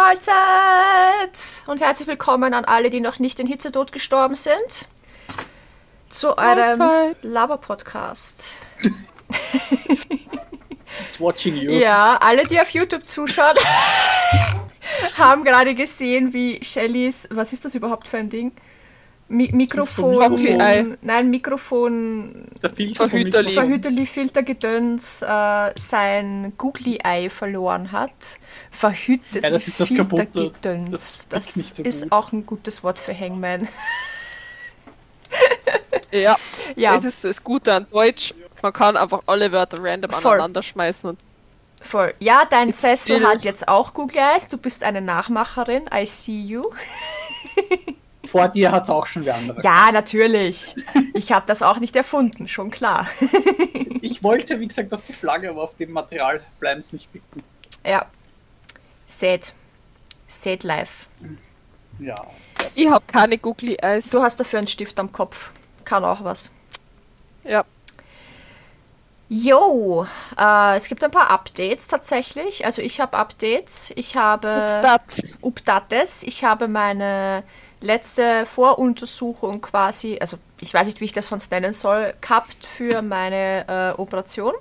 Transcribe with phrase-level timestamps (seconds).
[0.00, 0.32] Mahlzeit
[1.66, 4.88] und herzlich willkommen an alle, die noch nicht in Hitzetod gestorben sind,
[6.08, 7.14] zu eurem.
[7.20, 8.56] Laber-Podcast.
[11.06, 11.72] It's watching you.
[11.72, 13.58] Ja, alle, die auf YouTube zuschauen,
[15.18, 18.52] haben gerade gesehen, wie Shellys, was ist das überhaupt für ein Ding?
[19.32, 20.98] Mi Mikrofon, Mikrofon.
[21.02, 22.46] nein, Mikrofon,
[22.94, 23.52] Verhüterli.
[23.54, 28.10] Verhüterli Filtergedöns äh, sein Googly-Ei verloren hat.
[28.72, 29.88] Verhütet Ja, das ist das.
[29.88, 31.28] Filtergedöns.
[31.28, 32.12] Das Das, so ist gut.
[32.12, 33.68] auch ein gutes Wort für Hangman.
[36.12, 36.36] Ja,
[36.74, 38.34] ja, es ist das Gute an Deutsch.
[38.62, 40.32] Man kann einfach alle Wörter random Voll.
[40.34, 41.20] aneinander schmeißen und
[41.80, 42.14] voll.
[42.18, 44.48] Ja, dein Sessel still- hat jetzt auch Googly-Eyes.
[44.48, 45.84] Du bist eine Nachmacherin.
[45.94, 46.64] I see you.
[48.30, 49.60] Vor dir hat es auch schon wer andere.
[49.62, 50.74] Ja, natürlich.
[51.14, 53.06] Ich habe das auch nicht erfunden, schon klar.
[54.02, 57.42] Ich wollte, wie gesagt, auf die Flagge, aber auf dem Material bleiben es nicht bieten.
[57.84, 58.06] Ja.
[59.06, 59.52] Sad.
[60.26, 61.06] Sad life.
[61.98, 62.84] Ja, sehr, sehr.
[62.84, 64.10] ich habe keine Googly Eyes.
[64.10, 65.52] Du hast dafür einen Stift am Kopf.
[65.84, 66.50] Kann auch was.
[67.44, 67.64] Ja,
[69.32, 72.66] Jo, äh, es gibt ein paar Updates tatsächlich.
[72.66, 73.92] Also ich habe Updates.
[73.94, 75.22] Ich habe das.
[75.40, 76.24] Updates.
[76.24, 77.44] Ich habe meine
[77.80, 83.02] letzte Voruntersuchung quasi, also ich weiß nicht, wie ich das sonst nennen soll, gehabt für
[83.02, 84.54] meine äh, Operation,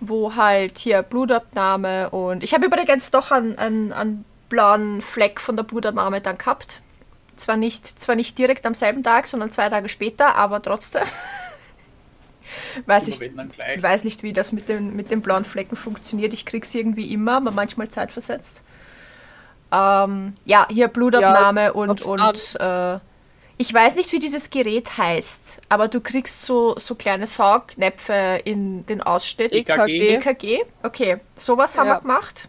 [0.00, 5.56] wo halt hier Blutabnahme und ich habe übrigens doch einen, einen, einen blauen Fleck von
[5.56, 6.80] der Blutabnahme dann gehabt.
[7.36, 11.02] Zwar nicht, zwar nicht direkt am selben Tag, sondern zwei Tage später, aber trotzdem.
[12.86, 16.32] weiß ich, weiß nicht, wie das mit, dem, mit den blauen Flecken funktioniert.
[16.32, 18.62] Ich krieg's irgendwie immer, aber manchmal zeitversetzt.
[19.76, 22.98] Ähm, ja, hier Blutabnahme und, kommt's und äh,
[23.58, 28.84] ich weiß nicht, wie dieses Gerät heißt, aber du kriegst so, so kleine Saugnäpfe in
[28.86, 29.52] den Ausschnitt.
[29.52, 30.16] EKG.
[30.16, 31.94] EKG, okay, sowas haben Ja.
[31.96, 32.48] wir gemacht.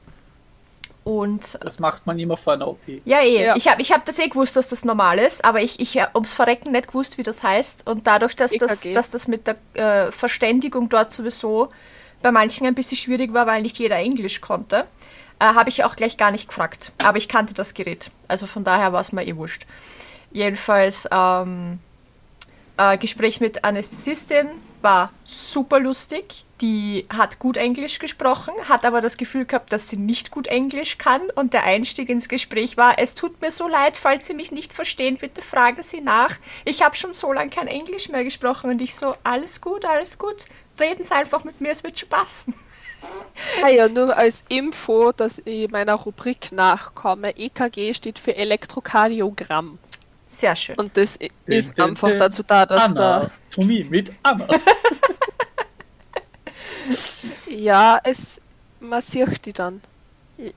[1.06, 2.79] Und Das macht man immer vor einer OP.
[3.06, 3.46] ja, eh.
[3.46, 3.56] Ja.
[3.56, 6.12] Ich habe ich hab das eh gewusst, dass das normal ist, aber ich, ich habe
[6.16, 7.88] ums Verrecken nicht gewusst, wie das heißt.
[7.88, 8.94] Und dadurch, dass, das, EKG.
[8.94, 9.56] dass das mit der
[10.07, 11.69] äh, Verständigung dort sowieso
[12.22, 14.84] bei manchen ein bisschen schwierig war, weil nicht jeder Englisch konnte,
[15.40, 16.92] äh, habe ich auch gleich gar nicht gefragt.
[17.03, 18.09] Aber ich kannte das Gerät.
[18.28, 19.66] Also von daher war es mir eh wurscht.
[20.31, 21.80] Jedenfalls, ähm,
[22.78, 24.48] äh, Gespräch mit Anästhesistin
[24.81, 26.46] war super lustig.
[26.62, 30.98] Die hat gut Englisch gesprochen, hat aber das Gefühl gehabt, dass sie nicht gut Englisch
[30.98, 31.22] kann.
[31.36, 34.74] Und der Einstieg ins Gespräch war, es tut mir so leid, falls Sie mich nicht
[34.74, 36.38] verstehen, bitte fragen Sie nach.
[36.66, 38.72] Ich habe schon so lange kein Englisch mehr gesprochen.
[38.72, 40.46] Und ich so, alles gut, alles gut.
[40.80, 42.56] Reden Sie einfach mit mir, es wird schon passen.
[43.63, 47.35] Ah ja, nur als Info, dass ich meiner Rubrik nachkomme.
[47.38, 49.78] EKG steht für Elektrokardiogramm.
[50.28, 50.75] Sehr schön.
[50.78, 52.19] Und das Dün, ist dün, einfach dün.
[52.19, 53.31] dazu da, dass Anna.
[53.52, 54.46] Tommy mit Anna.
[54.46, 54.56] da.
[57.50, 58.41] Ja, es.
[58.80, 59.81] Man sieht die dann.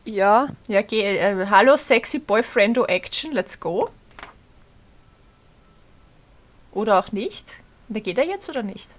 [0.05, 3.89] Ja, Ja, geh, äh, hallo, sexy Boyfriendo Action, let's go.
[6.73, 7.47] Oder auch nicht.
[7.89, 8.91] Da geht er jetzt oder nicht?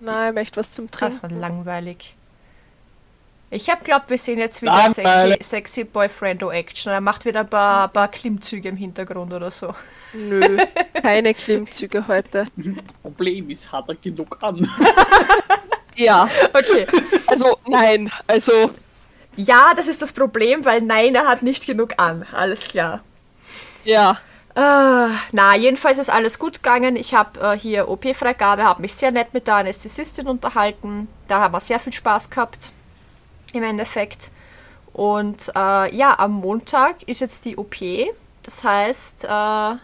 [0.00, 1.30] nein, ich möchte was zum Ach, Trinken.
[1.40, 2.14] langweilig.
[3.54, 6.90] Ich hab glaubt, wir sehen jetzt wieder sexy, sexy Boyfriendo Action.
[6.92, 9.72] Er macht wieder ein paar, paar Klimmzüge im Hintergrund oder so.
[10.12, 10.58] Nö,
[11.02, 12.48] keine Klimmzüge heute.
[13.00, 14.68] Problem ist, hat er genug an.
[15.96, 16.84] Ja, Okay.
[17.28, 18.72] also nein, also
[19.36, 22.26] Ja, das ist das Problem, weil nein, er hat nicht genug an.
[22.32, 23.04] Alles klar.
[23.84, 24.18] ja.
[24.56, 26.96] Äh, na, jedenfalls ist alles gut gegangen.
[26.96, 31.06] Ich habe äh, hier OP-Freigabe, habe mich sehr nett mit der Anästhesistin unterhalten.
[31.28, 32.72] Da haben wir sehr viel Spaß gehabt.
[33.54, 34.30] Im Endeffekt.
[34.92, 37.76] Und äh, ja, am Montag ist jetzt die OP.
[38.42, 39.76] Das heißt, äh,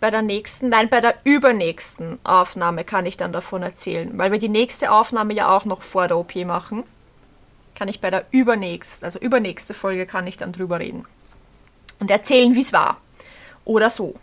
[0.00, 4.16] bei der nächsten, nein, bei der übernächsten Aufnahme kann ich dann davon erzählen.
[4.18, 6.84] Weil wir die nächste Aufnahme ja auch noch vor der OP machen.
[7.74, 11.04] Kann ich bei der übernächsten, also übernächste Folge kann ich dann drüber reden.
[11.98, 12.98] Und erzählen, wie es war.
[13.64, 14.14] Oder so.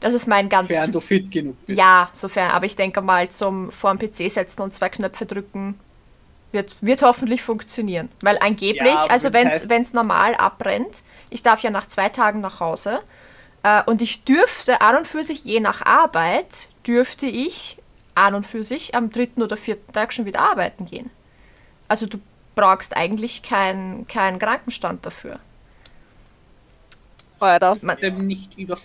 [0.00, 0.68] Das ist mein ganz.
[0.68, 1.78] Sofern du fit genug bist.
[1.78, 2.50] Ja, sofern.
[2.50, 5.78] Aber ich denke mal, zum vor dem PC setzen und zwei Knöpfe drücken
[6.54, 8.08] wird, wird hoffentlich funktionieren.
[8.22, 12.40] Weil angeblich, Ja, also wenn heißt- es normal abbrennt, ich darf ja nach zwei Tagen
[12.40, 13.00] nach Hause
[13.62, 17.76] äh, und ich dürfte an und für sich, je nach Arbeit, dürfte ich
[18.14, 21.10] an und für sich am dritten oder vierten Tag schon wieder arbeiten gehen.
[21.88, 22.18] Also du
[22.54, 25.40] brauchst eigentlich keinen keinen Krankenstand dafür.
[27.40, 27.76] Alter.
[28.00, 28.78] Dem nicht über.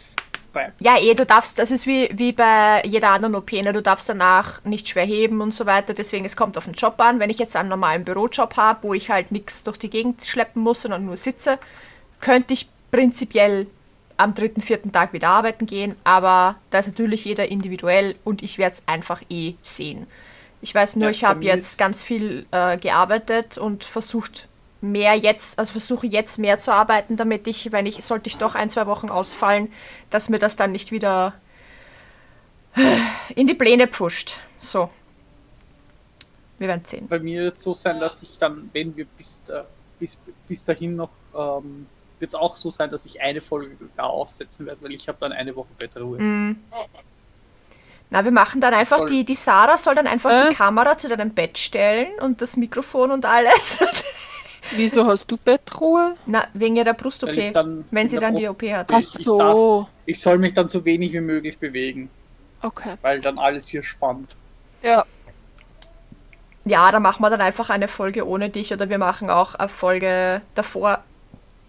[0.54, 3.72] Bei- Ja, eh, du darfst, das ist wie, wie bei jeder anderen OP, ne?
[3.74, 6.96] du darfst danach nicht schwer heben und so weiter, deswegen es kommt auf den Job
[7.00, 7.20] an.
[7.20, 10.62] Wenn ich jetzt einen normalen Bürojob habe, wo ich halt nichts durch die Gegend schleppen
[10.62, 11.60] muss, sondern nur sitze,
[12.20, 13.68] könnte ich prinzipiell
[14.18, 18.58] am dritten, vierten Tag wieder arbeiten gehen, aber da ist natürlich jeder individuell und ich
[18.58, 20.08] werde es einfach eh sehen.
[20.62, 24.49] Ich weiß nur, Ja, ich habe jetzt ganz viel äh, gearbeitet und versucht,
[24.82, 28.56] mehr jetzt, also versuche jetzt mehr zu arbeiten, damit ich, wenn ich, sollte ich doch
[28.56, 29.72] ein, zwei Wochen ausfallen,
[30.10, 31.34] dass mir das dann nicht wieder
[33.36, 34.38] in die Pläne pfuscht.
[34.60, 34.90] So.
[36.60, 37.08] Wir werden sehen.
[37.08, 39.66] Bei mir wird es so sein, dass ich dann, wenn wir bis, da,
[40.00, 40.18] bis,
[40.48, 41.88] bis dahin noch, ähm,
[42.20, 45.18] wird es auch so sein, dass ich eine Folge gar aussetzen werde, weil ich habe
[45.22, 46.20] dann eine Woche Bettruhe.
[46.22, 46.62] Mhm.
[48.10, 50.50] Na, wir machen dann einfach, Soll- die, die Sarah soll dann einfach Äh?
[50.50, 53.80] die Kamera zu deinem Bett stellen und das Mikrofon und alles.
[54.76, 56.16] Wieso hast du Bettruhe?
[56.26, 57.30] Na, wegen ihrer Weil Brust-OP.
[57.34, 57.54] ich
[57.92, 58.90] Wenn sie der dann die OP hat.
[58.90, 59.88] Ich- Ach ich so.
[60.06, 62.10] Ich soll mich dann so wenig wie möglich bewegen,
[62.62, 62.96] Okay.
[63.02, 64.36] weil dann alles hier spannt.
[64.82, 65.06] Ja.
[66.66, 69.70] Ja, da machen wir dann einfach eine Folge ohne dich oder wir machen auch eine
[69.70, 71.04] Folge davor,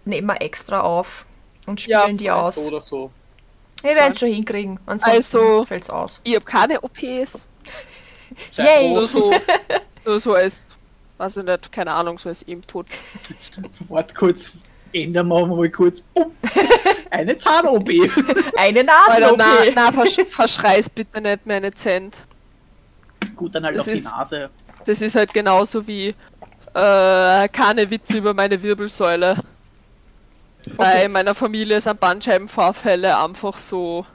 [0.05, 1.25] nehmen wir extra auf
[1.65, 2.33] und Ja, spielen die voll.
[2.37, 2.55] aus.
[2.55, 3.11] So oder so.
[3.81, 4.79] Wir werden es schon hinkriegen.
[4.85, 6.19] Ansonsten Also- fällt's aus.
[6.23, 7.41] Ich habe keine OPs.
[8.57, 8.93] Yay.
[8.93, 9.33] Nur so,
[10.05, 10.61] nur so als,
[11.21, 12.87] weiß ich nicht, keine Ahnung, so als Input.
[13.89, 14.51] Warte kurz,
[14.91, 16.01] ändern wir mal kurz.
[16.01, 16.31] Bumm.
[17.11, 17.89] Eine Zahn-OP.
[18.57, 19.45] Eine Alter, na,
[19.75, 22.15] na versch verschreiß bitte nicht meine Cent.
[23.35, 24.49] Gut, dann halt Das auf die ist- Nase.
[24.85, 26.07] Das ist halt genauso wie
[26.73, 29.37] äh, keine Witze über meine Wirbelsäule.
[30.75, 34.05] Bei meiner Familie sind Bandscheibenvorfälle einfach so.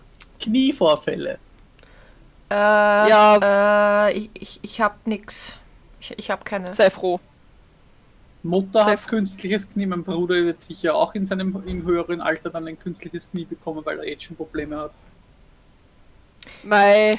[0.40, 1.38] Knievorfälle.
[2.50, 4.06] Äh, Ja.
[4.08, 5.52] Äh, ich, ich, ich hab nix.
[6.10, 6.72] Ich, ich hab keine.
[6.72, 7.20] Sei froh.
[8.42, 9.86] Mutter Sehr hat f- künstliches Knie.
[9.86, 13.84] Mein Bruder wird sicher auch in seinem im höheren Alter dann ein künstliches Knie bekommen,
[13.84, 14.92] weil er jetzt schon Probleme hat.
[16.62, 17.18] Mei,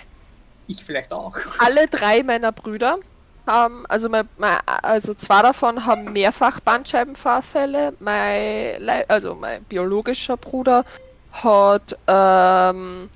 [0.68, 1.36] Ich vielleicht auch.
[1.60, 2.98] alle drei meiner Brüder
[3.46, 7.94] haben, also, mein, mein, also zwei davon haben mehrfach Bandscheibenvorfälle.
[8.00, 10.86] Mein, also mein biologischer Bruder
[11.32, 13.10] hat ähm,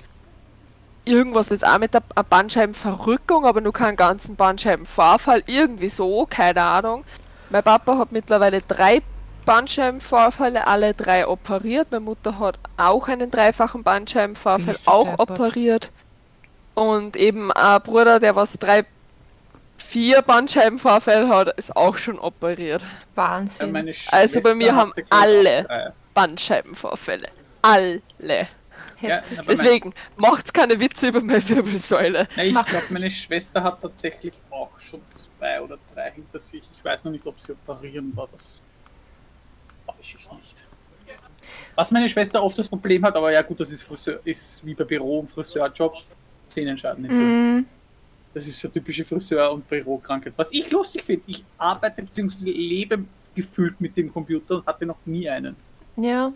[1.12, 5.44] irgendwas jetzt auch mit der einer Bandscheibenverrückung, aber nur keinen ganzen Bandscheibenvorfall.
[5.46, 7.04] Irgendwie so, keine Ahnung.
[7.50, 9.02] Mein Papa hat mittlerweile drei
[9.46, 11.92] Bandscheibenvorfälle, alle drei operiert.
[11.92, 15.30] Meine Mutter hat auch einen dreifachen Bandscheibenvorfall, auch deppert.
[15.30, 15.92] operiert.
[16.74, 18.86] Und eben ein Bruder, der was drei,
[19.78, 22.82] vier Bandscheibenvorfälle hat, ist auch schon operiert.
[23.16, 23.94] Wahnsinn.
[24.10, 25.92] Also bei mir haben ich, alle drei.
[26.14, 27.28] Bandscheibenvorfälle.
[27.62, 28.02] Alle.
[29.02, 32.28] Ja, Deswegen, macht's keine Witze über meine Wirbelsäule.
[32.36, 36.64] Ja, ich glaube, meine Schwester hat tatsächlich auch schon zwei oder drei hinter sich.
[36.76, 38.28] Ich weiß noch nicht, ob sie operieren war.
[38.32, 38.62] Das
[39.88, 40.66] weiß ich nicht.
[41.76, 44.74] Was meine Schwester oft das Problem hat, aber ja gut, das ist Friseur, ist wie
[44.76, 45.96] bei Büro- und Friseurjob,
[46.48, 47.60] Sehnenscheidenentzündung.
[47.60, 47.66] Mm,
[48.34, 50.34] Das ist so typische Friseur- und Bürokrankheit.
[50.36, 52.52] Was ich lustig finde, ich arbeite bzw.
[52.52, 53.04] lebe
[53.34, 55.56] gefühlt mit dem Computer und hatte noch nie einen.
[55.96, 56.32] ja,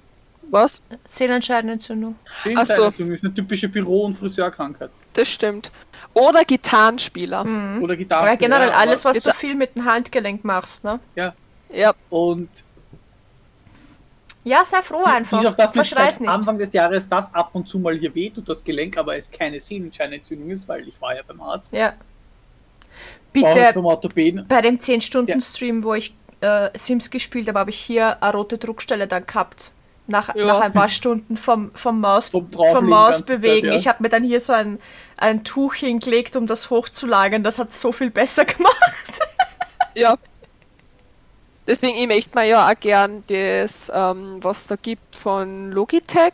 [0.52, 0.82] Was?
[1.06, 2.16] Sehnenscheidenentzündung.
[2.44, 4.92] Sehnenscheidenentzündung ist eine typische Büro- und Friseurkrankheit.
[5.14, 5.72] Das stimmt.
[6.14, 7.44] Oder Gitarrenspieler.
[7.44, 7.84] Mhm.
[7.84, 8.28] Oder Gitarre.
[8.28, 11.00] Aber generell alles, was du viel mit dem Handgelenk machst, ne?
[11.16, 11.34] Ja,
[11.74, 12.50] Ja, und
[14.44, 15.42] Ja, sei froh einfach.
[15.42, 16.30] Ist auch das Verschrei's seit nicht.
[16.30, 19.60] Anfang des Jahres, das ab und zu mal hier wehtut, das Gelenk, aber es keine
[19.60, 21.74] Sehnenscheinentzündung ist, weil ich war ja beim Arzt.
[21.74, 21.94] Ja.
[23.34, 24.46] Bitte, beim Orthopäden.
[24.48, 29.08] bei dem 10-Stunden-Stream, wo ich äh, Sims gespielt habe, habe ich hier eine rote Druckstelle
[29.08, 29.72] dann gehabt.
[30.08, 30.46] Nach, Ja.
[30.46, 33.68] nach ein paar Stunden vom, vom Maus, Vom vom Maus ganze Zeit, bewegen.
[33.70, 33.74] ja.
[33.74, 34.80] Ich habe mir dann hier so ein,
[35.18, 37.42] ein Tuch hingelegt, um das hochzulagern.
[37.44, 39.20] Das hat so viel besser gemacht.
[39.96, 40.16] ja.
[41.68, 46.34] Deswegen, ich möchte mir ja auch gern das, ähm, was da gibt von Logitech,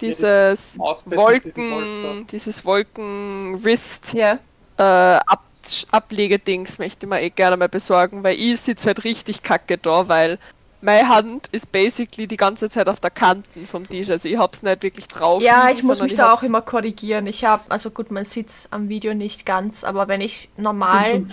[0.00, 1.16] dieses Polster.
[1.16, 4.38] Wolken, dieses Wolken-Wrist Ja.
[4.78, 5.42] äh, Ab
[5.90, 10.06] Ablegedings möchte ich mir eh gerne mal besorgen, weil ich sitze halt richtig kacke da,
[10.08, 10.38] weil
[10.80, 14.62] meine Hand ist basically die ganze Zeit auf der Kanten vom Tisch, also ich hab's
[14.62, 15.42] nicht wirklich drauf.
[15.42, 17.26] Ja, ich muss mich ich da auch immer korrigieren.
[17.26, 21.24] Ich habe, also gut, man sieht es am Video nicht ganz, aber wenn ich normal,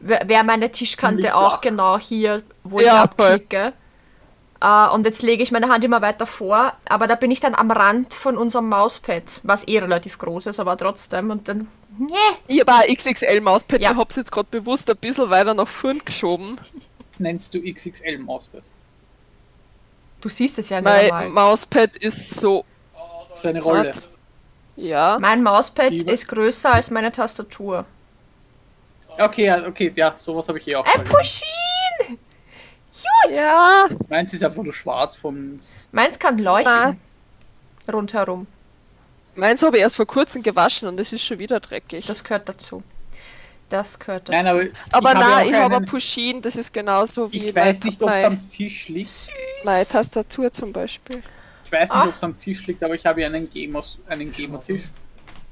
[0.00, 3.72] wäre meine Tischkante auch genau hier, wo Ja, ich abklicke.
[4.62, 7.54] Äh, und jetzt lege ich meine Hand immer weiter vor, aber da bin ich dann
[7.54, 11.30] am Rand von unserem Mauspad, was eh relativ groß ist, aber trotzdem.
[11.30, 12.12] Und dann, nee.
[12.46, 13.92] Ich habe ein XXL-Mauspad, Ja.
[13.92, 16.58] ich hab's jetzt gerade bewusst ein bisschen weiter nach vorn geschoben.
[17.10, 18.62] das nennst du XXL Mauspad.
[20.20, 21.28] Du siehst es ja nicht Mein normal.
[21.30, 22.64] Mauspad ist so.
[23.30, 23.88] Das ist eine Rolle.
[23.88, 24.02] What?
[24.76, 25.18] Ja.
[25.20, 27.84] Mein Mauspad Lieber- ist größer als meine Tastatur.
[29.18, 30.84] Ja, Okay, ja, okay, ja, sowas habe ich eh auch.
[30.86, 31.08] Ein gesagt.
[31.18, 32.18] Pusheen!
[32.92, 33.36] Cute!
[33.36, 35.60] Ja, Meins ist einfach nur schwarz vom.
[35.92, 36.98] Meins kann leuchten.
[37.92, 38.46] Rundherum.
[39.34, 42.06] meins habe ich erst vor kurzem gewaschen und es ist schon wieder dreckig.
[42.06, 42.82] Das gehört dazu.
[43.70, 44.32] Das gehört dazu.
[44.36, 44.60] Nein, aber.
[44.90, 47.82] aber ich habe nein, ich habe ein einen- Pushin, das ist genauso wie Ich weiß
[47.84, 49.28] nicht, ob es am Tisch liegt.
[49.64, 51.22] meine Tastatur zum Beispiel.
[51.64, 52.04] Ich weiß nicht, Ah.
[52.08, 54.82] ob es am Tisch liegt, aber ich habe ja einen Gemos, einen Gemo-Tisch.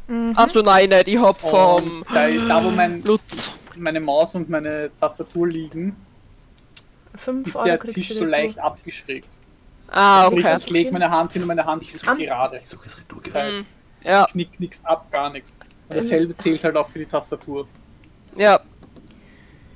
[0.09, 0.33] Mhm.
[0.37, 3.53] Achso, nein, nicht, ich hab vom Da, da, wo mein, Lutz.
[3.77, 5.95] meine Maus und meine Tastatur liegen,
[7.15, 9.29] 5 ist Euro der Tisch so leicht abgeschrägt.
[9.91, 10.57] Ah, Sprich, okay.
[10.59, 12.61] Ich lege meine Hand hin und meine Hand ist Am- gerade.
[12.65, 13.65] So Retour Das heißt,
[14.05, 15.55] Ja, ich knick nichts ab, gar nichts.
[15.89, 17.67] Und dasselbe zählt halt auch für die Tastatur.
[18.37, 18.61] Ja.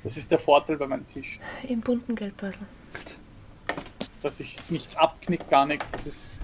[0.03, 1.39] Das ist der Vorteil bei meinem Tisch.
[1.67, 2.59] Im bunten Geldbeutel.
[4.21, 5.91] Dass ich nichts abknick, gar nichts.
[5.91, 6.41] Das ist.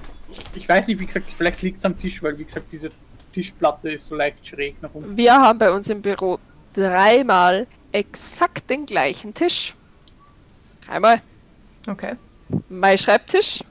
[0.54, 2.92] Ich weiß nicht, wie gesagt, vielleicht liegt es am Tisch, weil wie gesagt, diese
[3.34, 5.18] Tischplatte ist so leicht schräg nach unten.
[5.18, 6.40] Wir haben bei uns im Büro
[6.74, 9.76] dreimal exakt den gleichen Tisch.
[10.88, 11.22] Einmal
[11.88, 12.16] Okay.
[12.70, 13.64] mein Schreibtisch,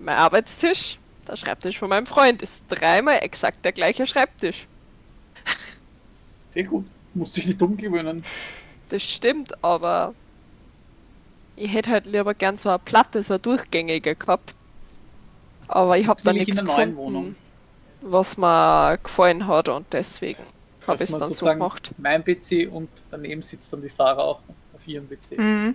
[0.00, 4.66] mein Arbeitstisch, der Schreibtisch von meinem Freund ist dreimal exakt der gleiche Schreibtisch.
[6.50, 6.86] Sehr gut.
[7.18, 8.24] Musste ich nicht umgewöhnen.
[8.88, 10.14] Das stimmt, aber
[11.56, 14.54] ich hätte halt lieber gern so eine Platte, so eine durchgängige gehabt.
[15.66, 17.34] Aber ich habe da nichts gefunden, Wohnung.
[18.00, 20.42] was mir gefallen hat und deswegen
[20.86, 21.90] habe ich es dann so gemacht.
[21.98, 24.40] Mein PC und daneben sitzt dann die Sarah auch
[24.74, 25.36] auf ihrem PC.
[25.36, 25.74] Mhm.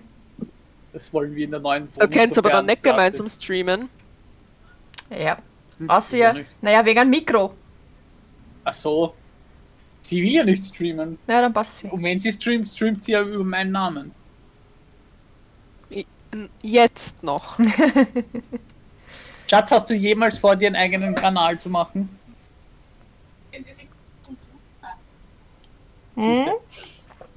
[0.92, 2.10] Das wollen wir in der neuen Du Wohnung.
[2.10, 3.42] kennst aber dann nicht gemeinsam ist.
[3.44, 3.88] streamen.
[5.10, 5.38] Ja.
[5.78, 6.50] Hm, Außer nicht?
[6.62, 7.54] naja, wegen einem Mikro.
[8.64, 9.14] Ach so.
[10.06, 11.18] Sie will ja nicht streamen.
[11.26, 11.88] Na, dann passt sie.
[11.88, 14.12] Und wenn sie streamt, streamt sie ja über meinen Namen.
[16.62, 17.58] Jetzt noch.
[19.50, 22.08] Schatz, hast du jemals vor, dir einen eigenen Kanal zu machen?
[26.16, 26.52] Siehste?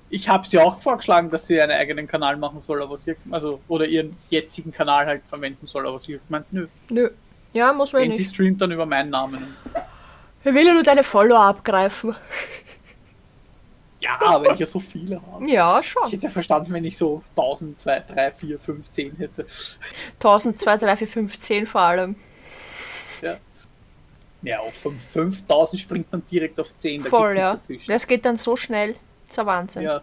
[0.09, 3.59] Ich habe sie auch vorgeschlagen, dass sie einen eigenen Kanal machen soll, aber sie, also,
[3.67, 6.67] oder ihren jetzigen Kanal halt verwenden soll, aber sie hat gemeint, nö.
[6.89, 7.09] Nö.
[7.53, 8.33] Ja, muss man ja Wenn sie nicht.
[8.33, 9.55] streamt, dann über meinen Namen.
[10.47, 12.15] Er will ja nur deine Follower abgreifen.
[13.99, 15.49] Ja, weil ich ja so viele habe.
[15.49, 16.07] Ja, Ich schon.
[16.09, 19.47] hätte ja verstanden, wenn ich so 1000, 2, 3, 4, 5, 10 hätte.
[20.19, 22.15] 1000, 2, 3, 4, 5, 10 vor allem.
[23.23, 23.37] Ja.
[24.43, 27.03] Ja, auf von 5000 springt man direkt auf 10.
[27.03, 27.53] Da Voll, ja.
[27.55, 27.89] dazwischen.
[27.91, 28.93] Das geht dann so schnell.
[29.25, 29.81] Das ist ein Wahnsinn.
[29.81, 30.01] Ja,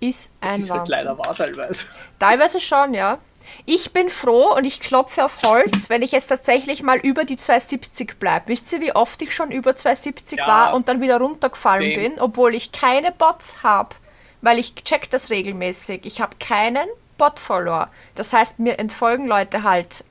[0.00, 0.94] Ist das ein ist halt Wahnsinn.
[0.96, 1.84] leider wahr teilweise.
[2.18, 3.18] Teilweise schon, ja.
[3.64, 7.36] Ich bin froh und ich klopfe auf Holz, wenn ich jetzt tatsächlich mal über die
[7.36, 8.48] 270 bleibe.
[8.48, 10.46] Wisst ihr, wie oft ich schon über 270 Ja.
[10.46, 12.08] war und dann wieder runtergefallen Same.
[12.08, 13.94] bin, obwohl ich keine Bots habe?
[14.40, 16.04] Weil ich check das regelmäßig.
[16.04, 16.86] Ich habe keinen
[17.18, 17.88] Bot-Follower.
[18.14, 20.04] Das heißt, mir entfolgen Leute halt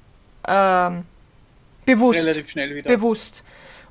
[0.47, 1.05] ähm,
[1.85, 2.21] bewusst.
[2.21, 2.89] Relativ schnell wieder.
[2.89, 3.43] bewusst.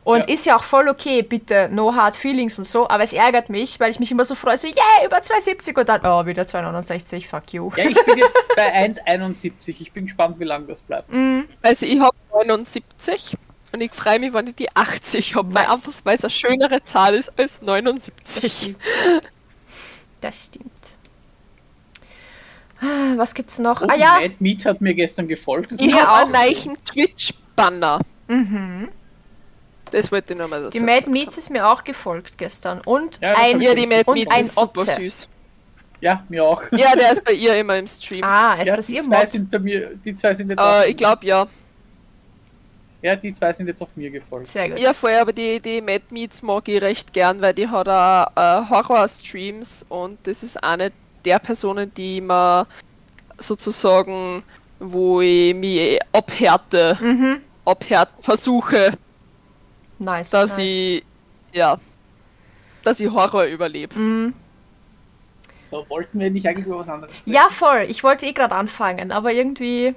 [0.02, 0.32] Und Ja.
[0.34, 3.78] ist ja auch voll okay, bitte, no hard feelings und so, aber es ärgert mich,
[3.80, 7.28] weil ich mich immer so freue, so, yeah, über 270 und dann, oh, wieder 269,
[7.28, 7.70] fuck you.
[7.76, 9.76] ja, ich bin jetzt bei 1,71.
[9.80, 11.12] Ich bin gespannt, wie lange das bleibt.
[11.12, 11.46] Mhm.
[11.60, 13.36] Also ich habe 79
[13.72, 15.72] und ich freue mich, wenn ich die 80 habe, weil Nice.
[15.86, 18.52] einfach weil es eine schönere Zahl ist als Das 79.
[18.52, 18.76] stimmt.
[20.22, 20.72] Das stimmt.
[22.80, 23.82] Ah, Was gibt's noch?
[23.82, 25.72] Und ah ja, Mad Meat hat mir gestern gefolgt.
[25.72, 28.00] Das Ich habe einen neuen Twitch-Banner.
[29.90, 31.08] Das wollte ich nochmal dazu die Mad.
[31.08, 32.80] Meats ist mir auch gefolgt gestern.
[32.84, 34.96] Und Ja, ein, Ja, die Mad und Meats ein ist super Otze.
[34.96, 35.28] süß.
[36.00, 36.62] Ja, mir auch.
[36.72, 38.24] Ja, der ist bei ihr immer im Stream.
[38.24, 39.28] Ah, ist ja, das die ihr zwei Mod?
[39.28, 41.46] sind bei mir, die zwei sind jetzt auch, Äh, ich glaube ja.
[43.02, 44.46] ja, die zwei sind jetzt auch mir gefolgt.
[44.46, 44.78] Sehr gut.
[44.78, 48.26] Ja, vorher, aber die, die Mad Meats mag ich recht gern, weil die hat auch
[48.34, 50.90] äh, Horror-Streams und das ist eine
[51.24, 52.66] der Personen, die man
[53.38, 54.42] sozusagen,
[54.78, 57.40] wo ich mich abhärte, Mhm.
[57.64, 58.92] abhärten versuche,
[60.00, 60.30] Nice.
[60.30, 60.58] dass nice.
[60.58, 61.04] ich,
[61.52, 61.78] ja,
[62.82, 63.98] dass ich Horror überlebe.
[63.98, 64.34] Mhm.
[65.70, 67.32] So, wollten wir nicht eigentlich über was anderes sprechen?
[67.32, 67.86] Ja, voll.
[67.88, 69.94] Ich wollte eh gerade anfangen, aber irgendwie,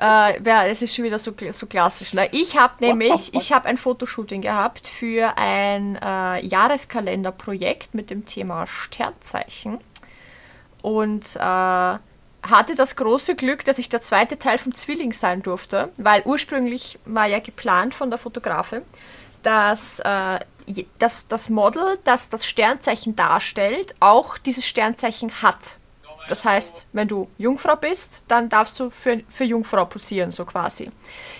[0.00, 2.14] äh, ja, es ist schon wieder so, so klassisch.
[2.14, 2.28] Ne?
[2.30, 3.30] Ich habe nämlich, what?
[3.32, 9.78] ich habe ein Fotoshooting gehabt für ein äh, Jahreskalenderprojekt mit dem Thema Sternzeichen
[10.82, 15.90] und äh, hatte das große Glück, dass ich der zweite Teil vom Zwilling sein durfte,
[15.96, 18.82] weil ursprünglich war ja geplant von der Fotografin,
[19.46, 20.40] dass äh,
[20.98, 25.78] dass das Model, das das Sternzeichen darstellt, auch dieses Sternzeichen hat.
[26.28, 30.90] Das heißt, wenn du Jungfrau bist, dann darfst du für, für Jungfrau posieren, so quasi.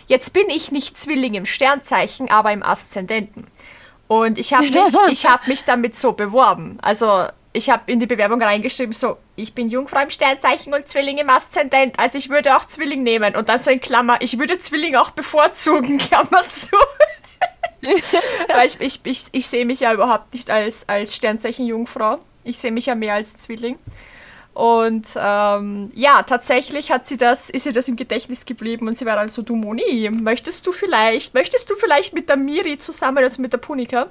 [0.06, 3.48] Jetzt bin ich nicht Zwilling im Sternzeichen, aber im Aszendenten.
[4.06, 6.78] Und ich habe mich, ich hab mich damit so beworben.
[6.82, 11.18] Also ich habe in die Bewerbung reingeschrieben, so, ich bin Jungfrau im Sternzeichen und Zwilling
[11.18, 13.34] im Aszendent, also ich würde auch Zwilling nehmen.
[13.34, 16.76] Und dann so in Klammer, ich würde Zwilling auch bevorzugen, Klammer zu.
[18.49, 22.19] Weil ich, ich, ich, ich sehe mich ja überhaupt nicht als, als Sternzeichen Jungfrau.
[22.45, 23.78] Ich sehe mich ja mehr als Zwilling.
[24.55, 29.05] Und ähm, ja, tatsächlich hat sie das, ist ihr das im Gedächtnis geblieben und sie
[29.05, 33.19] war dann so, du Moni, möchtest du vielleicht, möchtest du vielleicht mit der Miri zusammen,
[33.19, 34.07] also mit der Punika,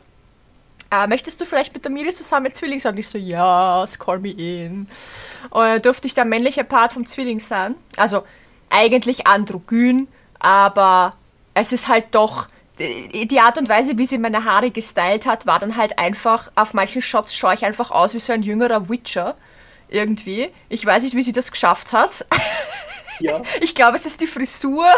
[0.91, 2.93] äh, möchtest du vielleicht mit der Miri zusammen Zwilling sein?
[2.93, 4.87] Und ich so, ja, yes, call me in.
[5.49, 7.73] Und dann durfte ich der männliche Part vom Zwilling sein.
[7.97, 8.23] Also
[8.69, 11.13] eigentlich androgyn, aber
[11.55, 15.59] es ist halt doch, die Art und Weise, wie sie meine Haare gestylt hat, war
[15.59, 19.35] dann halt einfach, auf manchen Shots schaue ich einfach aus wie so ein jüngerer Witcher
[19.87, 20.49] Irgendwie.
[20.67, 22.25] Ich weiß nicht, wie sie das geschafft hat.
[23.19, 23.41] Ja.
[23.61, 24.85] Ich glaube, es ist die Frisur.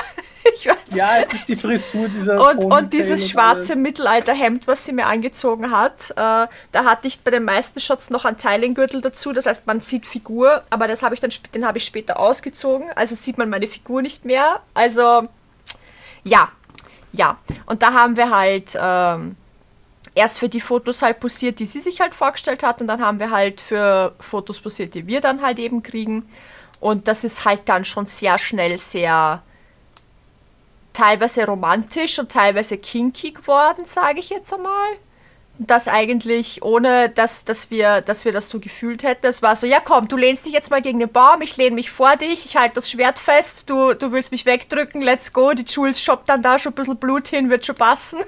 [0.56, 3.76] Ich weiß ja, es ist die Frisur dieser und, und dieses schwarze.
[3.76, 6.12] Mittelalterhemd, was sie mir angezogen hat.
[6.12, 6.50] Äh, da
[6.86, 9.34] hatte ich bei den meisten Shots noch einen Teilengürtel dazu.
[9.34, 12.90] Das heißt, man sieht Figur, aber das habe ich dann, den habe ich später ausgezogen.
[12.96, 14.62] Also sieht man meine Figur nicht mehr.
[14.74, 15.28] Also
[16.24, 16.50] ja,
[17.12, 17.38] ja.
[17.66, 19.36] Und da haben wir halt ähm,
[20.16, 23.20] erst für die Fotos halt posiert, die sie sich halt vorgestellt hat, und dann haben
[23.20, 26.28] wir halt für Fotos posiert, die wir dann halt eben kriegen.
[26.80, 29.42] Und das ist halt dann schon sehr schnell sehr
[30.94, 34.90] teilweise romantisch und teilweise kinky geworden, sage ich jetzt einmal.
[35.60, 39.26] Das eigentlich ohne, dass, dass, wir, dass wir das so gefühlt hätten.
[39.26, 41.76] Es war so, ja komm, du lehnst dich jetzt mal gegen den Baum, ich lehne
[41.76, 45.54] mich vor dich, ich halte das Schwert fest, du, du willst mich wegdrücken, let's go.
[45.54, 48.20] Die Jules shoppt dann da schon ein bisschen Blut hin, wird schon passen.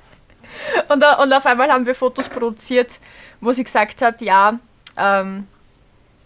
[0.88, 2.98] und, und auf einmal haben wir Fotos produziert,
[3.40, 4.58] wo sie gesagt hat, ja,
[4.96, 5.46] ähm,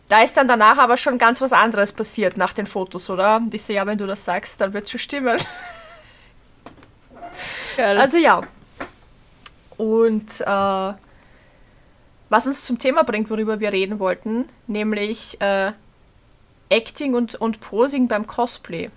[0.09, 3.37] da ist dann danach aber schon ganz was anderes passiert nach den Fotos, oder?
[3.37, 5.39] Und ich so, ja, wenn du das sagst, dann wird schon stimmen.
[7.79, 8.43] Also ja.
[9.83, 10.93] Und äh,
[12.29, 15.73] was uns zum Thema bringt, worüber wir reden wollten, nämlich äh,
[16.69, 18.91] Acting und, und Posing beim Cosplay.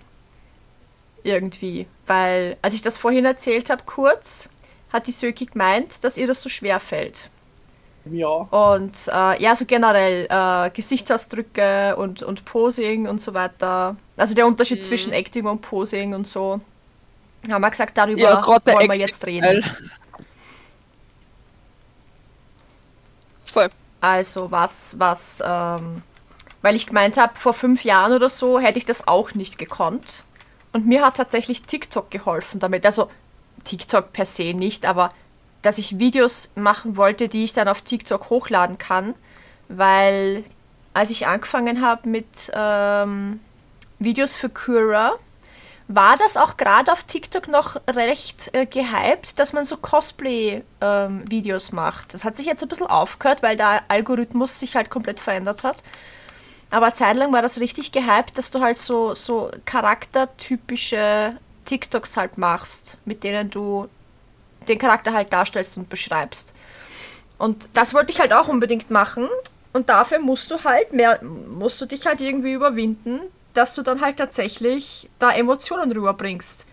[1.24, 1.88] Irgendwie.
[2.06, 4.48] Weil, als ich das vorhin erzählt habe, kurz,
[4.92, 7.30] hat die Söki gemeint, dass ihr das so schwer fällt.
[8.08, 13.96] Ja, Und äh, ja, so generell äh, Gesichtsausdrücke und, und Posing und so weiter.
[14.16, 16.60] Also der Unterschied zwischen Acting und Posing und so.
[17.50, 19.64] Haben wir gesagt, darüber ja, wollen wir Acting- jetzt reden.
[23.56, 23.70] Voll.
[24.02, 26.02] Also was, was, ähm,
[26.60, 30.24] weil ich gemeint habe, vor fünf Jahren oder so hätte ich das auch nicht gekonnt.
[30.74, 32.84] Und mir hat tatsächlich TikTok geholfen damit.
[32.84, 33.10] Also
[33.64, 35.08] TikTok per se nicht, aber
[35.62, 39.14] dass ich Videos machen wollte, die ich dann auf TikTok hochladen kann.
[39.68, 40.44] Weil
[40.92, 43.40] als ich angefangen habe mit ähm,
[43.98, 45.14] Videos für Cura,
[45.88, 52.12] war das auch gerade auf TikTok noch recht äh, gehypt, dass man so Cosplay-Videos macht.
[52.12, 55.82] Das hat sich jetzt ein bisschen aufgehört, weil der Algorithmus sich halt komplett verändert hat.
[56.70, 62.96] Aber zeitlang war das richtig gehypt, dass du halt so, so charaktertypische TikToks halt machst,
[63.04, 63.88] mit denen du
[64.68, 66.52] den Charakter halt darstellst und beschreibst.
[67.38, 69.28] Und das wollte ich halt auch unbedingt machen.
[69.72, 73.20] Und dafür musst du halt mehr, musst du dich halt irgendwie überwinden,
[73.56, 76.66] dass du dann halt tatsächlich da Emotionen rüberbringst.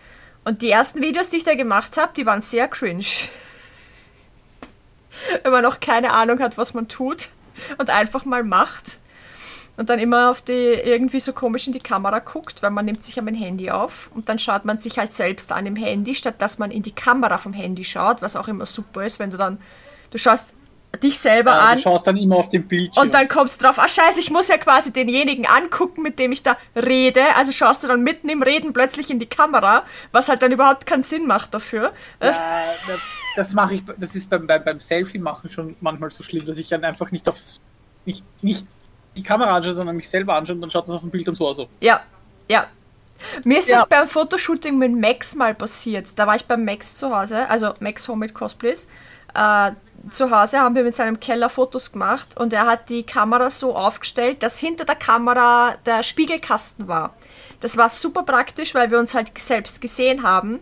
[0.44, 3.04] Und die ersten Videos, die ich da gemacht habe, die waren sehr cringe.
[5.42, 7.28] Wenn man noch keine Ahnung hat, was man tut
[7.78, 8.98] und einfach mal macht
[9.76, 13.04] und dann immer auf die irgendwie so komisch in die Kamera guckt, weil man nimmt
[13.04, 16.14] sich ja mein Handy auf und dann schaut man sich halt selbst an im Handy,
[16.14, 19.30] statt dass man in die Kamera vom Handy schaut, was auch immer super ist, wenn
[19.30, 19.58] du dann
[20.10, 20.54] du schaust
[21.02, 23.04] dich selber ja an du schaust dann immer auf den Bildschirm.
[23.06, 26.32] und dann kommst du drauf, ah scheiße, ich muss ja quasi denjenigen angucken, mit dem
[26.32, 27.22] ich da rede.
[27.36, 30.86] Also schaust du dann mitten im Reden plötzlich in die Kamera, was halt dann überhaupt
[30.86, 31.92] keinen Sinn macht dafür.
[32.20, 32.38] Ja, das,
[33.36, 36.68] das mache ich, das ist beim, beim, beim Selfie-Machen schon manchmal so schlimm, dass ich
[36.68, 37.60] dann einfach nicht aufs,
[38.04, 38.66] nicht, nicht
[39.16, 41.34] die Kamera anschaue, sondern mich selber anschaue und dann schaut das auf dem Bild und
[41.36, 41.58] so aus.
[41.80, 42.00] Ja,
[42.48, 42.66] ja.
[43.44, 43.78] Mir ist Ja.
[43.78, 46.18] das beim Fotoshooting mit Max mal passiert.
[46.18, 48.88] Da war ich beim Max zu Hause, also Max Home mit Cosplays.
[49.34, 49.72] Äh,
[50.10, 53.74] zu Hause haben wir mit seinem Keller Fotos gemacht und er hat die Kamera so
[53.74, 57.14] aufgestellt, dass hinter der Kamera der Spiegelkasten war.
[57.60, 60.60] Das war super praktisch, weil wir uns halt selbst gesehen haben,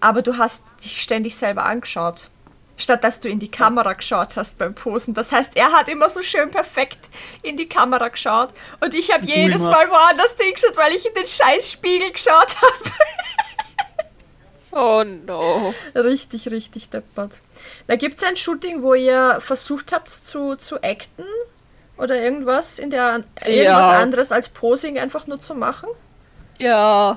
[0.00, 2.30] aber du hast dich ständig selber angeschaut.
[2.76, 5.12] Statt dass du in die Kamera geschaut hast beim Posen.
[5.12, 7.00] Das heißt, er hat immer so schön perfekt
[7.42, 8.50] in die Kamera geschaut
[8.80, 9.72] und ich habe jedes immer.
[9.72, 12.90] Mal woanders hingeschaut, weil ich in den scheiß Spiegel geschaut habe.
[14.80, 15.74] Oh no.
[15.94, 17.40] Richtig, richtig deppert.
[17.88, 21.24] Da gibt es ein Shooting, wo ihr versucht habt zu, zu acten
[21.96, 23.98] oder irgendwas in der irgendwas Ja.
[24.00, 25.88] anderes als Posing einfach nur zu machen.
[26.58, 27.16] Ja.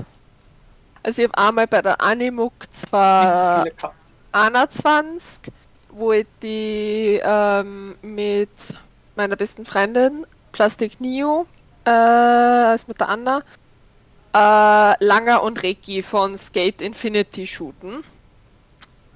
[1.04, 3.96] Also ich habe einmal bei der Animuk zwar viele gehabt.
[4.32, 5.52] 21,
[5.90, 8.50] wo ich die ähm, mit
[9.16, 11.46] meiner besten Freundin Plastik Neo,
[11.86, 13.44] äh, also mit der Anna,
[14.34, 18.04] äh, Langer und Reiki von Skate Infinity shooten.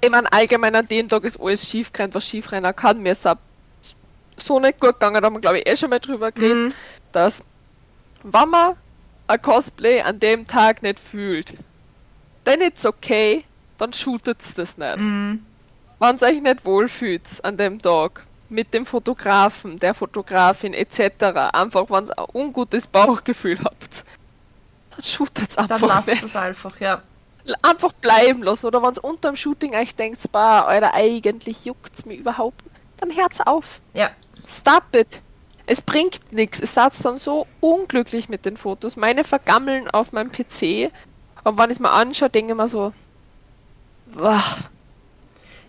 [0.02, 3.02] Ich meine, allgemein an dem Tag ist alles schief gerannt, was schief rennen kann.
[3.02, 3.38] Mir ist auch
[4.38, 6.76] so nicht gut gegangen, da haben wir glaube ich eh schon mal drüber geredet,
[7.12, 7.44] dass
[8.24, 8.76] wenn man
[9.28, 11.56] ein Cosplay an dem Tag nicht fühlt,
[12.44, 13.46] dann ist okay,
[13.78, 15.00] dann shootet's das nicht.
[15.00, 15.46] Mhm.
[16.00, 21.90] Wenn ihr euch nicht wohlfühlt an dem Tag mit dem Fotografen, der Fotografin etc., einfach
[21.90, 24.06] wenn ihr ein ungutes Bauchgefühl habt,
[24.96, 26.24] dann shootet's Dann einfach lasst nicht.
[26.24, 27.02] es einfach, ja.
[27.62, 28.66] Einfach bleiben lassen.
[28.66, 32.64] Oder wenn ihr unter dem Shooting euch denkt, bah, Alter, eigentlich juckt's mir überhaupt
[32.98, 33.82] dann hört's auf.
[33.94, 34.10] Ja.
[34.48, 35.22] Stop it.
[35.66, 36.60] Es bringt nichts.
[36.60, 38.96] Es saß dann so unglücklich mit den Fotos.
[38.96, 40.92] Meine vergammeln auf meinem PC.
[41.44, 42.94] Und wenn ich es mir anschaue, denke ich mir so,
[44.08, 44.44] Wah.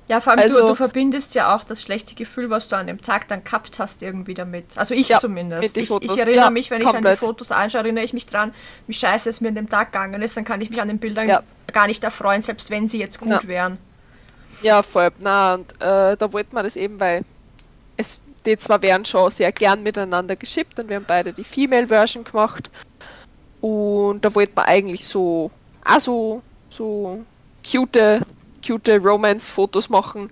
[0.08, 2.86] Ja, vor allem Also- du, du verbindest ja auch das schlechte Gefühl, was du an
[2.86, 4.66] dem Tag dann gehabt hast, irgendwie damit.
[4.76, 5.76] Also ich Ja, zumindest.
[5.76, 7.18] Ich, ich erinnere Ja, mich, wenn ich an die komplett.
[7.18, 8.54] Fotos anschaue, erinnere ich mich dran,
[8.86, 10.36] wie scheiße es mir an dem Tag gegangen ist.
[10.36, 11.42] Dann kann ich mich an den Bildern Ja.
[11.72, 13.40] gar nicht erfreuen, selbst wenn sie jetzt gut Ja.
[13.48, 13.78] wären.
[14.62, 15.10] Ja, voll.
[15.18, 17.24] Na, und äh, da wollten wir das eben, weil
[17.96, 22.22] es, die zwei wären schon sehr gern miteinander geschippt und wir haben beide die Female-Version
[22.22, 22.70] gemacht.
[23.60, 25.50] Und da wollten wir eigentlich so,
[25.82, 27.24] also so
[27.68, 28.20] cute,
[28.66, 30.30] cute Romance-Fotos machen.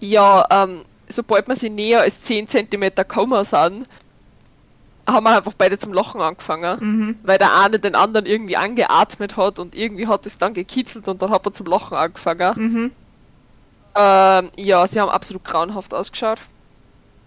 [0.00, 3.86] Ja, ähm, sobald wir sie näher als 10 cm gekommen sind,
[5.06, 7.18] haben wir einfach beide zum Lachen angefangen, Mhm.
[7.22, 11.20] weil der eine den anderen irgendwie angeatmet hat und irgendwie hat es dann gekitzelt und
[11.20, 12.54] dann hat er zum Lachen angefangen.
[12.56, 12.92] Mhm.
[13.96, 16.38] Ähm, ja, sie haben absolut grauenhaft ausgeschaut.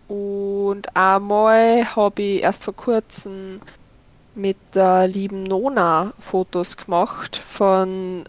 [0.08, 3.62] Und einmal habe ich erst vor kurzem
[4.36, 8.24] mit der lieben Nona Fotos gemacht von,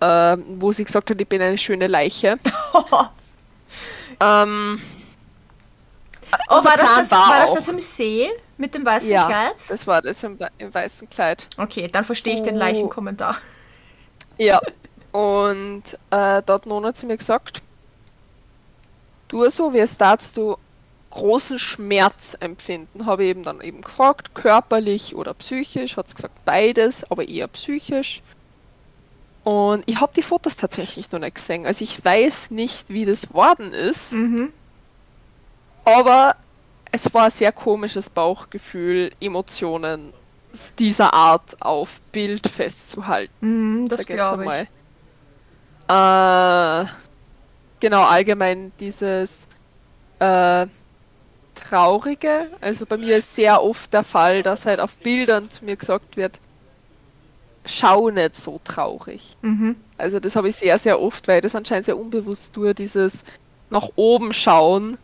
[0.00, 2.38] ähm, wo sie gesagt hat, ich bin eine schöne Leiche.
[4.20, 4.80] ähm,
[6.50, 9.54] Oh, war das, das, war war das das im See mit dem weißen ja, Kleid?
[9.68, 11.46] das war das im, im weißen Kleid.
[11.56, 12.58] Okay, dann verstehe ich den Oh.
[12.58, 13.36] Leichenkommentar.
[14.40, 14.60] Ja,
[15.10, 17.60] und äh, hat Nona zu mir gesagt,
[19.26, 20.56] du so, wie es darfst du
[21.10, 23.04] großen Schmerz empfinden.
[23.04, 27.48] Habe ich eben dann eben gefragt, körperlich oder psychisch, hat sie gesagt beides, aber eher
[27.48, 28.22] psychisch.
[29.48, 31.64] Und ich habe die Fotos tatsächlich noch nicht gesehen.
[31.64, 34.52] Also ich weiß nicht, wie das worden ist, Mhm.
[35.86, 36.36] aber
[36.92, 40.12] es war ein sehr komisches Bauchgefühl, Emotionen
[40.78, 43.32] dieser Art auf Bild festzuhalten.
[43.84, 44.50] Mhm, das glaube ich.
[45.88, 46.84] Äh,
[47.80, 49.48] genau, allgemein dieses
[50.18, 50.66] äh,
[51.54, 52.50] Traurige.
[52.60, 56.18] Also bei mir ist sehr oft der Fall, dass halt auf Bildern zu mir gesagt
[56.18, 56.38] wird,
[57.64, 59.36] schau nicht so traurig.
[59.42, 59.76] Mhm.
[59.96, 63.24] Also das habe ich sehr, sehr oft, weil ich das anscheinend sehr unbewusst tue, dieses
[63.70, 64.96] nach oben schauen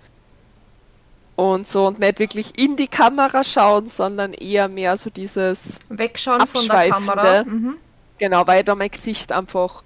[1.37, 6.47] und so und nicht wirklich in die Kamera schauen, sondern eher mehr so dieses Wegschauen
[6.47, 6.89] von der.
[6.91, 7.45] Kamera.
[7.45, 7.77] Mhm.
[8.19, 9.83] Genau, weil ich da mein Gesicht einfach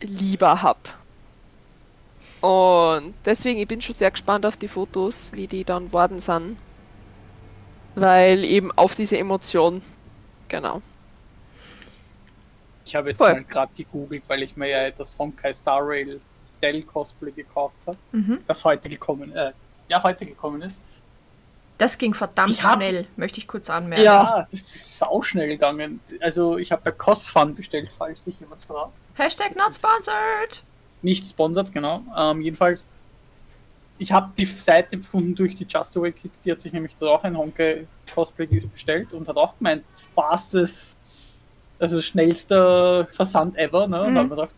[0.00, 0.98] lieber hab.
[2.40, 6.56] Und deswegen, ich bin schon sehr gespannt auf die Fotos, wie die dann worden sind.
[7.94, 9.82] Weil eben auf diese Emotion.
[10.48, 10.82] Genau.
[12.88, 16.20] Ich habe jetzt mal gerade gegoogelt, weil ich mir ja das Honkai Star Rail
[16.56, 18.38] Stell Cosplay gekauft habe, Mhm.
[18.46, 19.52] das heute gekommen, äh,
[19.88, 20.80] ja, heute gekommen ist.
[21.76, 24.04] Das ging verdammt hab- schnell, möchte ich kurz anmerken.
[24.04, 24.48] Ja.
[24.50, 26.00] Das ist sau schnell gegangen.
[26.20, 28.92] Also ich habe bei Cosfun bestellt, falls sich jemand fragt.
[29.14, 30.64] Hashtag not sponsored.
[31.02, 32.02] Nicht sponsert, genau.
[32.16, 32.86] Ähm, jedenfalls,
[33.98, 37.20] ich habe die Seite gefunden durch die Just Away Kid, die hat sich nämlich dort
[37.20, 40.97] auch ein Honkai Cosplay bestellt und hat auch gemeint, fastest,
[41.78, 44.02] also schnellster Versand ever, ne?
[44.02, 44.14] Und Mhm.
[44.14, 44.54] da habe ich mir gedacht,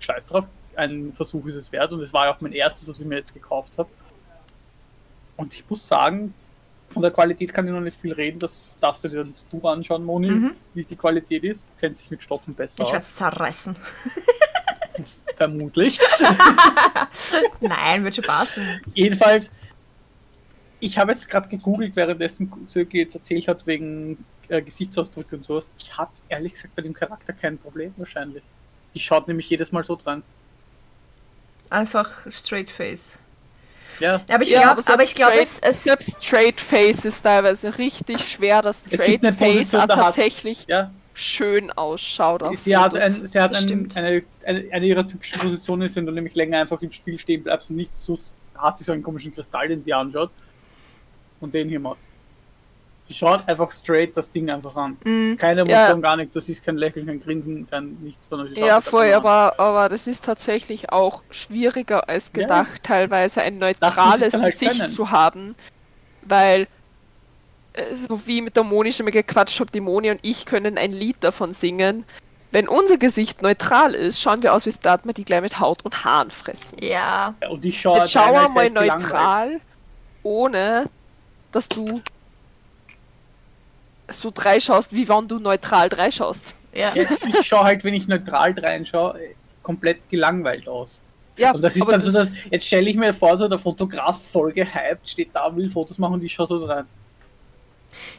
[0.00, 3.00] scheiß drauf, ein Versuch ist es wert und es war ja auch mein erstes, was
[3.00, 3.88] ich mir jetzt gekauft habe.
[5.36, 6.32] Und ich muss sagen,
[6.90, 9.68] von der Qualität kann ich noch nicht viel reden, das darfst du dir dann du
[9.68, 10.50] anschauen, Moni, Mhm.
[10.74, 11.62] wie die Qualität ist.
[11.62, 13.76] Du kennst dich mit Stoffen besser Ich werde es zerreißen.
[15.36, 15.98] vermutlich.
[17.60, 18.66] Nein, wird schon passen.
[18.94, 19.50] Jedenfalls,
[20.80, 25.70] ich habe jetzt gerade gegoogelt, währenddessen Söki jetzt erzählt hat, wegen äh, Gesichtsausdruck und sowas.
[25.78, 28.42] Ich hatte ehrlich gesagt bei dem Charakter kein Problem wahrscheinlich.
[28.94, 30.22] Die schaut nämlich jedes Mal so dran.
[31.70, 33.18] Einfach straight face.
[34.00, 36.60] Ja, Aber ich Ja, glaube, aber aber ich selbst glaube, straight- es, es Selbst Straight
[36.60, 40.90] Face ist teilweise richtig schwer, dass Es Straight gibt eine Face tatsächlich ja.
[41.12, 42.42] schön ausschaut.
[42.42, 46.06] Auf Sie hat, ein, sie hat ein, eine, eine, eine ihrer typischen Positionen ist, wenn
[46.06, 49.02] du nämlich länger einfach im Spiel stehen bleibst und nichts tust, hat sie so einen
[49.02, 50.30] komischen Kristall, den sie anschaut.
[51.40, 51.98] Und den hier macht.
[53.12, 54.96] Schaut einfach straight das Ding einfach an.
[55.04, 55.36] Mhm.
[55.36, 55.78] Keine Ja.
[55.86, 56.34] Emotion, gar nichts.
[56.34, 60.24] Das ist kein Lächeln, kein Grinsen, kein nichts, sondern Ja, voll, aber, aber das ist
[60.24, 62.42] tatsächlich auch schwieriger als Ja.
[62.42, 64.92] gedacht, teilweise ein neutrales halt Gesicht können.
[64.92, 65.54] zu haben,
[66.22, 66.68] weil
[67.72, 70.76] äh, so wie mit der Moni schon mal gequatscht habe, die Moni und ich können
[70.78, 72.04] ein Lied davon singen.
[72.52, 76.04] Wenn unser Gesicht neutral ist, schauen wir aus wie Startman, die gleich mit Haut und
[76.04, 76.78] Haaren fressen.
[76.82, 77.34] ja.
[77.40, 79.60] Ja, und ich schaue Jetzt schau teilweise mal neutral,
[80.24, 80.86] ohne
[81.52, 82.00] dass du
[84.10, 86.54] so drei schaust, wie wenn du neutral drei schaust.
[86.72, 86.92] Ja.
[86.94, 91.00] Ja, ich schaue halt, wenn ich neutral reinschaue, äh, komplett gelangweilt aus.
[91.36, 94.20] Ja, Und das ist dann so, dass jetzt stelle ich mir vor, so der Fotograf
[94.30, 96.84] voll gehypt, steht da, will Fotos machen und ich schaue so rein.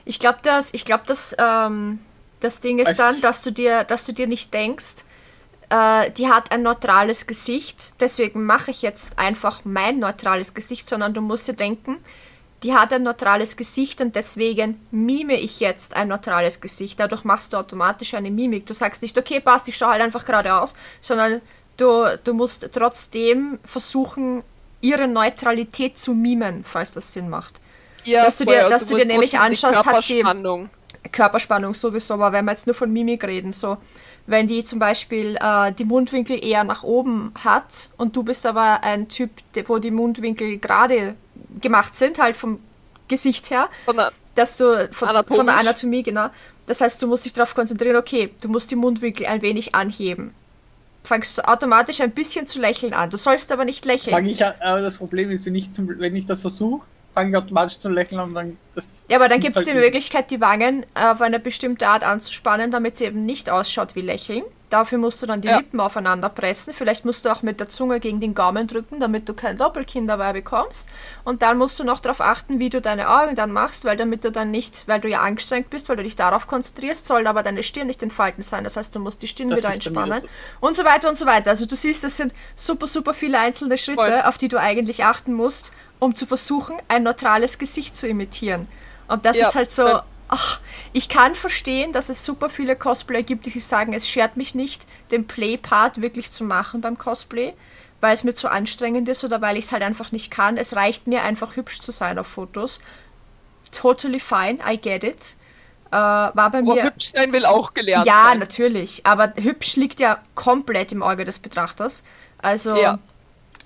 [0.06, 2.00] Ich glaube, dass ich glaube, dass ähm,
[2.40, 5.06] das Ding ist Als- dann, dass du dir, dass du dir nicht denkst,
[5.70, 11.14] äh, die hat ein neutrales Gesicht, deswegen mache ich jetzt einfach mein neutrales Gesicht, sondern
[11.14, 11.98] du musst dir denken,
[12.64, 17.00] die hat ein neutrales Gesicht und deswegen mime ich jetzt ein neutrales Gesicht.
[17.00, 18.68] Dadurch machst du automatisch eine Mimik.
[18.68, 21.42] Du sagst nicht, okay, passt, ich schaue halt einfach geradeaus, sondern
[21.78, 24.44] du, du musst trotzdem versuchen,
[24.80, 27.60] ihre Neutralität zu mimen, falls das Sinn macht.
[28.04, 30.70] Ja, dass du dir, und dass du dir nämlich anschaust, hat sie Körperspannung.
[31.12, 33.78] Körperspannung sowieso, aber wenn wir jetzt nur von Mimik reden, so
[34.28, 38.84] wenn die zum Beispiel äh, die Mundwinkel eher nach oben hat und du bist aber
[38.84, 39.32] ein Typ,
[39.66, 41.16] wo die Mundwinkel gerade
[41.60, 42.60] gemacht sind, halt vom
[43.08, 46.28] Gesicht her, Von der- dass du von, von der Anatomie, genau.
[46.68, 50.34] Das heißt, du musst dich darauf konzentrieren, okay, du musst die Mundwinkel ein wenig anheben.
[51.04, 53.10] Fangst du automatisch ein bisschen zu lächeln an.
[53.10, 54.14] Du sollst aber nicht lächeln.
[54.14, 57.32] Fange ich an, aber das Problem ist, wenn ich, zum, wenn ich das versuche, fange
[57.32, 59.08] ich automatisch zu lächeln und dann das.
[59.10, 62.70] Ja, aber dann gibt es halt die Möglichkeit, die Wangen auf eine bestimmte Art anzuspannen,
[62.72, 64.44] damit sie eben nicht ausschaut wie Lächeln.
[64.72, 65.58] Dafür musst du dann die Ja.
[65.58, 66.74] Lippen aufeinander pressen.
[66.74, 70.08] Vielleicht musst du auch mit der Zunge gegen den Gaumen drücken, damit du kein Doppelkinn
[70.08, 70.90] dabei bekommst.
[71.24, 74.24] Und dann musst du noch darauf achten, wie du deine Augen dann machst, weil damit
[74.24, 77.44] du dann nicht, weil du ja angestrengt bist, weil du dich darauf konzentrierst, soll aber
[77.44, 78.64] deine Stirn nicht in Falten sein.
[78.64, 80.22] Das heißt, du musst die Stirn Das wieder entspannen.
[80.22, 80.28] so.
[80.66, 81.50] Und so weiter und so weiter.
[81.52, 84.22] Also du siehst, das sind super, super viele einzelne Schritte, Voll.
[84.26, 88.68] auf die du eigentlich achten musst, um zu versuchen, ein neutrales Gesicht zu imitieren.
[89.10, 90.00] Und das Ja, ist halt so,
[90.32, 90.60] ach,
[90.94, 94.88] ich kann verstehen, dass es super viele Cosplayer gibt, die sagen, es schert mich nicht,
[95.12, 97.54] den Play-Part wirklich zu machen beim Cosplay,
[98.00, 100.58] weil es mir zu anstrengend ist oder weil ich es halt einfach nicht kann.
[100.58, 102.80] Es reicht mir einfach hübsch zu sein auf Fotos.
[103.72, 105.36] Totally fine, I get it.
[105.92, 106.84] Äh, war bei Aber mir.
[106.86, 108.40] hübsch sein will auch gelernt Ja, sein.
[108.40, 109.06] natürlich.
[109.06, 112.04] Aber hübsch liegt ja komplett im Auge des Betrachters.
[112.38, 113.00] Also Ja.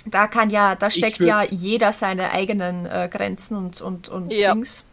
[0.06, 4.54] da kann ja, da steckt ja jeder seine eigenen äh, Grenzen und, und, und Ja.
[4.54, 4.84] Dings.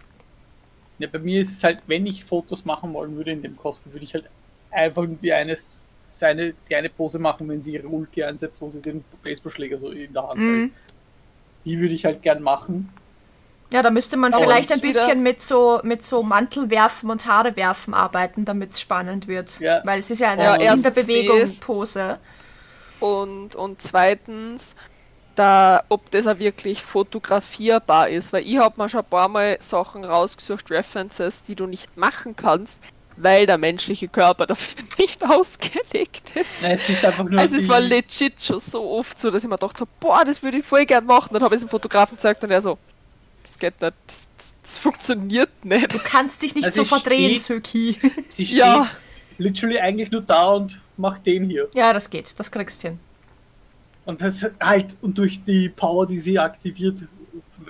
[1.03, 3.93] Ja, bei mir ist es halt, wenn ich Fotos machen wollen würde in dem Cosplay,
[3.93, 4.25] würde ich halt
[4.71, 5.57] einfach nur die eine,
[6.11, 9.91] seine, die eine Pose machen, wenn sie ihre Ulti einsetzt, wo sie den Baseballschläger so
[9.91, 10.55] in der Hand Mhm.
[10.61, 10.71] hält.
[11.65, 12.88] Die würde ich halt gern machen.
[13.73, 17.95] Ja, da müsste man Aber vielleicht ein bisschen mit so, mit so Mantelwerfen und Haarewerfen
[17.95, 19.59] arbeiten, damit es spannend wird.
[19.61, 19.81] Ja.
[19.85, 21.49] Weil es ist ja eine Ja, in der erstens Bewegung.
[21.61, 22.19] Pose.
[23.01, 24.77] Und, und zweitens,
[25.35, 28.33] da, ob das auch wirklich fotografierbar ist.
[28.33, 32.35] Weil ich habe mir schon ein paar Mal Sachen rausgesucht, References, die du nicht machen
[32.37, 32.79] kannst,
[33.16, 36.51] weil der menschliche Körper dafür nicht ausgelegt ist.
[36.62, 37.38] Nein, es ist einfach nur.
[37.40, 40.42] Also es war legit schon so oft so, dass ich mir gedacht habe, boah, das
[40.42, 41.31] würde ich voll gern machen.
[41.35, 42.79] Dann habe ich es dem Fotografen gezeigt und er so,
[43.42, 44.27] das geht nicht, das,
[44.62, 45.95] das funktioniert nicht.
[45.95, 47.99] Du kannst dich nicht Also so verdrehen, Söki.
[48.29, 48.87] Sie steht Ja.
[49.38, 51.68] literally eigentlich nur da und macht den hier.
[51.75, 52.38] ja, das geht.
[52.38, 53.01] Das kriegst du hin.
[54.05, 56.97] Und das halt, und durch die Power, die sie aktiviert,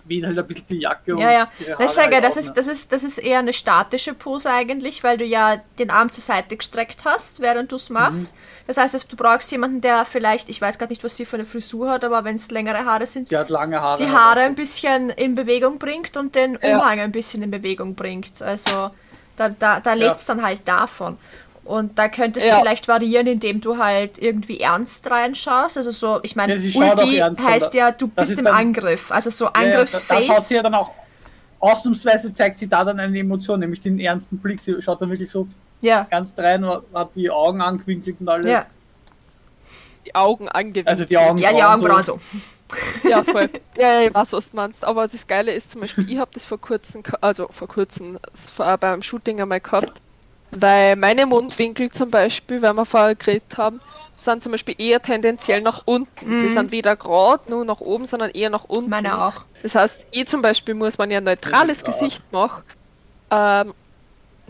[0.04, 1.48] weht halt ein bisschen die Jacke Ja, ja.
[1.78, 2.14] Das ja geil.
[2.14, 2.52] halt das, ist, ne?
[2.56, 6.22] das, ist, das ist eher eine statische Pose eigentlich, weil du ja den Arm zur
[6.24, 8.34] Seite gestreckt hast, während du es machst.
[8.66, 11.36] Das heißt, dass du brauchst jemanden, der vielleicht, ich weiß gar nicht, was sie für
[11.36, 14.02] eine Frisur hat, aber wenn es längere Haare sind, Die hat lange Haare.
[14.02, 16.78] die Haare ein bisschen in Bewegung bringt und den Ja.
[16.78, 18.40] Umhang ein bisschen in Bewegung bringt.
[18.40, 18.90] Also
[19.36, 21.18] da, da, da lebt es dann halt davon.
[21.64, 22.56] Und da könntest Ja.
[22.56, 25.76] du vielleicht variieren, indem du halt irgendwie ernst reinschaust.
[25.76, 28.44] Also so, ich meine, Ja, Ulti ernst, heißt aber ja, du das bist ist im
[28.46, 29.12] beim- Angriff.
[29.12, 30.26] Also so Ja, ja, da, da Angriffsface.
[30.26, 30.90] schaut sie ja dann auch
[31.60, 34.60] ausnahmsweise zeigt sie da dann eine Emotion, nämlich den ernsten Blick.
[34.60, 35.46] Sie schaut dann wirklich so
[35.80, 36.06] ja.
[36.10, 38.46] ernst rein, hat die Augen angewinkelt und alles.
[38.46, 38.66] Ja.
[40.04, 40.88] Die Augen angewinkelt.
[40.88, 41.38] Also die Augen.
[41.38, 42.18] Ja, die Augenbrauen so.
[43.08, 43.48] Ja, voll.
[43.76, 44.84] Ja, ja, ich weiß, was du meinst.
[44.84, 48.18] Aber das Geile ist zum Beispiel, ich habe das vor kurzem, also vor kurzem
[48.80, 50.00] beim Shooting einmal gehabt,
[50.52, 53.80] weil meine Mundwinkel zum Beispiel, weil wir vorher geredet haben,
[54.16, 56.36] sind zum Beispiel eher tendenziell nach unten.
[56.36, 58.84] Sie sind weder gerade nur nach oben, sondern eher nach unten.
[58.84, 58.90] Mhm.
[58.90, 59.44] Meine auch.
[59.62, 61.82] Das heißt, ich zum Beispiel muss, wenn ich ein neutrales.
[61.84, 62.62] Gesicht mache,
[63.30, 63.74] ähm,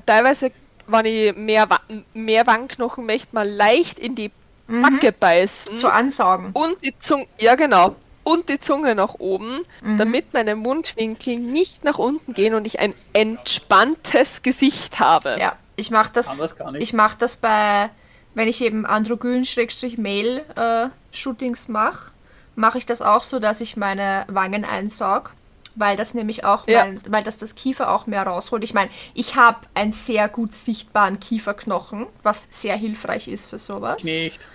[0.04, 0.50] teilweise,
[0.86, 1.80] wenn ich mehr, Wa-
[2.12, 4.30] mehr Wangenknochen möchte, mal leicht in die
[4.66, 6.50] Backe beißen Zu ansaugen.
[6.52, 9.61] und die Zunge, ja genau, und die Zunge nach oben,
[9.98, 15.37] damit meine Mundwinkel nicht nach unten gehen und ich ein entspanntes Gesicht habe.
[15.40, 16.82] Ja, ich mache das, Anders gar nicht.
[16.82, 17.90] ich mach das bei,
[18.35, 22.11] wenn ich eben Androgyn-Mail-Shootings mache,
[22.54, 25.30] mache ich das auch so, dass ich meine Wangen einsaug,
[25.74, 26.85] weil das nämlich auch, Ja.
[26.85, 28.62] weil, weil das das Kiefer auch mehr rausholt.
[28.62, 34.04] Ich meine, ich habe einen sehr gut sichtbaren Kieferknochen, was sehr hilfreich ist für sowas.
[34.04, 34.46] Nicht.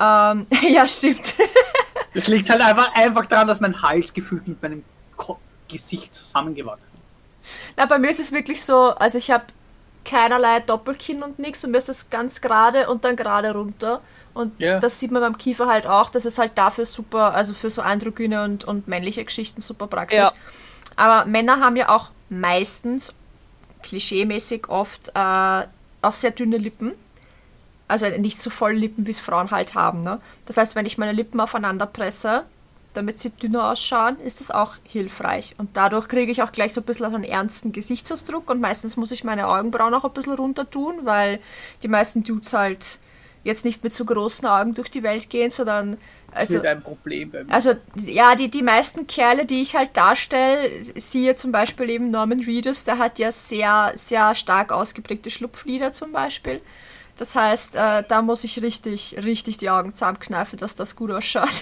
[0.00, 1.34] Ähm, ja, stimmt.
[2.14, 4.84] Das liegt halt einfach, einfach daran, dass mein Hals gefühlt mit meinem
[5.16, 7.52] Ko Gesicht zusammengewachsen ist.
[7.76, 9.44] Na, bei mir ist es wirklich so, also ich habe
[10.04, 14.00] keinerlei Doppelkinn und nichts, bei mir ist das ganz gerade und dann gerade runter.
[14.34, 14.78] Und Ja.
[14.78, 17.82] das sieht man beim Kiefer halt auch, das ist halt dafür super, also für so
[17.82, 20.18] androgyne und, und männliche Geschichten super praktisch.
[20.18, 20.32] Ja.
[20.96, 23.14] Aber Männer haben ja auch meistens,
[23.82, 25.66] klischeemäßig oft, äh,
[26.02, 26.92] auch sehr dünne Lippen.
[27.86, 30.02] Also nicht so voll Lippen, wie es Frauen halt haben.
[30.02, 30.20] Ne?
[30.46, 32.44] Das heißt, wenn ich meine Lippen aufeinander presse,
[32.94, 35.54] damit sie dünner ausschauen, ist das auch hilfreich.
[35.58, 39.12] Und dadurch kriege ich auch gleich so ein bisschen einen ernsten Gesichtsausdruck und meistens muss
[39.12, 41.40] ich meine Augenbrauen auch ein bisschen runter tun, weil
[41.82, 42.98] die meisten Dudes halt
[43.42, 46.82] jetzt nicht mit so großen Augen durch die Welt gehen, sondern Das also, wird ein
[46.82, 47.52] Problem bei mir.
[47.52, 52.40] also ja, die, die meisten Kerle, die ich halt darstelle, siehe zum Beispiel eben Norman
[52.40, 56.60] Reedus, der hat ja sehr, sehr stark ausgeprägte Schlupflider zum Beispiel.
[57.16, 61.48] Das heißt, äh, da muss ich richtig, richtig die Augen zusammenkneifen, dass das gut ausschaut.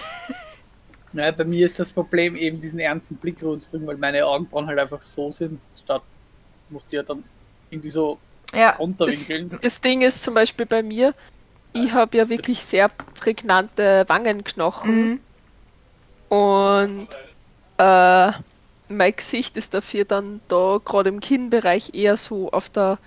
[1.15, 4.79] Naja, bei mir ist das Problem eben diesen ernsten Blick rüberzubringen, weil meine Augenbrauen halt
[4.79, 6.01] einfach so sind, statt
[6.69, 7.23] musst du ja dann
[7.69, 8.17] irgendwie so
[8.51, 9.59] ja, runterwinkeln.
[9.61, 11.13] Das Ding ist zum Beispiel bei mir,
[11.73, 15.19] ich habe ja wirklich sehr prägnante Wangenknochen Mhm.
[16.29, 17.07] und
[17.77, 18.31] äh,
[18.89, 22.97] mein Gesicht ist dafür dann da gerade im Kinnbereich eher so auf der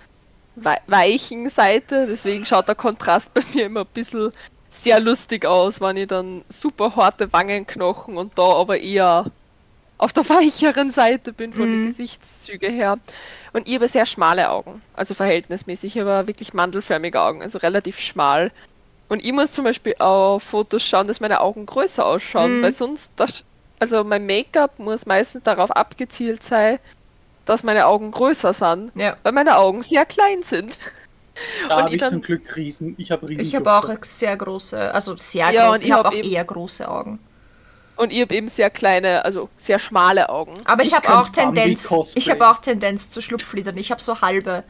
[0.87, 4.31] weichen Seite, deswegen schaut der Kontrast bei mir immer ein bisschen
[4.69, 9.25] sehr lustig aus, wenn ich dann super harte Wangenknochen und da aber eher
[9.97, 11.87] auf der weicheren Seite bin von den Mhm.
[11.87, 12.97] Gesichtszüge her.
[13.53, 18.51] Und ich habe sehr schmale Augen, also verhältnismäßig, aber wirklich mandelförmige Augen, also relativ schmal.
[19.09, 22.61] Und ich muss zum Beispiel auf Fotos schauen, dass meine Augen größer ausschauen, Mhm.
[22.63, 23.43] weil sonst, das,
[23.79, 26.77] also mein Make-up muss meistens darauf abgezielt sein,
[27.47, 29.17] dass meine Augen größer sind, ja.
[29.23, 30.91] weil meine Augen sehr klein sind.
[31.69, 32.95] Da habe ich ich dann- zum Glück Riesen.
[32.97, 33.41] Ich habe Riesen.
[33.41, 36.17] Ich habe auch sehr große, also sehr Ja, große, und ich ich habe hab auch
[36.17, 37.19] eben- eher große Augen.
[37.95, 40.53] Und ich habe eben sehr kleine, also sehr schmale Augen.
[40.65, 43.75] Aber ich, Ich habe auch Tendenz, ich habe auch Tendenz zu Schlupflidern.
[43.77, 44.63] Ich habe so halbe,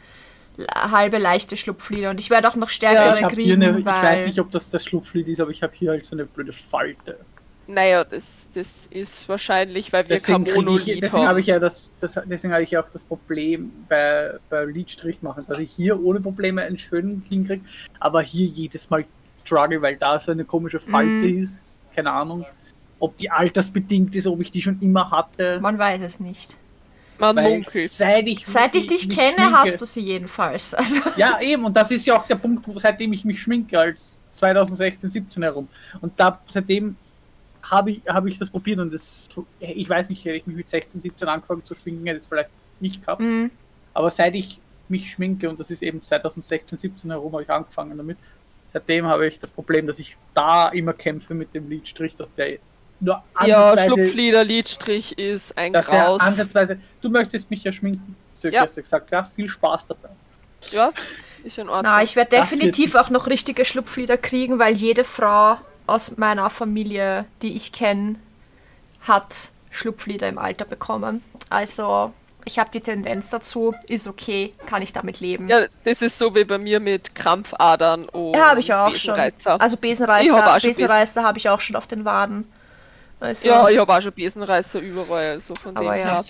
[0.74, 4.28] halbe leichte Schlupflider und ich werde auch noch stärkere ich habe kriegen, eine, ich weiß
[4.28, 7.20] nicht, ob das das Schlupflied ist, aber ich habe hier halt so eine blöde Falte.
[7.68, 11.28] Naja, das, das ist wahrscheinlich, weil wir Deswegen, kein Monolith deswegen haben.
[11.28, 15.22] habe ich ja das, das deswegen habe ich ja auch das Problem bei, bei Lidstrich
[15.22, 17.64] machen, dass ich hier ohne Probleme einen schönen hinkriege,
[18.00, 19.04] aber hier jedes Mal
[19.42, 21.40] struggle, weil da so eine komische Falte Mhm.
[21.42, 21.82] ist.
[21.94, 22.46] Keine Ahnung,
[23.00, 25.60] ob die altersbedingt ist, ob ich die schon immer hatte.
[25.60, 26.56] man weiß es nicht.
[27.20, 27.90] Man munkelt.
[27.92, 30.74] seit ich, Seit ich dich kenne, schminke- hast du sie jedenfalls.
[30.78, 33.78] Also, Ja, eben, und das ist ja auch der Punkt, wo, seitdem ich mich schminke,
[33.80, 35.68] als 2016, 17 herum.
[36.00, 36.96] Und da seitdem
[37.70, 39.28] habe ich, habe ich das probiert und das,
[39.60, 42.28] ich weiß nicht, hätte ich mich mit 16, 17 angefangen zu schminken, hätte ich es
[42.28, 42.50] vielleicht
[42.80, 43.22] nicht gehabt.
[43.22, 43.52] mhm.
[43.94, 47.98] Aber seit ich mich schminke, und das ist eben 2016, 17 herum, habe ich angefangen
[47.98, 48.18] damit,
[48.72, 52.60] seitdem habe ich das Problem, dass ich da immer kämpfe mit dem Lidstrich, dass der
[53.00, 56.22] nur Ja, ansatzweise, Schlupflider, Lidstrich ist ein dass er Graus.
[56.22, 58.66] ansatzweise, du möchtest mich ja schminken, so Ja.
[58.66, 58.66] ja.
[58.66, 60.10] gesagt, ja, viel Spaß dabei.
[60.72, 60.92] Ja,
[61.44, 61.94] ist in Ordnung.
[61.94, 67.26] Na, ich werde definitiv auch noch richtige Schlupflider kriegen, weil jede Frau aus meiner Familie,
[67.42, 68.16] die ich kenne,
[69.02, 71.24] hat Schlupflider im Alter bekommen.
[71.50, 72.14] Also,
[72.46, 75.50] ich habe die Tendenz dazu, ist okay, kann ich damit leben.
[75.50, 79.14] ja, das ist so wie bei mir mit Krampfadern und Ja, habe ich auch schon.
[79.14, 79.60] Besenreizer.
[79.62, 82.50] Also Ich hab schon Besenreißer habe ich auch schon auf den Waden.
[83.20, 86.24] Also, ja, ich habe auch schon Besenreißer überall, also von Aber dem ja.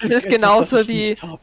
[0.00, 1.40] Das ist genauso wie- hab.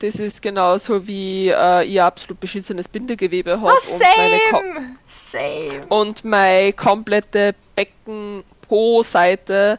[0.00, 4.96] Das ist genauso wie äh, ihr absolut beschissenes Bindegewebe Oh, habt und same!
[5.06, 5.80] Same.
[5.88, 9.78] und meine komplette Becken-Po-Seite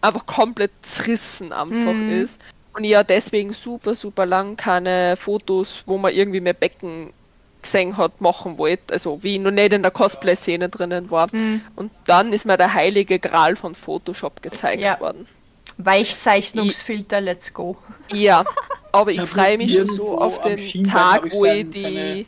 [0.00, 2.22] einfach komplett zerrissen einfach Mhm.
[2.22, 2.40] ist.
[2.74, 7.12] Und ich ja deswegen super, super lang keine Fotos, wo man irgendwie mehr Becken
[7.60, 8.92] gesehen hat, machen wollte.
[8.94, 11.26] Also wie ich noch nicht in der Cosplay-Szene drinnen war.
[11.32, 11.60] Mhm.
[11.74, 14.98] Und dann ist mir der heilige Gral von Photoshop gezeigt Ja.
[15.00, 15.26] worden.
[15.78, 17.76] Weichzeichnungsfilter, let's go.
[18.12, 18.44] Ja,
[18.92, 22.26] aber ich freue mich schon so auf den Tag, ich wo ich die...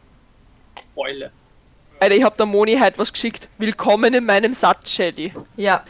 [0.95, 1.33] Beule.
[1.99, 3.49] Alter, ich hab der Moni heute was geschickt.
[3.59, 5.33] Willkommen in meinem Satz, Shelly.
[5.57, 5.85] Ja,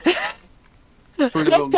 [1.19, 1.75] Entschuldigung.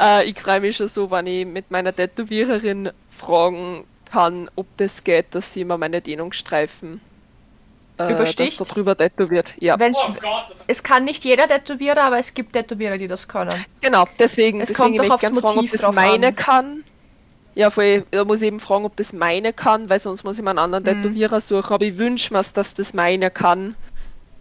[0.00, 5.02] Äh, ich freue mich schon so, wenn ich mit meiner Tätowiererin fragen kann, ob das
[5.02, 7.00] geht, dass sie mir meine Dehnungsstreifen
[7.98, 8.60] äh, Übersticht?
[8.60, 9.54] dass da drüber tätowiert.
[9.58, 9.94] Ja, wenn,
[10.66, 13.64] es kann nicht jeder Tätowierer, aber es gibt Tätowierer, die das können.
[13.80, 14.06] genau.
[14.18, 16.36] Deswegen, Es deswegen kommt ich aufs gerne fragen, ob Motiv das meine an.
[16.36, 16.84] kann.
[17.54, 20.44] Ja, voll, da muss ich eben fragen, ob das meine kann, weil sonst muss ich
[20.44, 21.02] mir einen anderen Mhm.
[21.02, 21.72] Tätowierer suchen.
[21.72, 23.74] Aber ich wünsche mir, dass das meine kann,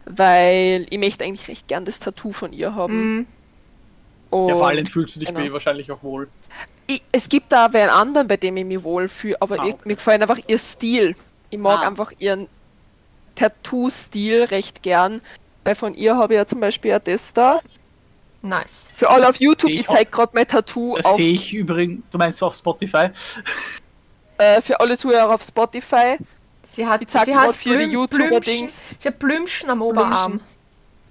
[0.05, 3.15] weil ich möchte eigentlich recht gern das Tattoo von ihr haben.
[3.17, 3.25] Mhm.
[4.29, 5.51] Und Ja, vor allem fühlst du dich genau.
[5.53, 6.27] wahrscheinlich auch wohl.
[6.85, 9.73] ich, es gibt da aber einen anderen, bei dem ich mich wohlfühle, aber Ah, mir,
[9.73, 9.81] okay.
[9.85, 11.15] mir gefällt einfach ihr Stil.
[11.49, 11.87] Ich mag Ah.
[11.87, 12.47] einfach ihren
[13.37, 15.21] Tattoo-Stil recht gern.
[15.63, 17.59] Weil von ihr habe ich ja zum Beispiel ja das da.
[18.41, 18.91] Nice.
[18.95, 22.03] Für alle auf YouTube, Ich ich zeige gerade mein Tattoo Das auf, sehe ich übrigens,
[22.11, 23.09] du meinst auf Spotify?
[24.37, 26.17] äh, für alle Zuhörer auf Spotify.
[26.63, 28.95] Sie hat, Ich zeige sie gerade hat für die Blüm- YouTuber-Dings.
[28.99, 30.41] Sie hat Blümchen am Oberarm.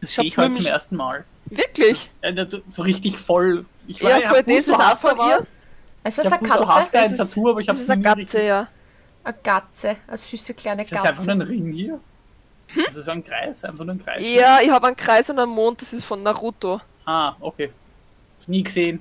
[0.01, 0.73] Das Ich sehe ich heute zum Blümchen.
[0.73, 1.25] ersten Mal.
[1.47, 2.11] Wirklich?
[2.23, 3.65] Ja, So richtig voll.
[3.87, 5.37] Ich Ja, ich voll, das ist auch von ihr.
[5.39, 5.57] was.
[6.05, 6.99] Ist das eine Katze?
[6.99, 8.69] ein ist- Tattoo, aber ich Das habe ist eine Katze, ja.
[9.25, 9.97] Eine Katze.
[10.07, 11.31] Eine süße kleine Ist das einfach Katze.
[11.33, 12.01] ein Ring hier?
[12.75, 14.21] Das ist so ein Kreis, einfach nur ein Kreis.
[14.23, 16.81] Ja, ich habe einen Kreis und einen Mond, das ist von Naruto.
[17.05, 17.71] Ah, okay.
[18.47, 19.01] Nie gesehen.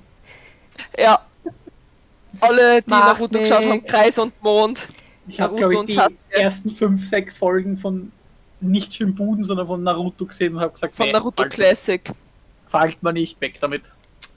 [0.96, 1.20] Ja.
[2.40, 3.90] Alle, die Macht Naruto geschaut haben, nix.
[3.90, 4.86] Kreis und Mond.
[5.26, 6.14] Ich habe, Naruto glaube ich, die Sasuke.
[6.30, 8.12] ersten fünf, sechs Folgen von
[8.60, 12.02] nicht Shimbuden, sondern von Naruto gesehen und habe gesagt, Von nee, Naruto Alter, Classic.
[12.68, 13.82] Fallt man nicht weg damit.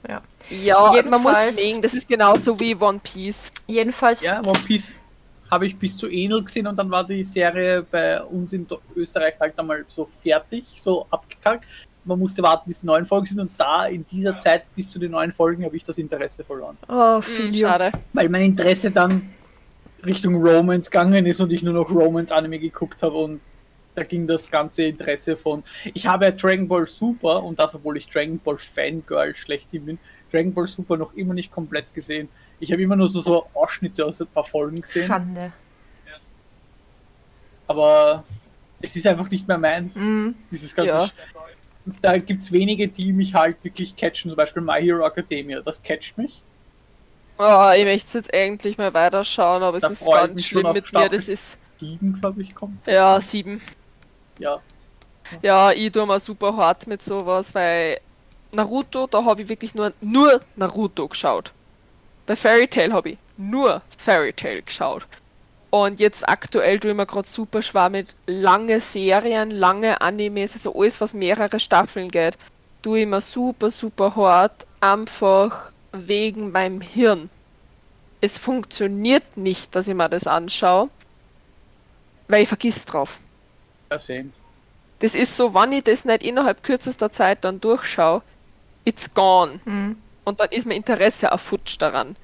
[0.08, 0.22] Ja,
[1.04, 3.52] man muss Jedenfalls- mögen, das ist genauso wie One Piece.
[3.66, 4.96] Jedenfalls, Ja, One Piece
[5.50, 9.34] habe ich bis zu Enel gesehen und dann war die Serie bei uns in Österreich
[9.40, 11.64] halt einmal so fertig, so abgekackt.
[12.04, 14.98] Man musste warten, bis die neuen Folgen sind und da in dieser Zeit bis zu
[14.98, 16.78] den neuen Folgen habe ich das Interesse verloren.
[16.88, 17.92] oh, Hm, viel schade.
[18.12, 19.30] Weil mein Interesse dann
[20.04, 23.40] Richtung Romance gegangen ist und ich nur noch Romance-Anime geguckt habe und
[23.94, 25.62] da ging das ganze Interesse von.
[25.92, 29.98] Ich habe ja Dragon Ball Super und das, obwohl ich Dragon Ball Fangirl schlechthin bin,
[30.32, 32.28] Dragon Ball Super noch immer nicht komplett gesehen.
[32.60, 35.52] Ich habe immer nur so, so Ausschnitte aus ein paar Folgen gesehen, Schande.
[37.66, 38.24] aber
[38.82, 39.96] es ist einfach nicht mehr meins.
[39.96, 40.34] Mhm.
[40.50, 40.92] Dieses ganze.
[40.92, 41.10] Ja.
[42.02, 45.60] Da gibt es wenige, die mich halt wirklich catchen, zum Beispiel My Hero Academia.
[45.60, 46.42] Das catcht mich.
[47.38, 50.72] Oh, ich möchte jetzt endlich mal weiterschauen, aber es Da ist freu ich ganz schlimm
[50.72, 50.86] mit mir.
[50.86, 52.86] Staffel Das ist, Sieben, glaube ich, kommt.
[52.86, 53.62] ja, sieben.
[54.38, 54.60] Ja.
[55.40, 57.98] Ja, ich tue mal super hart mit sowas, weil
[58.54, 61.54] Naruto, da habe ich wirklich nur, nur Naruto geschaut.
[62.30, 65.04] Bei Fairy Tail habe ich nur Fairy Tail geschaut.
[65.70, 70.72] Und jetzt aktuell tue ich mir gerade super schwer mit lange Serien, lange Animes, also
[70.80, 72.38] alles, was mehrere Staffeln geht,
[72.82, 77.30] tue ich mir super, super hart, einfach wegen meinem Hirn.
[78.20, 80.88] Es funktioniert nicht, dass ich mir das anschaue,
[82.28, 83.18] weil ich vergiss drauf.
[83.90, 84.32] Ja, sehen.
[85.00, 88.22] Das ist so, wenn ich das nicht innerhalb kürzester Zeit dann durchschaue,
[88.84, 89.58] it's gone.
[89.64, 89.96] Mhm.
[90.30, 92.14] Und dann ist mein Interesse auf Futsch daran.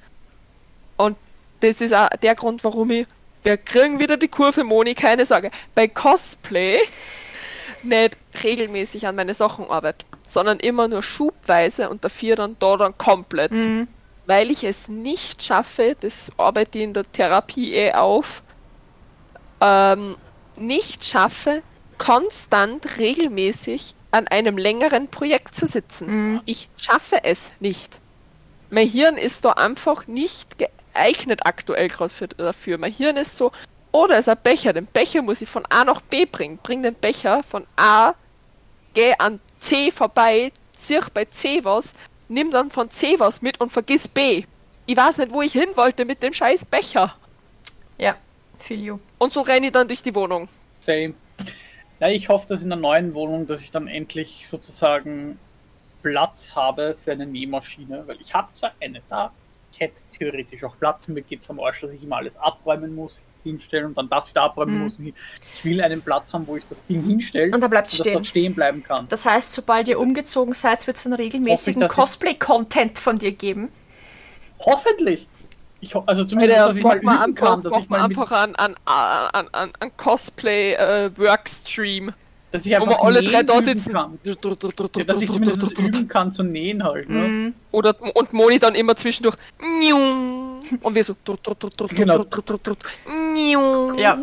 [0.95, 1.17] Und
[1.59, 3.05] das ist auch der Grund, warum ich,
[3.43, 6.79] wir kriegen wieder die Kurve, Moni, keine Sorge, bei Cosplay
[7.83, 12.97] nicht regelmäßig an meine Sachen arbeite, sondern immer nur schubweise und dafür dann da dann
[12.97, 13.51] komplett.
[13.51, 13.89] Mhm.
[14.25, 18.41] Weil ich es nicht schaffe, das arbeite ich in der Therapie eh auf,
[19.59, 20.15] ähm,
[20.55, 21.61] nicht schaffe,
[21.97, 26.33] konstant, regelmäßig an einem längeren Projekt zu sitzen.
[26.33, 26.41] Mhm.
[26.45, 27.99] Ich schaffe es nicht.
[28.69, 32.77] Mein Hirn ist da einfach nicht geeignet aktuell gerade für, dafür.
[32.77, 33.51] Mein Hirn ist so,
[33.91, 36.59] oh, da ist ein Becher, den Becher muss ich von A nach B bringen.
[36.61, 38.13] Bring den Becher von A,
[38.93, 41.93] geh an C vorbei, zieh bei C was,
[42.27, 44.43] nimm dann von C was mit und vergiss B.
[44.85, 47.15] Ich weiß nicht, wo ich hin wollte mit dem scheiß Becher.
[47.97, 48.15] Ja,
[48.59, 48.99] feel you.
[49.17, 50.47] Und so renne ich dann durch die Wohnung.
[50.79, 51.13] Same.
[51.99, 55.39] Ja, ich hoffe, dass in der neuen Wohnung, dass ich dann endlich sozusagen
[56.03, 59.31] Platz habe für eine Nähmaschine, weil ich habe zwar eine da,
[59.71, 62.93] ich hätte theoretisch auch Platz, mir geht es am Arsch, dass ich immer alles abräumen
[62.95, 64.81] muss, hinstellen und dann das wieder abräumen Mhm.
[64.83, 64.99] muss.
[64.99, 68.13] Ich will einen Platz haben, wo ich das Ding hinstelle Und da bleibt stehen.
[68.13, 69.07] dort stehen bleiben kann.
[69.09, 73.69] Das heißt, sobald ihr umgezogen seid, wird es einen regelmäßigen Cosplay-Content von dir geben.
[74.59, 75.27] Hoffentlich!
[75.79, 78.75] Ich also zumindest, Alter, dass ich mal mal kann, dass ich mal einfach an, an,
[78.85, 82.13] an, an, an Cosplay äh, Workstream,
[82.51, 83.93] dass ich wo einfach wir alle drei da sitzen.
[83.93, 84.17] Kann.
[84.23, 84.33] Ja,
[85.03, 87.09] dass ich zumindest üben kann zu nähen halt.
[87.09, 87.27] Ne?
[87.27, 87.53] Mhm.
[87.71, 89.35] Oder und Moni dann immer zwischendurch.
[90.81, 91.15] Und wir so.
[91.95, 92.25] Genau.
[93.95, 94.17] Ja.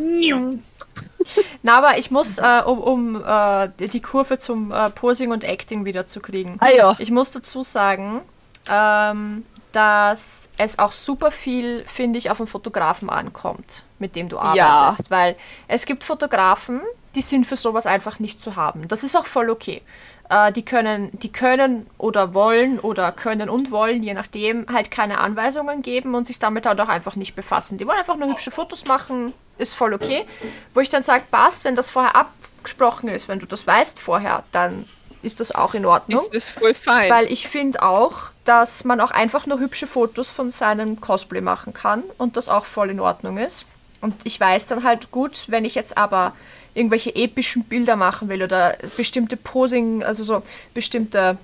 [1.62, 5.86] Na, aber ich muss, äh, um, um äh, die Kurve zum äh, Posing und Acting
[5.86, 6.57] wieder zu kriegen.
[6.61, 6.96] Ah ja.
[6.98, 8.20] Ich muss dazu sagen,
[8.68, 9.44] ähm,
[9.74, 14.42] dass es auch super viel, finde ich, auf den Fotografen ankommt, mit dem du Ja.
[14.42, 15.10] arbeitest.
[15.10, 15.36] Weil
[15.68, 16.80] es gibt Fotografen,
[17.14, 18.88] die sind für sowas einfach nicht zu haben.
[18.88, 19.82] Das ist auch voll okay.
[20.30, 25.18] Äh, die, können, die können oder wollen oder können und wollen, je nachdem, halt keine
[25.18, 27.76] Anweisungen geben und sich damit halt auch einfach nicht befassen.
[27.76, 30.24] Die wollen einfach nur hübsche Fotos machen, ist voll okay.
[30.72, 34.44] Wo ich dann sage, passt, wenn das vorher abgesprochen ist, wenn du das weißt vorher,
[34.52, 34.86] dann
[35.24, 36.20] ist das auch in Ordnung.
[36.20, 37.10] Ist das voll fein.
[37.10, 41.72] Weil ich finde auch, dass man auch einfach nur hübsche Fotos von seinem Cosplay machen
[41.72, 43.66] kann und das auch voll in Ordnung ist.
[44.00, 46.34] Und ich weiß dann halt gut, wenn ich jetzt aber
[46.74, 50.42] irgendwelche epischen Bilder machen will oder bestimmte Posing, also so
[50.74, 51.38] bestimmte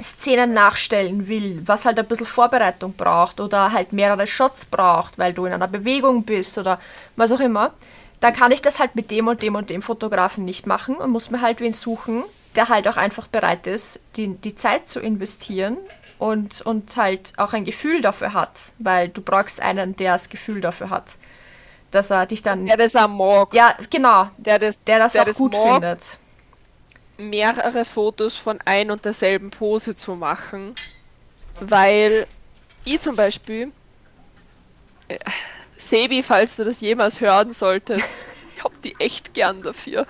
[0.00, 5.32] Szenen nachstellen will, was halt ein bisschen Vorbereitung braucht oder halt mehrere Shots braucht, weil
[5.32, 6.80] du in einer Bewegung bist oder
[7.16, 7.72] was auch immer,
[8.20, 11.10] dann kann ich das halt mit dem und dem und dem Fotografen nicht machen und
[11.10, 12.22] muss mir halt wen suchen,
[12.58, 15.76] der halt auch einfach bereit ist, die, die Zeit zu investieren
[16.18, 20.60] und, und halt auch ein Gefühl dafür hat, weil du brauchst einen, der das Gefühl
[20.60, 21.18] dafür hat,
[21.92, 22.66] dass er dich dann...
[22.66, 23.54] der das auch mag.
[23.54, 26.18] ja, genau, Der das, der das der auch das gut mag, findet.
[27.16, 30.74] mehrere Fotos von ein und derselben Pose zu machen.
[31.60, 32.26] Weil
[32.84, 33.70] ich zum Beispiel,
[35.06, 35.18] äh,
[35.76, 40.06] Sebi, falls du das jemals hören solltest, ich hab die echt gern dafür.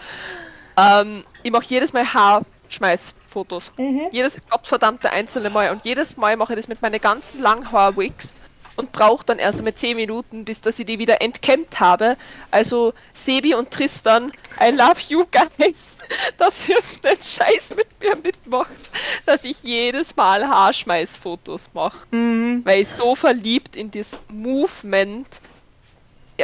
[0.78, 3.72] Ähm, ich mache jedes Mal Haarschmeiß Fotos.
[4.12, 5.70] Jedes gottverdammte einzelne Mal.
[5.70, 8.34] Und jedes Mal mache ich das mit meinen ganzen Langhaar-Wigs
[8.76, 12.16] und brauche dann erst einmal 10 Minuten, bis dass ich die wieder entkämmt habe.
[12.52, 15.24] Also Sebi und Tristan, I love you
[15.58, 16.02] guys,
[16.38, 18.92] dass ihr den Scheiß mit mir mitmacht,
[19.26, 22.06] dass ich jedes Mal Haarschmeißfotos mache.
[22.64, 25.26] Weil ich so verliebt in das Movement,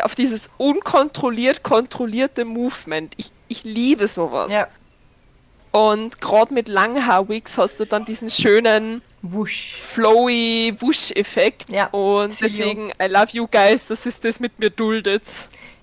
[0.02, 3.14] auf dieses unkontrolliert kontrollierte Movement.
[3.16, 4.50] Ich, ich liebe sowas.
[4.50, 4.66] Ja.
[5.70, 9.74] Und gerade mit Langhaar-Wigs hast du dann diesen schönen Wusch.
[9.74, 11.68] flowy Wusch-Effekt.
[11.68, 12.36] Ja, Und you.
[12.40, 15.22] deswegen, I love you guys, dass es das mit mir duldet.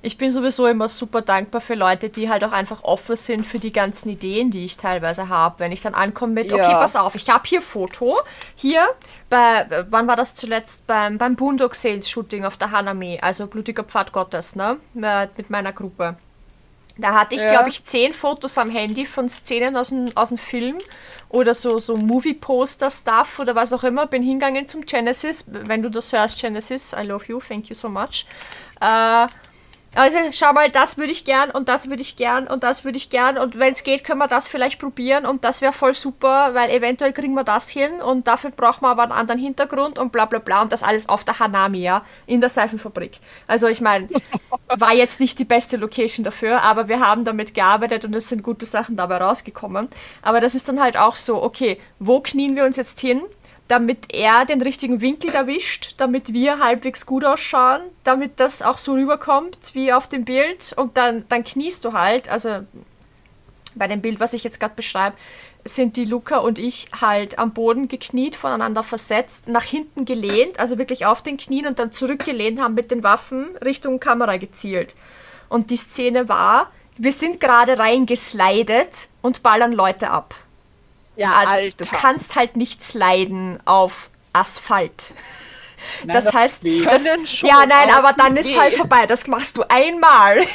[0.04, 3.60] Ich bin sowieso immer super dankbar für Leute, die halt auch einfach offen sind für
[3.60, 5.60] die ganzen Ideen, die ich teilweise habe.
[5.60, 6.56] Wenn ich dann ankomme mit, Ja.
[6.58, 8.18] okay, pass auf, ich habe hier Foto,
[8.56, 8.88] hier
[9.30, 10.88] bei, wann war das zuletzt?
[10.88, 14.78] Beim, beim Boondock Sales Shooting auf der Hanami, also Blutiger Pfad Gottes, ne?
[14.96, 16.16] Mit mit meiner Gruppe.
[16.98, 17.50] Da hatte ich, Ja.
[17.52, 20.78] glaube ich, zehn Fotos am Handy von Szenen aus dem, aus dem Film
[21.30, 24.08] oder so, so Movie-Poster-Stuff oder was auch immer.
[24.08, 25.46] Bin hingegangen zum Genesis.
[25.48, 28.26] Wenn du das hörst, Genesis, I love you, thank you so much.
[28.82, 29.28] Äh,
[29.94, 32.98] also schau mal, das würde ich gern und das würde ich gern und das würde
[32.98, 35.94] ich gern und wenn es geht, können wir das vielleicht probieren und das wäre voll
[35.94, 40.00] super, weil eventuell kriegen wir das hin und dafür brauchen wir aber einen anderen Hintergrund
[40.00, 43.20] und bla bla bla und das alles auf der Hanami, ja, in der Seifenfabrik.
[43.48, 44.08] Also ich meine,
[44.70, 48.44] war jetzt nicht die beste Location dafür, aber wir haben damit gearbeitet und es sind
[48.44, 49.90] gute Sachen dabei rausgekommen.
[50.22, 53.22] Aber das ist dann halt auch so, okay, wo knien wir uns jetzt hin?
[53.72, 58.96] Damit er den richtigen Winkel erwischt, damit wir halbwegs gut ausschauen, damit das auch so
[58.96, 62.66] rüberkommt wie auf dem Bild und dann, dann kniest du halt, also
[63.74, 65.16] bei dem Bild, was ich jetzt gerade beschreibe,
[65.64, 70.78] sind die Luca und ich halt am Boden gekniet, voneinander versetzt, nach hinten gelehnt, also
[70.78, 74.96] wirklich auf den Knien und dann zurückgelehnt, haben mit den Waffen Richtung Kamera gezielt.
[75.48, 80.36] Und die Szene war, wir sind gerade reingeslidet und ballern Leute ab.
[81.22, 85.14] Ja, Also, Du kannst halt nicht sliden auf Asphalt.
[86.06, 88.58] Nein, das heißt, das, Können schon, ja, nein, aber dann ist weh.
[88.60, 89.06] halt vorbei.
[89.08, 90.42] Das machst du einmal.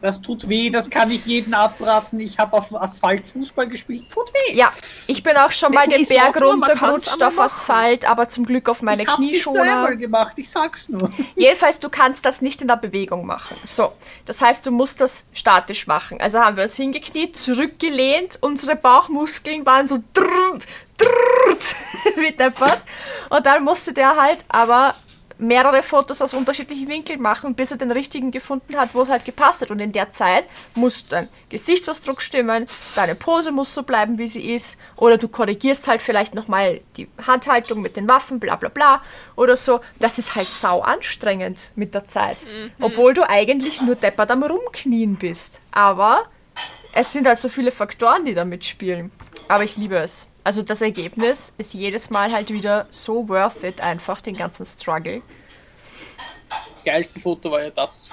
[0.00, 2.20] Das tut weh, das kann ich jedem abraten.
[2.20, 4.54] Ich habe auf Asphalt Fußball gespielt, tut weh.
[4.54, 4.72] Ja,
[5.08, 7.40] ich bin auch schon mal Nee, den Berg runtergerutscht auf.
[7.40, 9.96] Asphalt, aber zum Glück auf meine ich nicht nur einmal Knieschoner.
[9.96, 11.10] gemacht, ich sag's nur.
[11.34, 13.56] Jedenfalls, du kannst das nicht in der Bewegung machen.
[13.64, 13.92] So,
[14.26, 16.20] das heißt, du musst das statisch machen.
[16.20, 20.66] Also haben wir uns hingekniet, zurückgelehnt, unsere Bauchmuskeln waren so drrrt,
[22.16, 22.80] wie deppert.
[23.30, 24.94] Und dann musste der halt aber
[25.38, 29.24] mehrere Fotos aus unterschiedlichen Winkeln machen, bis er den richtigen gefunden hat, wo es halt
[29.24, 29.70] gepasst hat.
[29.70, 34.54] Und in der Zeit muss dein Gesichtsausdruck stimmen, deine Pose muss so bleiben, wie sie
[34.54, 39.02] ist, oder du korrigierst halt vielleicht nochmal die Handhaltung mit den Waffen, bla bla bla,
[39.36, 39.80] oder so.
[39.98, 42.46] Das ist halt sau anstrengend mit der Zeit.
[42.80, 45.60] Obwohl du eigentlich nur deppert am Rumknien bist.
[45.72, 46.24] Aber
[46.92, 49.10] es sind halt so viele Faktoren, die da mitspielen.
[49.48, 50.28] Aber ich liebe es.
[50.44, 55.22] Also das Ergebnis ist jedes Mal halt wieder so worth it, einfach den ganzen Struggle.
[56.84, 58.08] geilste Foto war ja das,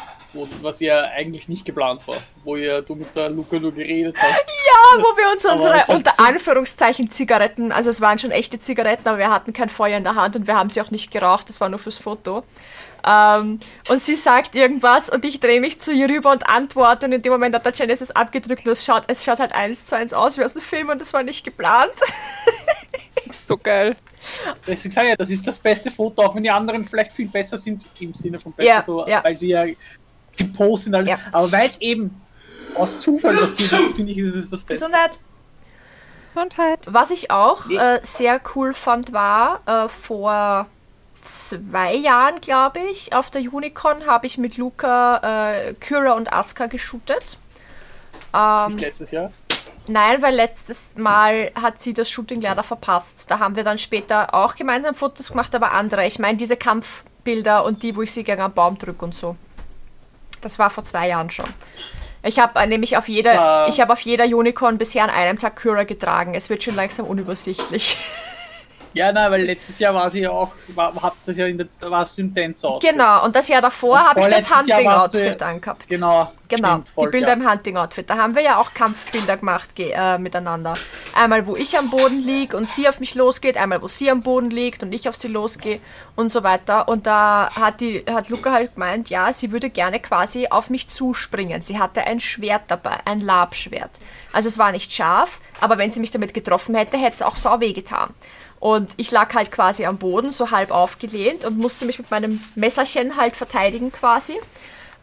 [0.61, 2.15] was ja eigentlich nicht geplant war,
[2.45, 4.31] wo ja du mit der Luca nur geredet hast.
[4.31, 9.05] Ja, wo wir uns unsere unter so- Anführungszeichen Zigaretten, also es waren schon echte Zigaretten,
[9.09, 11.49] aber wir hatten kein Feuer in der Hand und wir haben sie auch nicht geraucht,
[11.49, 12.43] das war nur fürs Foto.
[13.05, 17.13] Ähm, und sie sagt irgendwas und ich drehe mich zu ihr rüber und antworte und
[17.13, 19.95] in dem Moment hat der Genesis abgedrückt und es schaut, es schaut halt eins zu
[19.95, 21.91] eins aus wie aus dem Film und das war nicht geplant.
[23.47, 23.95] So geil.
[24.65, 27.57] Ich sage ja, das ist das beste Foto, auch wenn die anderen vielleicht viel besser
[27.57, 29.23] sind, im Sinne von besser, Ja, so, ja.
[29.23, 29.65] weil sie ja
[30.37, 31.07] gepostet sind.
[31.07, 31.19] Ja.
[31.31, 32.21] Aber weil es eben
[32.75, 34.85] aus Zufall passiert ist, finde ich, ist es das Beste.
[34.85, 35.19] Gesundheit.
[36.33, 36.79] Gesundheit.
[36.85, 40.67] Was ich auch äh, sehr cool fand, war äh, vor
[41.21, 46.67] zwei Jahren, glaube ich, auf der Unicon habe ich mit Luca äh, Kyra und Aska
[46.67, 47.37] geshootet.
[48.33, 49.31] Ähm, Nicht letztes Jahr.
[49.87, 53.29] nein, weil letztes Mal hat sie das Shooting leider verpasst.
[53.29, 56.05] Da haben wir dann später auch gemeinsam Fotos gemacht, aber andere.
[56.05, 59.35] Ich meine diese Kampfbilder und die, wo ich sie gegen einen Baum drücke und so.
[60.41, 61.45] Das war vor zwei Jahren schon.
[62.23, 65.55] Ich habe äh, nämlich auf jeder, ich habe auf jeder Unicorn bisher an einem Tag
[65.55, 66.35] Kyra getragen.
[66.35, 67.97] Es wird schon langsam unübersichtlich.
[68.93, 71.67] Ja, nein, weil letztes Jahr war sie ja auch, war, habt ihr ja in der,
[71.79, 72.81] warst du im Dance out.
[72.81, 75.87] Genau, und das Jahr davor habe ich das Hunting-Outfit angehabt.
[75.87, 76.27] Genau.
[76.51, 77.33] Genau, stimmt, voll, die Bilder ja.
[77.33, 78.09] im Hunting-Outfit.
[78.09, 80.73] Da haben wir ja auch Kampfbilder gemacht ge äh, miteinander.
[81.13, 84.21] Einmal, wo ich am Boden liege und sie auf mich losgeht, einmal, wo sie am
[84.21, 85.79] Boden liegt und ich auf sie losgehe
[86.17, 86.89] und so weiter.
[86.89, 90.89] Und da hat, die, hat Luca halt gemeint, ja, sie würde gerne quasi auf mich
[90.89, 91.63] zuspringen.
[91.63, 93.91] Sie hatte ein Schwert dabei, ein Labschwert.
[94.33, 97.37] Also es war nicht scharf, aber wenn sie mich damit getroffen hätte, hätte es auch
[97.37, 98.13] sau weh getan.
[98.61, 102.41] Und ich lag halt quasi am Boden, so halb aufgelehnt und musste mich mit meinem
[102.53, 104.39] Messerchen halt verteidigen quasi.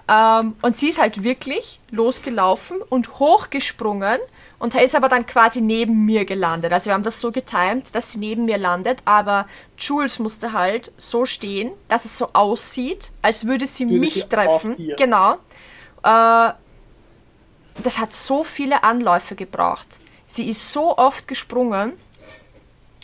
[0.08, 4.20] Ähm, und sie ist halt wirklich losgelaufen und hochgesprungen
[4.60, 6.72] und ist aber dann quasi neben mir gelandet.
[6.72, 10.92] Also wir haben das so getimt, dass sie neben mir landet, aber Jules musste halt
[10.96, 14.76] so stehen, dass es so aussieht, als würde sie Würde mich sie treffen.
[14.96, 15.34] Genau.
[16.04, 16.52] Äh,
[17.82, 19.98] das hat so viele Anläufe gebraucht.
[20.28, 21.94] Sie ist so oft gesprungen,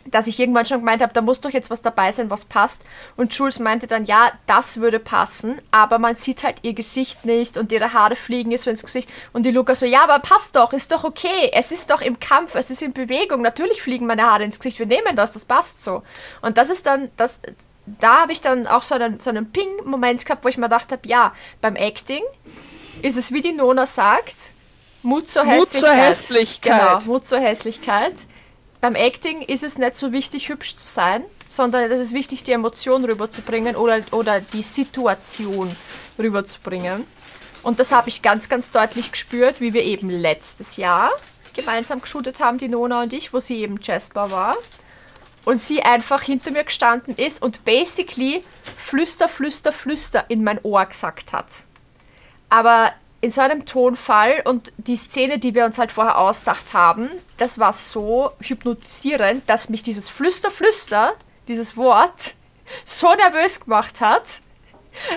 [0.07, 2.83] dass ich irgendwann schon gemeint habe, da muss doch jetzt was dabei sein, was passt.
[3.17, 7.57] Und Jules meinte dann, ja, das würde passen, aber man sieht halt ihr Gesicht nicht
[7.57, 9.11] und ihre Haare fliegen ihr so ins Gesicht.
[9.33, 11.51] Und die Luca so, ja, aber passt doch, ist doch okay.
[11.53, 13.43] Es ist doch im Kampf, es ist in Bewegung.
[13.43, 16.03] Natürlich fliegen meine Haare ins Gesicht, wir nehmen das, das passt so.
[16.43, 17.41] Und das ist dann, das,
[17.87, 20.93] da habe ich dann auch so einen, so einen Ping-Moment gehabt, wo ich mir gedacht
[20.93, 22.23] habe, ja, beim Acting
[23.03, 24.35] ist es, wie die Nona sagt,
[25.03, 25.81] Mut zur Mut Hässlichkeit.
[25.81, 26.81] zur Hässlichkeit.
[26.81, 28.15] Genau, Mut zur Hässlichkeit.
[28.85, 32.53] Beim Acting ist es nicht so wichtig, hübsch zu sein, sondern es ist wichtig, die
[32.53, 35.75] Emotion rüberzubringen oder, oder die Situation
[36.19, 37.07] rüberzubringen.
[37.63, 41.13] Und das habe ich ganz, ganz deutlich gespürt, wie wir eben letztes Jahr
[41.55, 44.55] gemeinsam geshootet haben, die Nona und ich, wo sie eben Jasper war.
[45.47, 48.45] Und sie einfach hinter mir gestanden ist und basically
[48.77, 51.47] flüster, flüster, flüster in mein Ohr gesagt hat
[52.55, 52.93] aber
[53.25, 57.09] in so einem Tonfall und die Szene, die wir uns halt vorher ausgedacht haben,
[57.39, 61.15] das war so hypnotisierend, dass mich dieses Flüster, Flüster,
[61.49, 62.35] dieses Wort,
[62.85, 64.25] so nervös gemacht hat,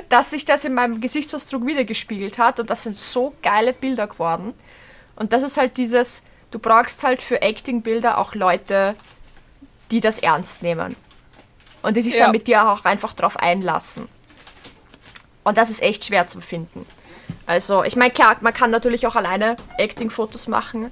[0.08, 4.54] dass sich das in meinem Gesichtsausdruck wiedergespiegelt hat und das sind so geile Bilder geworden.
[5.18, 8.96] Und das ist halt dieses, du brauchst halt für Acting-Bilder auch Leute,
[9.92, 10.96] die das ernst nehmen.
[11.82, 12.22] Und die sich Ja.
[12.22, 14.08] dann mit dir auch einfach drauf einlassen.
[15.44, 16.86] Und das ist echt schwer zu finden.
[17.46, 20.92] Also, ich meine, klar, man kann natürlich auch alleine Acting-Fotos machen,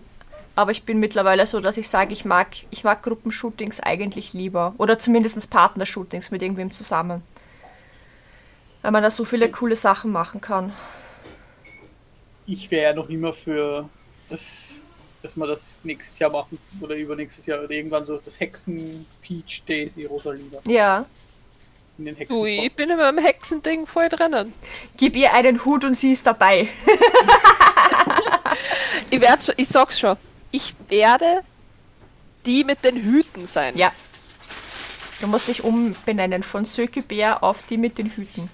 [0.55, 4.73] aber ich bin mittlerweile so, dass ich sage, ich mag, ich mag Gruppenshootings eigentlich lieber.
[4.77, 7.23] Oder zumindest Partnershootings mit irgendwem zusammen.
[8.81, 10.71] Weil man da so viele coole Sachen machen kann.
[12.45, 13.89] Ich wäre ja noch immer für
[14.29, 14.75] das,
[15.23, 19.63] dass wir das nächstes Jahr machen oder übernächstes Jahr oder irgendwann so das Hexen Peach
[19.67, 21.05] Daisy Rosalina Ja.
[21.97, 22.35] In den Hexen.
[22.35, 24.53] Ui, ich bin in meinem Hexending voll drinnen.
[24.97, 26.67] Gib ihr einen Hut und sie ist dabei.
[29.09, 30.17] Ich werde schon, ich sag's schon,
[30.51, 31.43] ich werde
[32.45, 33.77] die mit den Hüten sein.
[33.77, 33.91] Ja.
[35.21, 38.49] Du musst dich umbenennen von Söke Bär auf die mit den Hüten.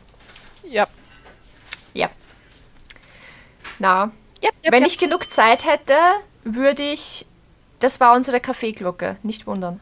[0.64, 0.88] Ja.
[1.94, 2.10] Ja.
[3.80, 4.12] Na,
[4.44, 4.88] Ja, ja, wenn ja.
[4.88, 5.98] ich genug Zeit hätte,
[6.44, 7.26] würde ich.
[7.80, 9.82] Das war unsere Kaffeeglocke, nicht wundern.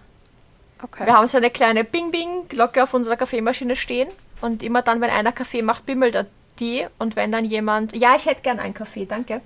[0.82, 1.06] Okay.
[1.06, 4.08] Wir haben so eine kleine Bing-Bing-Glocke auf unserer Kaffeemaschine stehen
[4.42, 6.26] und immer dann, wenn einer Kaffee macht, bimmelt er
[6.60, 9.42] die und wenn dann jemand, ja, ich hätte gern einen Kaffee, danke,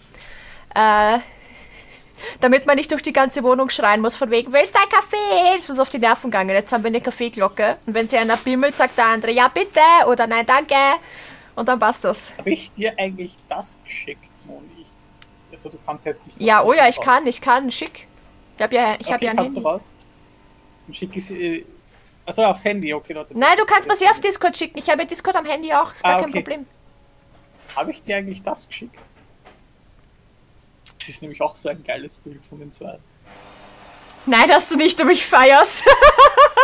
[0.76, 1.20] äh,
[2.42, 5.56] damit man nicht durch die ganze Wohnung schreien muss, von wegen, wo ist dein Kaffee?
[5.56, 6.50] Das ist uns auf die Nerven gegangen.
[6.50, 9.82] Jetzt haben wir eine Kaffeeglocke und wenn sie einer bimmelt, sagt der andere, ja bitte
[10.08, 10.76] oder nein, danke
[11.56, 12.34] und dann passt das.
[12.38, 14.86] Habe ich dir eigentlich das geschickt, Moni?
[15.52, 16.40] Also du kannst jetzt nicht.
[16.42, 17.06] Ja, oh ja, ich raus.
[17.06, 18.08] kann, ich kann, schick.
[18.58, 19.62] Ich habe ja, ich hab okay, ja ein kannst Handy.
[19.62, 19.90] du raus?
[20.88, 21.32] Und schick es.
[21.32, 21.66] Äh,
[22.26, 23.38] achso, aufs Handy, okay, Leute.
[23.38, 24.78] Nein, du kannst mir sie auf Discord schicken.
[24.78, 26.42] Ich habe Discord am Handy auch, ist gar Ah, kein okay.
[26.42, 26.66] Problem.
[27.76, 28.96] Habe ich dir eigentlich das geschickt?
[31.00, 32.98] Das ist nämlich auch so ein geiles Bild von den zwei.
[34.26, 35.84] Nein, hast du nicht, aber ich feier's.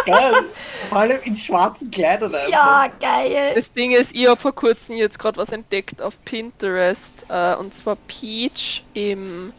[0.05, 0.33] Geil.
[0.89, 2.49] Vor allem in schwarzen Kleidern einfach.
[2.49, 3.51] ja, geil.
[3.53, 7.25] Das Ding ist, ich habe vor kurzem jetzt gerade was entdeckt auf Pinterest.
[7.27, 9.51] Äh, und zwar Peach im,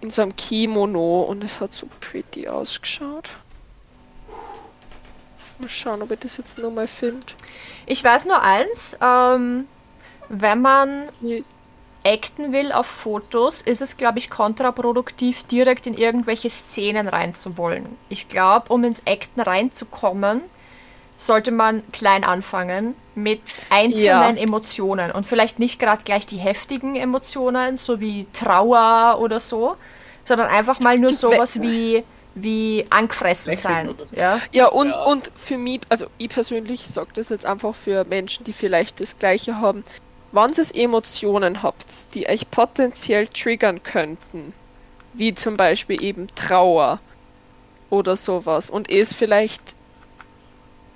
[0.00, 1.22] in so einem Kimono.
[1.22, 3.28] Und es hat so pretty ausgeschaut.
[5.58, 7.26] Mal schauen, ob ich das jetzt nochmal finde.
[7.86, 9.66] Ich weiß nur eins, ähm,
[10.28, 11.08] wenn man
[12.04, 17.86] acten will auf Fotos, ist es, glaube ich, kontraproduktiv, direkt in irgendwelche Szenen reinzuwollen.
[18.08, 20.42] Ich glaube, um ins Acten reinzukommen,
[21.16, 23.40] sollte man klein anfangen mit
[23.70, 24.42] einzelnen Ja.
[24.42, 29.76] Emotionen und vielleicht nicht gerade gleich die heftigen Emotionen, so wie Trauer oder so,
[30.26, 32.04] sondern einfach mal nur sowas wie,
[32.36, 34.08] wie angefressen Lächeln sein.
[34.14, 34.40] Ja?
[34.52, 35.02] Ja, und, Ja.
[35.04, 39.16] und für mich, also ich persönlich sage das jetzt einfach für Menschen, die vielleicht das
[39.16, 39.82] Gleiche haben.
[40.32, 44.52] Wenn ihr Emotionen habt, die euch potenziell triggern könnten,
[45.14, 47.00] wie zum Beispiel eben Trauer
[47.88, 49.62] oder sowas, und es vielleicht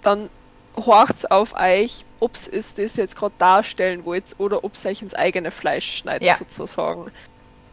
[0.03, 0.29] dann
[0.77, 5.15] horcht's auf euch, ob es das jetzt gerade darstellen wollt oder ob es euch ins
[5.15, 6.35] eigene Fleisch schneidet, Ja.
[6.37, 7.11] sozusagen.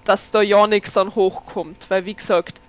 [0.05, 1.89] Dass da ja nichts dann hochkommt.
[1.89, 2.61] Weil, wie gesagt,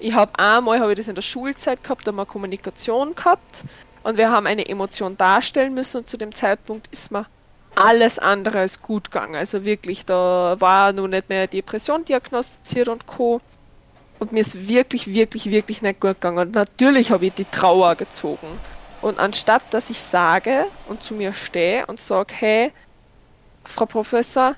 [0.00, 3.64] ich habe einmal hab ich das in der Schulzeit gehabt, da haben wir Kommunikation gehabt
[4.02, 7.26] und wir haben eine Emotion darstellen müssen und zu dem Zeitpunkt ist mir
[7.74, 9.36] alles andere als gut gegangen.
[9.36, 13.40] Also wirklich, da war noch nicht mehr Depression diagnostiziert und Co.
[14.18, 16.38] Und mir ist wirklich, wirklich, wirklich nicht gut gegangen.
[16.38, 18.48] Und natürlich habe ich die Trauer gezogen.
[19.00, 22.72] Und anstatt dass ich sage und zu mir stehe und sage, hey,
[23.64, 24.56] Frau Professor,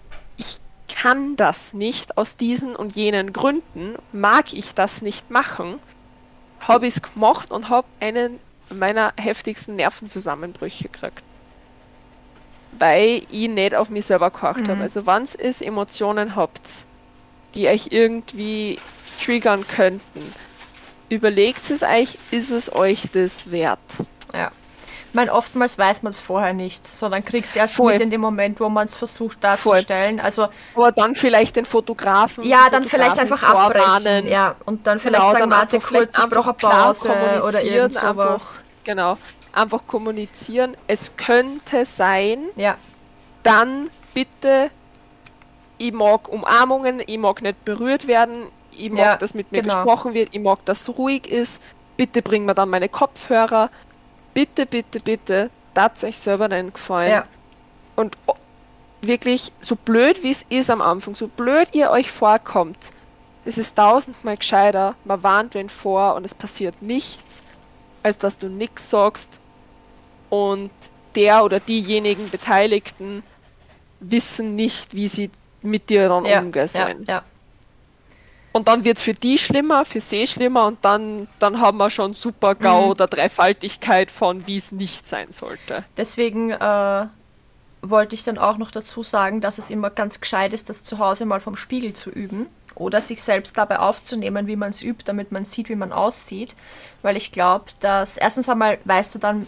[0.94, 5.78] kann das nicht aus diesen und jenen Gründen, mag ich das nicht machen,
[6.60, 8.38] habe ich es gemacht und habe einen
[8.70, 11.22] meiner heftigsten Nervenzusammenbrüche gekriegt.
[12.78, 14.68] Weil ich nicht auf mich selber gehorcht Mhm.
[14.68, 14.82] habe.
[14.82, 16.62] Also wenn ihr Emotionen habt,
[17.54, 18.78] die euch irgendwie
[19.22, 20.32] triggern könnten,
[21.08, 23.78] überlegt es euch, ist es euch das wert?
[24.32, 24.50] Ja.
[25.12, 27.92] Ich meine, oftmals weiß man es vorher nicht, sondern kriegt es erst Voll.
[27.92, 30.18] mit in dem Moment, wo man es versucht darzustellen.
[30.20, 32.44] Also Aber dann vielleicht den Fotografen.
[32.44, 34.26] ja, die dann vielleicht einfach abbrechen.
[34.26, 38.06] Ja, und dann vielleicht Genau, sagen, warte kurz, ich brauche Pause oder irgend sowas.
[38.08, 39.18] einfach- Genau.
[39.52, 40.78] Einfach kommunizieren.
[40.86, 42.76] Es könnte sein, Ja,
[43.42, 44.70] dann bitte,
[45.76, 49.74] ich mag Umarmungen, ich mag nicht berührt werden, ich mag, Ja, dass mit mir genau.
[49.84, 51.62] gesprochen wird, ich mag, dass es ruhig ist.
[51.98, 53.68] Bitte bring mir dann meine Kopfhörer.
[54.34, 57.10] Bitte, bitte, bitte, tat euch selber einen Gefallen.
[57.10, 57.24] ja,
[57.96, 58.16] Und
[59.00, 62.78] wirklich, so blöd wie es ist am Anfang, so blöd ihr euch vorkommt,
[63.44, 67.42] es ist tausendmal gescheiter, man warnt wen vor und es passiert nichts,
[68.02, 69.40] als dass du nichts sagst
[70.30, 70.70] und
[71.14, 73.22] der oder diejenigen Beteiligten
[74.00, 75.30] wissen nicht, wie sie
[75.60, 77.04] mit dir dann ja, umgehen ja, sollen.
[77.06, 77.22] ja.
[78.52, 81.88] Und dann wird es für die schlimmer, für sie schlimmer und dann, dann haben wir
[81.90, 82.90] schon super GAU Mhm.
[82.90, 85.84] oder Dreifaltigkeit von, wie es nicht sein sollte.
[85.96, 87.06] Deswegen äh,
[87.80, 90.98] wollte ich dann auch noch dazu sagen, dass es immer ganz gescheit ist, das zu
[90.98, 95.04] Hause mal vom Spiegel zu üben oder sich selbst dabei aufzunehmen, wie man es übt,
[95.06, 96.54] damit man sieht, wie man aussieht.
[97.00, 99.46] Weil ich glaube, dass erstens einmal weißt du dann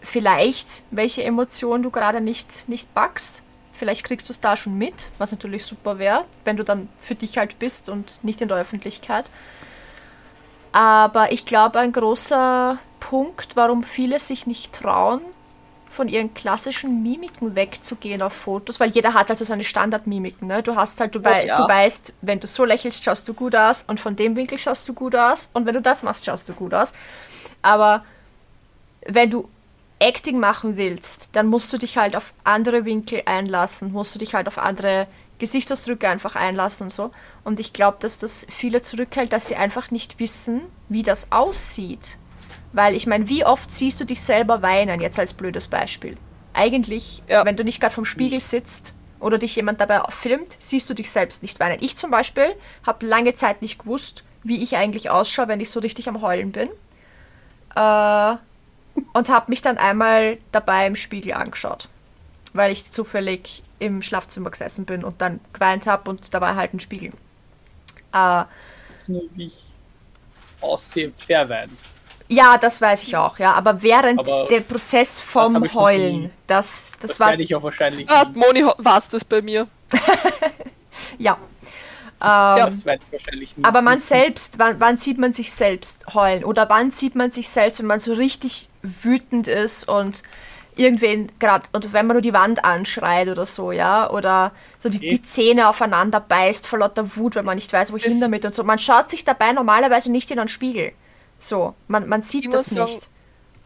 [0.00, 3.42] vielleicht, welche Emotion du gerade nicht, nicht packst.
[3.80, 7.14] Vielleicht kriegst du es da schon mit, was natürlich super wäre, wenn du dann für
[7.14, 9.30] dich halt bist und nicht in der Öffentlichkeit.
[10.70, 15.22] Aber ich glaube, ein großer Punkt, warum viele sich nicht trauen,
[15.88, 20.46] von ihren klassischen Mimiken wegzugehen auf Fotos, weil jeder hat also seine Standardmimiken.
[20.46, 20.62] Ne?
[20.62, 21.56] Du hast halt, du, wei ja.
[21.56, 24.86] du weißt, wenn du so lächelst, schaust du gut aus und von dem Winkel schaust
[24.90, 26.92] du gut aus und wenn du das machst, schaust du gut aus.
[27.62, 28.04] Aber
[29.06, 29.48] wenn du
[30.00, 34.34] Acting machen willst, dann musst du dich halt auf andere Winkel einlassen, musst du dich
[34.34, 35.06] halt auf andere
[35.38, 37.10] Gesichtsausdrücke einfach einlassen und so.
[37.44, 42.16] Und ich glaube, dass das viele zurückhält, dass sie einfach nicht wissen, wie das aussieht.
[42.72, 46.16] Weil ich meine, wie oft siehst du dich selber weinen, jetzt als blödes Beispiel?
[46.52, 47.44] Eigentlich, Ja.
[47.44, 51.10] wenn du nicht gerade vom Spiegel sitzt oder dich jemand dabei filmt, siehst du dich
[51.10, 51.78] selbst nicht weinen.
[51.80, 52.54] Ich zum Beispiel
[52.86, 56.52] habe lange Zeit nicht gewusst, wie ich eigentlich ausschaue, wenn ich so richtig am Heulen
[56.52, 56.68] bin.
[57.76, 58.36] Äh,
[59.12, 61.88] und habe mich dann einmal dabei im Spiegel angeschaut,
[62.52, 66.74] weil ich zufällig im Schlafzimmer gesessen bin und dann geweint habe und da war halt
[66.74, 67.10] ein Spiegel.
[68.12, 68.44] Äh,
[68.98, 69.64] Das wie ich
[70.60, 71.76] aussehe, verweinen.
[72.28, 75.74] ja, das weiß ich auch, ja, aber während Aber der Prozess das vom nie.
[75.74, 78.08] Heulen, das, das, Das, war, werde ich auch wahrscheinlich.
[78.10, 78.26] Ah.
[78.34, 79.68] Moni war es das bei mir.
[81.18, 81.38] ja.
[82.56, 82.66] Ja.
[82.66, 84.08] das werde ich wahrscheinlich nie Aber man wissen.
[84.08, 86.44] selbst, wann, wann sieht man sich selbst heulen?
[86.44, 90.22] Oder wann sieht man sich selbst, wenn man so richtig wütend ist und
[90.76, 94.08] irgendwen gerade, und wenn man nur die Wand anschreit oder so, ja?
[94.10, 98.12] Oder so die, die Zähne aufeinander beißt vor lauter Wut, weil man nicht weiß, wohin
[98.12, 98.64] Das- damit und so.
[98.64, 100.92] Man schaut sich dabei normalerweise nicht in einen Spiegel.
[101.38, 103.08] So, man, man sieht das nicht.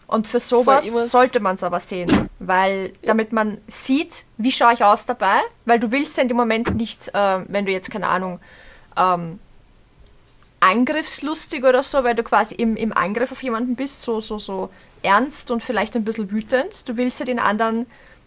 [0.07, 4.85] Und für sowas sollte man es aber sehen, weil damit man sieht, wie schaue ich
[4.85, 8.09] aus dabei, weil du willst ja in dem Moment nicht, äh, wenn du jetzt keine
[8.09, 8.39] Ahnung,
[8.97, 9.39] ähm,
[10.61, 14.71] angriffslustig oder so, weil du quasi im, im Angriff auf jemanden bist, so, so, so
[15.05, 16.88] ernst und vielleicht ein bisschen wütend.
[16.88, 17.86] Du willst ja den anderen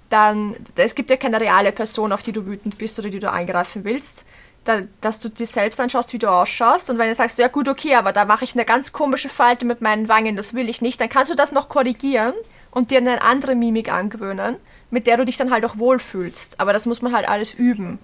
[0.09, 3.29] dann, es gibt ja keine reale Person, auf die du wütend bist oder die du
[3.29, 4.25] angreifen willst,
[4.63, 7.67] da, dass du dir selbst anschaust, wie du ausschaust und wenn du sagst, ja gut,
[7.67, 10.81] okay, aber da mache ich eine ganz komische Falte mit meinen Wangen, das will ich
[10.81, 12.33] nicht, dann kannst du das noch korrigieren
[12.71, 14.55] und dir eine andere Mimik angewöhnen,
[14.89, 16.59] mit der du dich dann halt auch wohlfühlst.
[16.59, 17.99] Aber das muss man halt alles üben.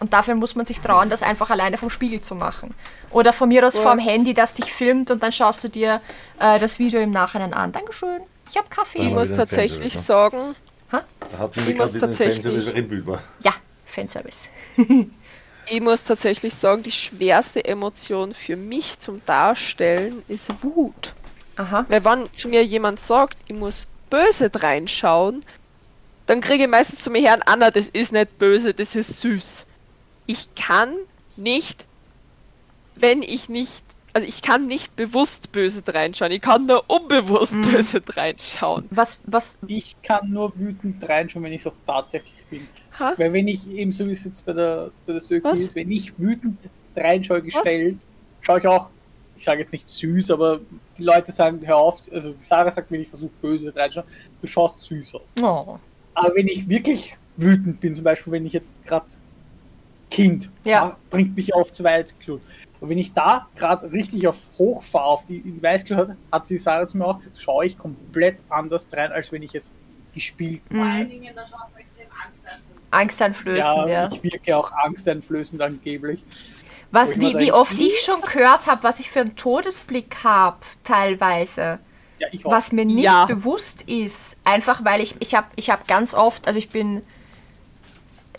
[0.00, 2.74] Und dafür muss man sich trauen, das einfach alleine vom Spiegel zu machen.
[3.10, 3.82] Oder von mir aus Ja.
[3.82, 6.00] vorm Handy, das dich filmt und dann schaust du dir
[6.38, 7.70] äh, das Video im Nachhinein an.
[7.70, 8.22] Dankeschön.
[8.48, 9.02] Ich habe Kaffee.
[9.02, 10.56] Ich muss tatsächlich sagen,
[10.90, 12.74] Da Ich muss tatsächlich-.
[13.40, 13.54] Ja,
[13.86, 14.48] Fanservice.
[15.66, 21.12] ich muss tatsächlich sagen, die schwerste Emotion für mich zum Darstellen ist Wut.
[21.56, 21.84] Aha.
[21.88, 25.44] Weil wenn zu mir jemand sagt, ich muss böse reinschauen,
[26.26, 29.66] dann kriege ich meistens zu mir her, Anna, das ist nicht böse, das ist süß.
[30.30, 30.94] Ich kann
[31.36, 31.86] nicht,
[32.94, 37.62] wenn ich nicht, also ich kann nicht bewusst böse reinschauen, ich kann nur unbewusst Mhm.
[37.62, 38.84] böse reinschauen.
[38.90, 42.68] Was, was, Ich kann nur wütend reinschauen, wenn ich es auch tatsächlich bin.
[42.98, 43.14] Ha?
[43.16, 45.90] Weil wenn ich eben so wie es jetzt bei der, bei der Söki ist, wenn
[45.90, 46.58] ich wütend
[46.94, 47.98] reinschaue gestellt,
[48.40, 48.88] schaue ich auch,
[49.36, 50.60] ich sage jetzt nicht süß, aber
[50.98, 54.06] die Leute sagen, hör auf, also die Sarah sagt, wenn ich versuche böse reinschauen,
[54.40, 55.32] du schaust süß aus.
[55.42, 55.76] oh,
[56.14, 59.06] Aber wenn ich wirklich wütend bin, zum Beispiel, wenn ich jetzt gerade
[60.10, 60.50] Kind.
[60.64, 60.88] Ja.
[60.88, 62.40] Da bringt mich auf zu Weißglut.
[62.80, 66.58] Und wenn ich da gerade richtig auf hoch fahre, auf die, die Weißglut, hat, die
[66.58, 69.70] Sarah zu mir auch gesagt, schaue ich komplett anders rein, als wenn ich es
[70.14, 70.76] gespielt Mhm.
[70.76, 72.92] Vor allen Dingen, da schaust du extrem angsteinflößend.
[72.92, 74.10] Angsteinflößend, ja.
[74.12, 76.24] ich wirke auch angsteinflößend angeblich.
[76.90, 81.78] Was, wie, wie oft ich schon gehört habe, was ich für einen Todesblick habe, teilweise.
[82.18, 82.28] Ja.
[82.44, 83.26] Was mir nicht Ja.
[83.26, 87.02] bewusst ist, einfach weil ich, ich habe ich hab ganz oft, also ich bin,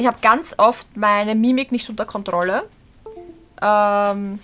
[0.01, 2.67] ich habe ganz oft meine Mimik nicht unter Kontrolle.
[3.61, 4.39] Ähm,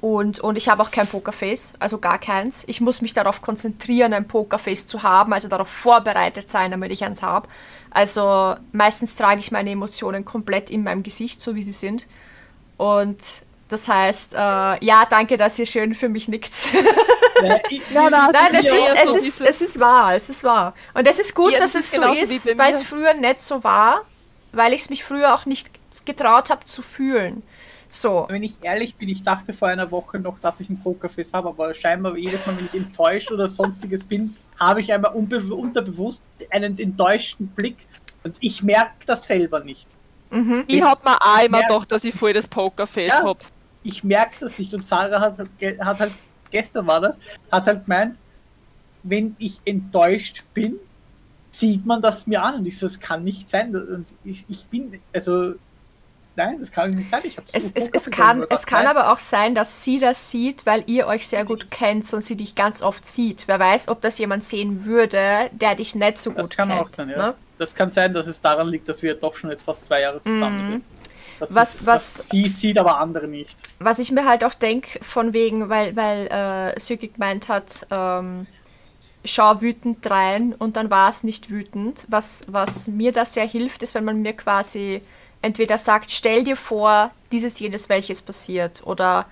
[0.00, 2.64] und, und ich habe auch kein Pokerface, also gar keins.
[2.66, 7.04] Ich muss mich darauf konzentrieren, ein Pokerface zu haben, also darauf vorbereitet sein, damit ich
[7.04, 7.48] eins habe.
[7.90, 12.06] Also meistens trage ich meine Emotionen komplett in meinem Gesicht, so wie sie sind.
[12.78, 13.18] Und
[13.68, 14.36] das heißt, äh,
[14.84, 16.52] ja, danke, dass ihr schön für mich nickt.
[17.68, 20.28] Ich, Nein, das es ist ist, eher es, so ist, dieses- es ist wahr, es
[20.30, 20.74] ist wahr.
[20.94, 23.62] Und es ist gut, Ja, dass das es so ist, weil es früher nicht so
[23.62, 24.02] war,
[24.52, 25.70] weil ich es mich früher auch nicht
[26.04, 27.42] getraut habe zu fühlen.
[27.92, 28.26] So.
[28.28, 31.48] wenn ich ehrlich bin, ich dachte vor einer Woche noch, dass ich ein Pokerface habe,
[31.48, 36.78] aber scheinbar jedes Mal, wenn ich enttäuscht oder sonstiges bin, habe ich einmal unterbewusst einen
[36.78, 37.78] enttäuschten Blick
[38.22, 39.88] und ich merke das selber nicht.
[40.68, 43.24] Ich hab mir auch immer gedacht, dass ich voll das Pokerface Ja.
[43.24, 43.44] hab.
[43.82, 46.12] Ich merke das nicht und Sarah hat, ge- hat halt,
[46.52, 47.18] gestern war das,
[47.50, 48.16] hat halt gemeint,
[49.02, 50.76] wenn ich enttäuscht bin,
[51.50, 53.74] sieht man das mir an und ich so, das kann nicht sein.
[53.74, 55.54] Und ich, ich bin, also,
[56.36, 57.20] nein, das kann nicht sein.
[57.24, 58.96] Ich Es, es, es, kann, es kann Nein.
[58.96, 62.36] aber auch sein, dass sie das sieht, weil ihr euch sehr gut kennt und sie
[62.36, 63.48] dich ganz oft sieht.
[63.48, 66.80] Wer weiß, ob das jemand sehen würde, der dich nicht so gut Das kann kennt.
[66.80, 67.16] auch sein, ja.
[67.16, 67.34] ne?
[67.58, 70.22] Das kann sein, dass es daran liegt, dass wir doch schon jetzt fast zwei Jahre
[70.22, 70.84] zusammen sind.
[71.40, 71.54] Das Mhm.
[71.56, 73.56] Was- ist, was- sie sieht, aber andere nicht.
[73.78, 78.46] Was ich mir halt auch denke, von wegen, weil, weil äh, Söki gemeint hat, ähm,
[79.24, 82.06] schau wütend rein und dann war es nicht wütend.
[82.08, 85.02] Was, was mir da sehr hilft, ist, wenn man mir quasi
[85.42, 89.26] entweder sagt, stell dir vor, dieses, jenes, welches passiert oder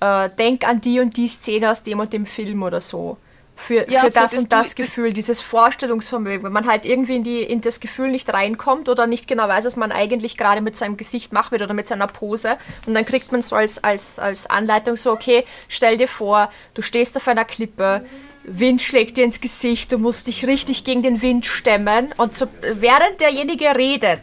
[0.00, 3.16] äh, denk an die und die Szene aus dem und dem Film oder so.
[3.58, 6.66] Für, Ja, für für das das und das du- das- Gefühl, dieses Vorstellungsvermögen, wenn man
[6.66, 9.92] halt irgendwie in, die, in das Gefühl nicht reinkommt oder nicht genau weiß, was man
[9.92, 12.58] eigentlich gerade mit seinem Gesicht machen will oder mit seiner Pose.
[12.86, 16.82] Und dann kriegt man so als, als, als Anleitung so, okay, stell dir vor, du
[16.82, 18.04] stehst auf einer Klippe,
[18.46, 22.14] Wind schlägt dir ins Gesicht, du musst dich richtig gegen den Wind stemmen.
[22.16, 24.20] Und so, während derjenige redet,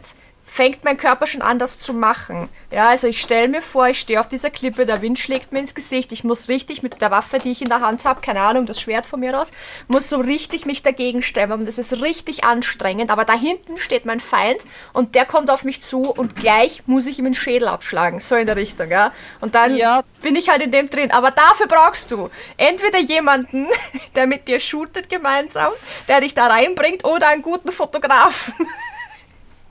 [0.54, 2.48] fängt mein Körper schon an, das zu machen.
[2.70, 5.58] Ja, also ich stelle mir vor, ich stehe auf dieser Klippe, der Wind schlägt mir
[5.58, 8.40] ins Gesicht, ich muss richtig mit der Waffe, die ich in der Hand habe, keine
[8.40, 9.50] Ahnung, das Schwert von mir aus,
[9.88, 11.66] muss so richtig mich dagegen stemmen.
[11.66, 15.82] Das ist richtig anstrengend, aber da hinten steht mein Feind und der kommt auf mich
[15.82, 19.10] zu und gleich muss ich ihm den Schädel abschlagen, so in der Richtung, ja.
[19.40, 20.04] Und dann Ja.
[20.22, 21.10] bin ich halt in dem drin.
[21.10, 23.66] Aber dafür brauchst du entweder jemanden,
[24.14, 25.72] der mit dir shootet gemeinsam,
[26.06, 28.54] der dich da reinbringt, oder einen guten Fotografen.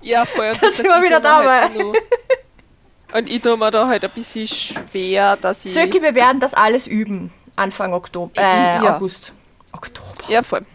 [0.03, 0.49] Ja, voll.
[0.49, 3.17] Und das sind wir wieder halt dabei.
[3.19, 5.73] Und ich tue mir da halt ein bisschen schwer, dass ich.
[5.73, 7.31] Söki, wir werden das alles üben.
[7.55, 8.95] Anfang Oktober, äh, Ja.
[8.95, 9.33] August.
[9.71, 10.09] Oktober.
[10.29, 10.65] Ja, voll.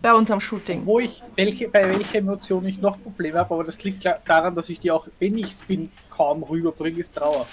[0.00, 0.82] Bei unserem Shooting.
[0.84, 4.68] Wo ich, welche, bei welcher Emotion ich noch Probleme habe, aber das liegt daran, dass
[4.68, 7.46] ich die auch, wenn ich es bin, kaum rüberbringe, ist Trauer.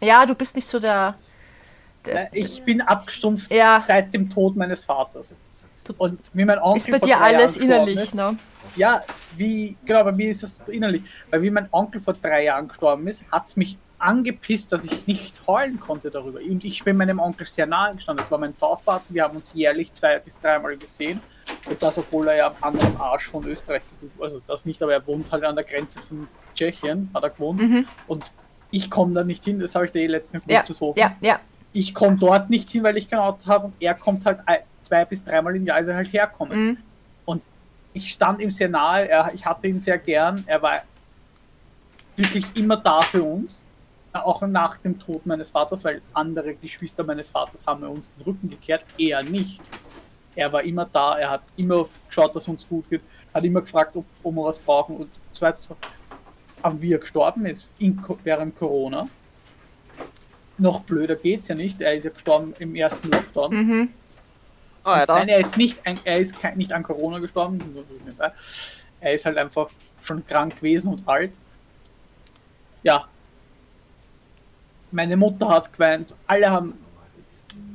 [0.00, 1.14] Ja, du bist nicht so der.
[2.06, 3.84] Äh, Ich bin abgestumpft Ja.
[3.86, 5.34] seit dem Tod meines Vaters.
[5.98, 8.36] Und wie mein Onkel Ist bei dir alles Jahren innerlich, ist, ne?
[8.76, 9.00] Ja,
[9.36, 11.02] wie, genau, bei mir ist das innerlich.
[11.30, 15.06] Weil wie mein Onkel vor drei Jahren gestorben ist, hat es mich angepisst, dass ich
[15.06, 16.40] nicht heulen konnte darüber.
[16.40, 18.22] Und ich bin meinem Onkel sehr nahe gestanden.
[18.22, 19.04] Das war mein Taufvater.
[19.08, 21.20] Wir haben uns jährlich zwei bis dreimal gesehen.
[21.68, 24.92] Und das, obwohl er ja am anderen Arsch von Österreich gefühlt Also das nicht, aber
[24.92, 27.60] er wohnt halt an der Grenze von Tschechien, hat er gewohnt.
[28.06, 28.32] Und
[28.70, 30.50] ich komme da nicht hin, das habe ich dir eh letztens Mhm.
[30.52, 30.96] Ja, gesagt.
[30.96, 31.40] ja, ja.
[31.72, 33.66] Ich komme dort nicht hin, weil ich kein Auto habe.
[33.66, 34.40] Und er kommt halt
[34.82, 36.52] zwei bis dreimal im Jahr, als er halt herkommt.
[36.52, 36.76] Mhm.
[37.24, 37.42] Und
[37.92, 40.82] ich stand ihm sehr nahe, er, ich hatte ihn sehr gern, er war
[42.16, 43.60] wirklich immer da für uns,
[44.12, 48.50] auch nach dem Tod meines Vaters, weil andere Geschwister meines Vaters haben uns den Rücken
[48.50, 49.62] gekehrt, er nicht.
[50.34, 53.02] Er war immer da, er hat immer geschaut, dass uns gut geht,
[53.32, 55.76] hat immer gefragt, ob, ob wir was brauchen und so weiter.
[56.62, 59.08] Aber wie er gestorben ist, in, während Corona,
[60.60, 63.54] noch blöder geht's ja nicht, er ist ja gestorben im ersten Lockdown.
[63.54, 63.88] Mhm.
[64.84, 65.14] Alter.
[65.14, 67.58] Nein, er ist nicht, er ist nicht an Corona gestorben.
[69.00, 69.68] Er ist halt einfach
[70.02, 71.32] schon krank gewesen und alt.
[72.82, 73.06] Ja.
[74.90, 76.14] Meine Mutter hat geweint.
[76.26, 76.74] Alle haben,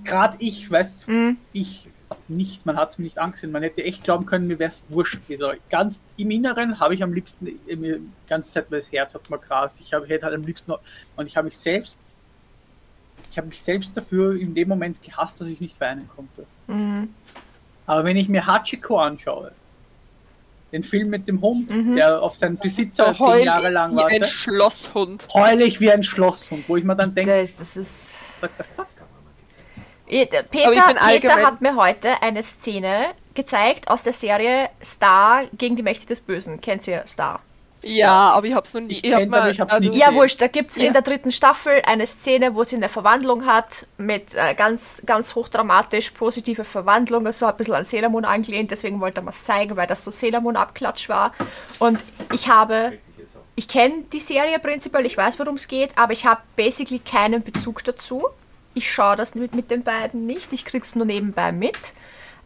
[0.03, 1.37] gerade ich, weißt Mhm.
[1.53, 1.87] ich
[2.27, 3.51] nicht, man hat es mir nicht angesehen.
[3.51, 5.19] Man hätte echt glauben können, mir wäre es wurscht.
[5.29, 8.91] Also ganz im Inneren habe ich am liebsten, äh, mir die ganze Zeit, weil das
[8.91, 9.79] Herz hat mir gras.
[9.79, 10.81] Ich hab, hätte halt am liebsten, noch-
[11.15, 12.05] und ich habe mich selbst,
[13.35, 16.45] ich habe mich selbst dafür in dem Moment gehasst, dass ich nicht weinen konnte.
[16.67, 17.13] Mhm.
[17.85, 19.51] Aber wenn ich mir Hachiko anschaue,
[20.71, 23.97] Den Film mit dem Hund, der auf seinen Besitzer Da zehn heul Jahre lang ich
[23.97, 24.23] wie ein.
[24.23, 25.27] Schlosshund.
[25.33, 28.19] Heule ich wie ein Schlosshund, wo ich mir dann denke, Das ist.
[30.07, 36.05] Peter, Peter hat mir heute eine Szene gezeigt aus der Serie Star gegen die Mächte
[36.05, 36.61] des Bösen.
[36.61, 37.41] Kennt ihr Star?
[37.87, 38.93] Ja, aber ich hab's noch nie.
[38.93, 40.87] Ich Ich hab mal, aber ich hab's also, nie Ja, wurscht, da gibt es Ja.
[40.87, 45.35] in der dritten Staffel eine Szene, wo sie eine Verwandlung hat, mit äh, ganz, ganz
[45.35, 49.75] hochdramatisch positive Verwandlung, also ein bisschen an Sailor Moon angelehnt, deswegen wollte er was zeigen,
[49.77, 51.33] weil das so Sailor Moon Abklatsch war.
[51.79, 51.99] Und
[52.33, 52.97] ich habe,
[53.55, 57.43] ich kenne die Serie prinzipiell, ich weiß, worum es geht, aber ich habe basically keinen
[57.43, 58.23] Bezug dazu.
[58.73, 61.93] Ich schaue das mit, mit den beiden nicht, ich krieg's nur nebenbei mit.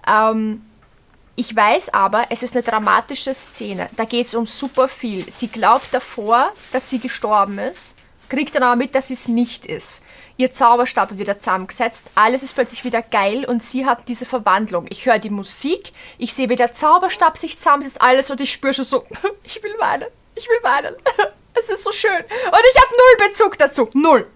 [0.07, 0.63] Ähm,
[1.39, 3.89] ich weiß aber, es ist eine dramatische Szene.
[3.95, 5.31] Da geht es um super viel.
[5.31, 7.95] Sie glaubt davor, dass sie gestorben ist,
[8.27, 10.03] kriegt dann aber mit, dass sie es nicht ist.
[10.35, 14.87] Ihr Zauberstab wird wieder zusammengesetzt, alles ist plötzlich wieder geil und sie hat diese Verwandlung.
[14.89, 18.73] Ich höre die Musik, ich sehe, wie der Zauberstab sich zusammensetzt, alles und ich spüre
[18.73, 19.05] schon so,
[19.43, 20.95] ich will weinen, ich will weinen.
[21.53, 22.11] Es ist so schön.
[22.11, 23.89] Und ich habe null Bezug dazu.
[23.91, 24.27] Null.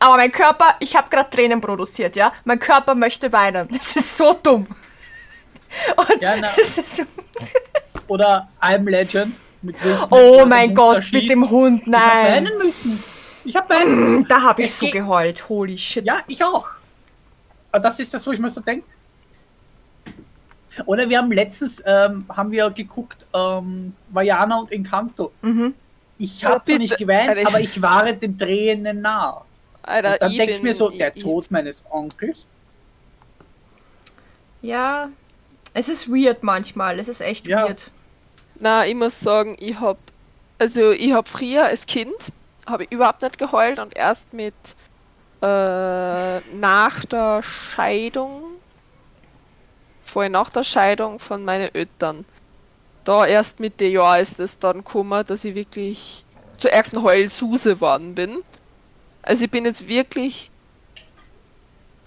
[0.00, 2.32] Aber mein Körper, ich habe gerade Tränen produziert, ja?
[2.44, 3.68] Mein Körper möchte weinen.
[3.70, 4.66] Das ist so dumm.
[5.96, 6.48] Und Ja, na.
[8.08, 9.34] oder I'm Legend.
[10.10, 12.48] Oh mein Gott, mit dem Hund, Ich hab nein.
[12.58, 13.02] müssen.
[13.44, 14.28] Ich hab weinen müssen.
[14.28, 15.48] Da habe ich Es so geheult.
[15.48, 16.04] Holy shit.
[16.04, 16.66] Ja, ich auch.
[17.72, 18.86] Aber das ist das, wo ich mir so denke.
[20.86, 25.32] Oder wir haben letztens ähm, haben wir geguckt, ähm, Vajana und Encanto.
[25.42, 25.74] Mhm.
[26.18, 29.42] Ich habe zwar nicht geweint, Alter, aber ich war den Tränen nah.
[29.82, 32.46] Alter, Und dann denke ich mir so, der ich- Tod meines Onkels.
[34.62, 35.08] Ja,
[35.74, 36.98] es ist weird manchmal.
[36.98, 37.66] Es ist echt Ja.
[37.66, 37.90] weird.
[38.60, 39.98] Na, ich muss sagen, ich hab,
[40.58, 42.32] also ich hab früher als Kind,
[42.66, 44.54] habe ich überhaupt nicht geheult und erst mit
[45.40, 45.46] äh,
[46.56, 48.42] nach der Scheidung,
[50.04, 52.24] vorher nach der Scheidung von meinen Eltern,
[53.04, 56.24] da erst Mitte Jahr ist es dann gekommen, dass ich wirklich
[56.58, 58.38] zur ärgsten Heulsuse geworden bin.
[59.22, 60.50] Also ich bin jetzt wirklich,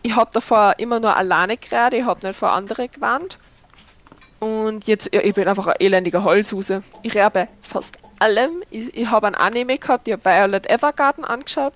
[0.02, 3.38] ich habe davor immer nur alleine gerade, ich habe nicht vor andere gewarnt.
[4.42, 6.82] Und jetzt, ja, ich bin einfach ein elendiger Heulsuse.
[7.04, 8.64] Ich bei fast allem.
[8.72, 11.74] Ich, ich habe ein Anime gehabt, ich habe Violet Evergarden angeschaut.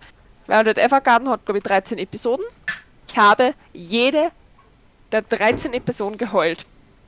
[0.48, 2.44] Violet Evergarden hat, glaube ich, 13 Episoden.
[3.08, 4.32] Ich habe jede
[5.12, 6.66] der 13 Episoden geheult.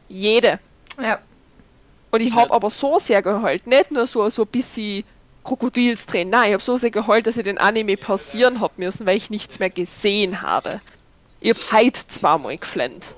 [0.08, 0.60] Jede.
[1.02, 1.18] Ja.
[2.12, 3.66] Und ich habe aber so sehr geheult.
[3.66, 5.06] Nicht nur so, so ein bisschen
[5.44, 6.30] Krokodilstränen.
[6.30, 9.32] Nein, ich habe so sehr geheult, dass ich den Anime pausieren habe müssen, weil ich
[9.32, 10.82] nichts mehr gesehen habe.
[11.40, 13.16] Ich habe heute zweimal geflennt.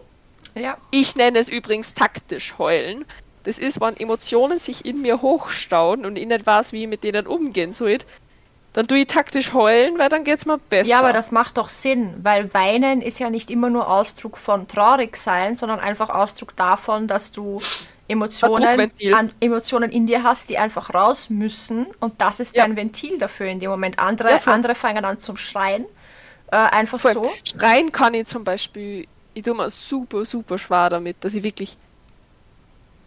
[0.55, 0.77] Ja.
[0.91, 3.05] Ich nenne es übrigens taktisch heulen.
[3.43, 7.03] Das ist, wenn Emotionen sich in mir hochstauen und ich nicht weiß, wie ich mit
[7.03, 7.97] denen umgehen soll.
[8.73, 10.89] Dann tue ich taktisch heulen, weil dann geht's mir besser.
[10.89, 14.67] Ja, aber das macht doch Sinn, weil Weinen ist ja nicht immer nur Ausdruck von
[14.67, 17.59] traurig sein, sondern einfach Ausdruck davon, dass du
[18.07, 22.63] Emotionen, an, Emotionen in dir hast, die einfach raus müssen und das ist Ja.
[22.63, 23.99] dein Ventil dafür in dem Moment.
[23.99, 25.85] Andere, Ja, andere fangen an zum Schreien.
[26.51, 27.13] Äh, einfach Voll.
[27.13, 27.31] so.
[27.43, 29.07] Schreien kann ich zum Beispiel,
[29.39, 31.77] ich tue mir super, super schwer damit, dass ich wirklich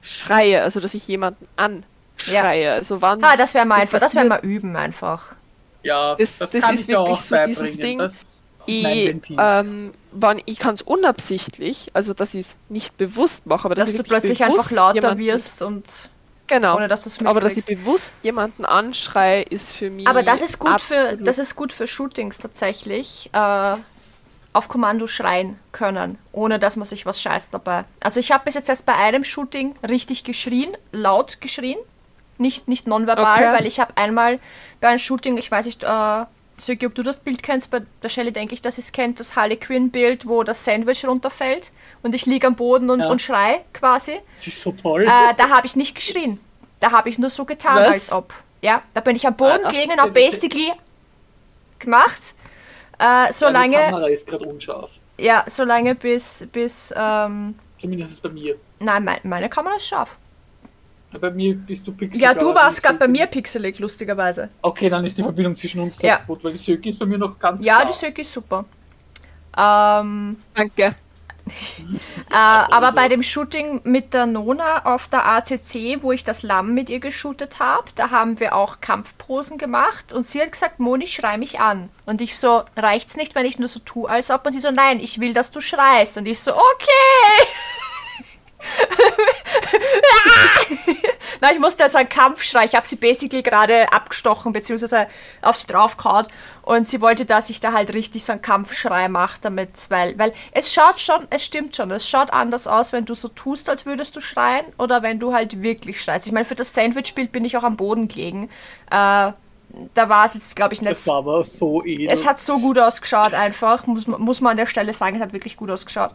[0.00, 2.72] schreie, also dass ich jemanden anschreie.
[2.72, 5.34] Also wann Ah, das werden wir Das einfach, das werden wir passiert- üben einfach.
[5.82, 7.76] Ja, Das- das, das kann ist wirklich auch so dieses.
[7.76, 8.22] Ding, Das ist
[8.66, 13.64] mein ich, ähm, wann, ich kann es unabsichtlich, also dass ich es nicht bewusst mache,
[13.64, 15.84] aber Dass dass, du plötzlich einfach lauter wirst und
[16.46, 16.76] Genau.
[16.76, 20.06] ohne dass du es aber dass ich bewusst jemanden anschreie, ist für mich.
[20.06, 23.30] Aber das ist gut für das ist gut für Shootings tatsächlich.
[23.32, 23.76] Äh,
[24.52, 27.84] auf Kommando schreien können, ohne dass man sich was scheißt dabei.
[28.00, 31.78] Also ich habe bis jetzt erst bei einem Shooting richtig geschrien, laut geschrien,
[32.38, 33.58] nicht, nicht nonverbal, Okay.
[33.58, 34.40] weil ich habe einmal
[34.80, 36.24] bei einem Shooting, ich weiß nicht, äh,
[36.58, 39.18] Söki, ob du das Bild kennst, bei der Shelley denke ich, dass sie es kennt,
[39.20, 41.72] das Harley Quinn Bild, wo das Sandwich runterfällt
[42.02, 43.08] und ich liege am Boden und, Ja.
[43.08, 44.20] und schrei quasi.
[44.36, 45.04] Das ist so toll.
[45.04, 46.38] Äh, da habe ich nicht geschrien.
[46.78, 47.86] Da habe ich nur so getan, Was?
[47.94, 48.34] als ob.
[48.60, 50.72] Ja, da bin ich am Boden Ah, gelegen und habe basically
[51.78, 52.34] gemacht.
[53.02, 54.90] Äh, solange, Kamera ist gerade unscharf.
[55.18, 58.56] ja, solange bis, bis, ähm, Zumindest bei mir.
[58.78, 60.16] nein, mein, meine Kamera ist scharf.
[61.20, 62.22] Bei mir bist du pixelig.
[62.22, 64.48] Ja, du warst nicht gerade bei so mir pixelig, lustigerweise.
[64.62, 66.16] Okay, dann ist die Verbindung zwischen uns Ja.
[66.16, 67.86] sehr gut, weil die Söki ist bei mir noch ganz Ja, klar.
[67.88, 68.64] die Söki ist super.
[69.56, 70.94] Ähm, Danke.
[72.30, 76.72] Äh, aber bei dem Shooting mit der Nona auf der ACC, wo ich das Lamm
[76.72, 81.06] mit ihr geshootet habe, da haben wir auch Kampfposen gemacht und sie hat gesagt, Moni,
[81.06, 81.90] schrei mich an.
[82.06, 84.46] Und ich so, reicht's nicht, wenn ich nur so tue, als ob?
[84.46, 86.16] Und sie so, nein, ich will, dass du schreist.
[86.16, 87.48] Und ich so, okay.
[91.40, 92.64] Nein, ich musste also einen Kampfschrei.
[92.64, 95.08] Ich habe sie basically gerade abgestochen, beziehungsweise
[95.40, 96.26] auf sie draufgehauen.
[96.62, 100.32] Und sie wollte, dass ich da halt richtig so einen Kampfschrei mache, damit, weil, weil
[100.52, 103.84] es schaut schon, es stimmt schon, es schaut anders aus, wenn du so tust, als
[103.86, 106.26] würdest du schreien, oder wenn du halt wirklich schreist.
[106.26, 108.48] Ich meine, für das Sandwich-Bild bin ich auch am Boden gelegen.
[108.90, 109.32] Äh,
[109.94, 112.08] da war es jetzt, glaube ich, nicht Das war aber so edel.
[112.10, 115.22] es hat so gut ausgeschaut einfach, muss, man- muss man an der Stelle sagen, es
[115.22, 116.10] hat wirklich gut ausgeschaut.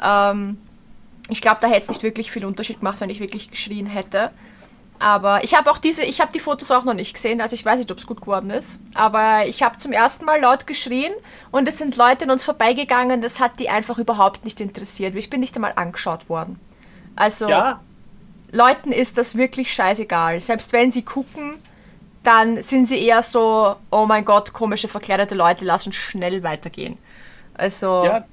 [0.00, 0.58] Ähm,
[1.28, 4.30] ich glaube, da hätte es nicht wirklich viel Unterschied gemacht, wenn ich wirklich geschrien hätte.
[4.98, 7.64] Aber ich habe auch diese, ich habe die Fotos auch noch nicht gesehen, also ich
[7.64, 8.78] weiß nicht, ob es gut geworden ist.
[8.94, 11.12] Aber ich habe zum ersten Mal laut geschrien
[11.50, 15.16] und es sind Leute an uns vorbeigegangen, das hat die einfach überhaupt nicht interessiert.
[15.16, 16.60] Ich bin nicht einmal angeschaut worden.
[17.16, 17.80] Also ja,
[18.52, 20.40] Leuten ist das wirklich scheißegal.
[20.40, 21.54] Selbst wenn sie gucken,
[22.22, 26.96] dann sind sie eher so, oh mein Gott, komische verkleidete Leute, lass uns schnell weitergehen.
[27.54, 28.24] Also, ja, ja.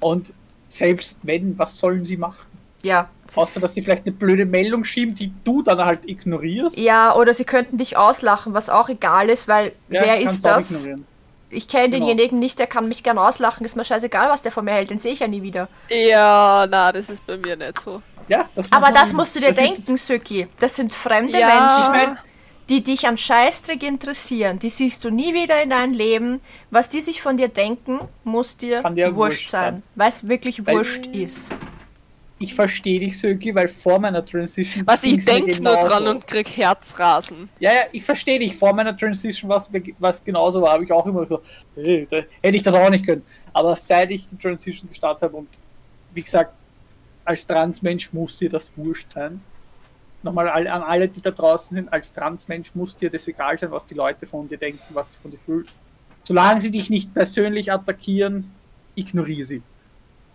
[0.00, 0.32] Und
[0.74, 2.46] selbst wenn, was sollen sie machen?
[2.82, 3.08] ja.
[3.34, 6.78] Außer, dass sie vielleicht eine blöde Meldung schieben, die du dann halt ignorierst.
[7.16, 10.86] oder sie könnten dich auslachen, was auch egal ist, weil Ja, wer ist das?
[11.48, 12.06] Ich kenne Genau.
[12.06, 14.90] denjenigen nicht, der kann mich gern auslachen, ist mir scheißegal, was der von mir hält,
[14.90, 15.68] den sehe ich ja nie wieder.
[15.88, 18.02] Ja, na, das ist bei mir nicht so.
[18.28, 20.46] Ja, das Aber das musst du dir Das denken, Söki.
[20.60, 21.46] Das sind fremde Ja.
[21.46, 22.18] Menschen,
[22.68, 24.58] die dich an Scheißdreck interessieren.
[24.58, 26.40] Die siehst du nie wieder in deinem Leben.
[26.70, 29.74] Was die sich von dir denken, muss dir, Kann dir wurscht wurscht sein.
[29.74, 29.82] sein.
[29.94, 31.52] Weil es wirklich Weil- wurscht ist.
[32.40, 34.84] Ich verstehe dich, Söki, weil vor meiner Transition.
[34.86, 37.48] Was, ich ging's mir denk nur dran und krieg Herzrasen.
[37.60, 38.56] Ja, ja, ich verstehe dich.
[38.56, 41.40] Vor meiner Transition, was, was genauso war, habe ich auch immer so,
[41.76, 43.22] hey, da hätte ich das auch nicht können.
[43.52, 45.48] Aber seit ich die Transition gestartet habe und
[46.12, 46.52] wie gesagt,
[47.24, 49.40] als Transmensch muss dir das wurscht sein.
[50.24, 53.84] Nochmal an alle, die da draußen sind, als Transmensch muss dir das egal sein, was
[53.84, 55.66] die Leute von dir denken, was sie von dir fühlen.
[56.22, 58.50] Solange sie dich nicht persönlich attackieren,
[58.94, 59.62] ignoriere sie.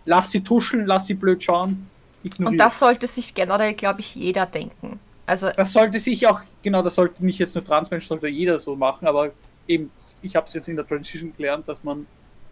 [0.04, 1.88] Lass sie tuscheln, lass sie blöd schauen,
[2.22, 5.00] ignoriere Und das sollte sich generell, glaube ich, jeder denken.
[5.26, 8.76] Also, das sollte sich auch, genau, das sollte nicht jetzt nur Transmensch, sollte jeder so
[8.76, 9.32] machen, aber
[9.66, 9.90] eben,
[10.22, 12.06] ich habe es jetzt in der Transition gelernt, dass man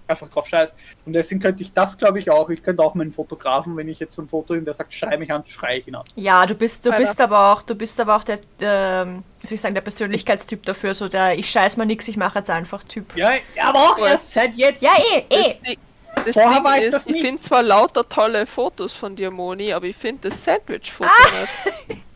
[0.09, 0.75] einfach drauf scheißt.
[1.07, 2.49] Und deswegen könnte ich das, glaube ich, auch.
[2.51, 5.17] Ich könnte auch meinen Fotografen, wenn ich jetzt so ein Foto in der sagt, schrei
[5.17, 6.05] mich an, schrei ich ihn an.
[6.17, 7.03] ja, du bist, du Alter.
[7.05, 10.65] bist aber auch, du bist aber auch der, ähm, wie soll ich sagen, der Persönlichkeitstyp
[10.65, 13.17] dafür, so der ich scheiß mal nix, ich mache jetzt einfach Typ.
[13.17, 13.31] Ja,
[13.63, 14.83] aber auch erst seit jetzt.
[14.83, 15.43] Ja, eh, eh.
[15.43, 15.79] Das, Ding-
[16.25, 19.31] das Vorher war ich Ding das ist, ich finde zwar lauter tolle Fotos von dir,
[19.31, 21.41] Moni, aber ich finde das Sandwich-Foto Ah!
[21.89, 22.03] nicht.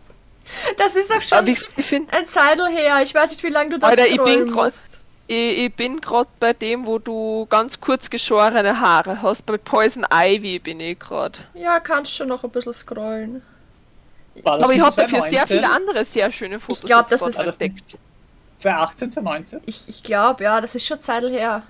[0.76, 3.00] Das ist auch schon ich finde, ein Zeitl her.
[3.02, 5.00] Ich weiß nicht, wie lange du das Alter, ich bin musst.
[5.32, 9.46] Ich, ich bin gerade bei dem, wo du ganz kurz geschorene Haare hast.
[9.46, 11.38] Bei Poison Ivy bin ich gerade.
[11.54, 13.42] Ja, kannst schon noch ein bisschen scrollen.
[14.44, 15.56] Aber ich habe dafür sehr 2019?
[15.58, 17.96] viele andere sehr schöne Fotos glaub, jetzt das ist- entdeckt.
[18.56, 19.60] 2018, 2019?
[19.66, 21.62] Ich, ich glaube, ja, das ist schon Zeitl her.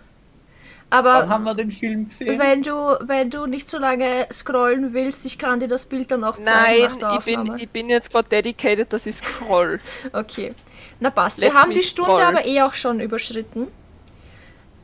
[0.91, 2.39] Wann Aber haben wir den Film gesehen?
[2.39, 6.23] wenn du, wenn du nicht so lange scrollen willst, ich kann dir das Bild dann
[6.23, 9.81] auch zeigen Nein, nach der ich bin, ich bin jetzt gerade dedicated, dass ich scroll.
[10.13, 10.55] Okay.
[11.03, 11.39] Na passt.
[11.39, 12.23] Let Wir haben die Stunde scroll.
[12.23, 13.67] aber eh auch schon überschritten.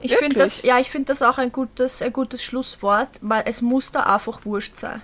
[0.01, 3.63] Ich finde das, ja, ich finde das auch ein gutes, ein gutes Schlusswort, weil es
[3.63, 5.03] muss da einfach wurscht sein.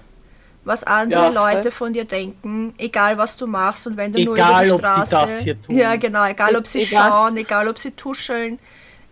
[0.65, 1.53] Was andere Ja.
[1.55, 4.81] Leute von dir denken, egal was du machst und wenn du nur Egal, über ob
[4.81, 5.11] die die Straße.
[5.33, 5.77] das hier tun.
[5.77, 6.89] Ja, genau, egal ob sie weiß.
[6.91, 8.59] schauen, egal ob sie tuscheln,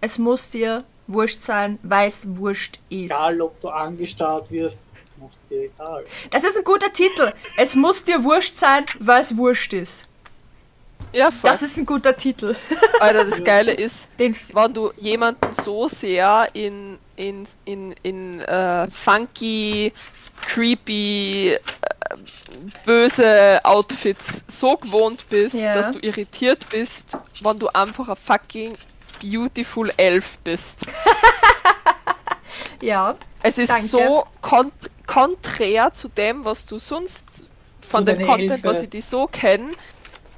[0.00, 3.10] es muss dir wurscht sein, weil es wurscht ist.
[3.12, 4.80] Egal, ob du angestarrt wirst,
[5.18, 6.04] muss dir egal.
[6.30, 7.32] Das ist ein guter Titel.
[7.56, 10.08] Es muss dir wurscht sein, weil es wurscht ist.
[11.12, 11.50] Ja, voll.
[11.50, 12.56] Das ist ein guter Titel.
[13.00, 18.88] Alter, das Geile ist, Den wenn du jemanden so sehr in, in, in, in äh,
[18.90, 19.92] funky,
[20.46, 21.58] creepy, äh,
[22.86, 25.74] böse Outfits so gewohnt bist, Ja.
[25.74, 27.08] dass du irritiert bist,
[27.42, 28.74] wenn du einfach ein fucking
[29.20, 30.80] beautiful Elf bist.
[32.80, 33.16] ja.
[33.42, 33.88] Es ist Danke.
[33.88, 34.72] so kont
[35.06, 37.44] konträr zu dem, was du sonst
[37.86, 38.64] von Zu dem Content, Elfe.
[38.64, 39.70] was ich die so kenne,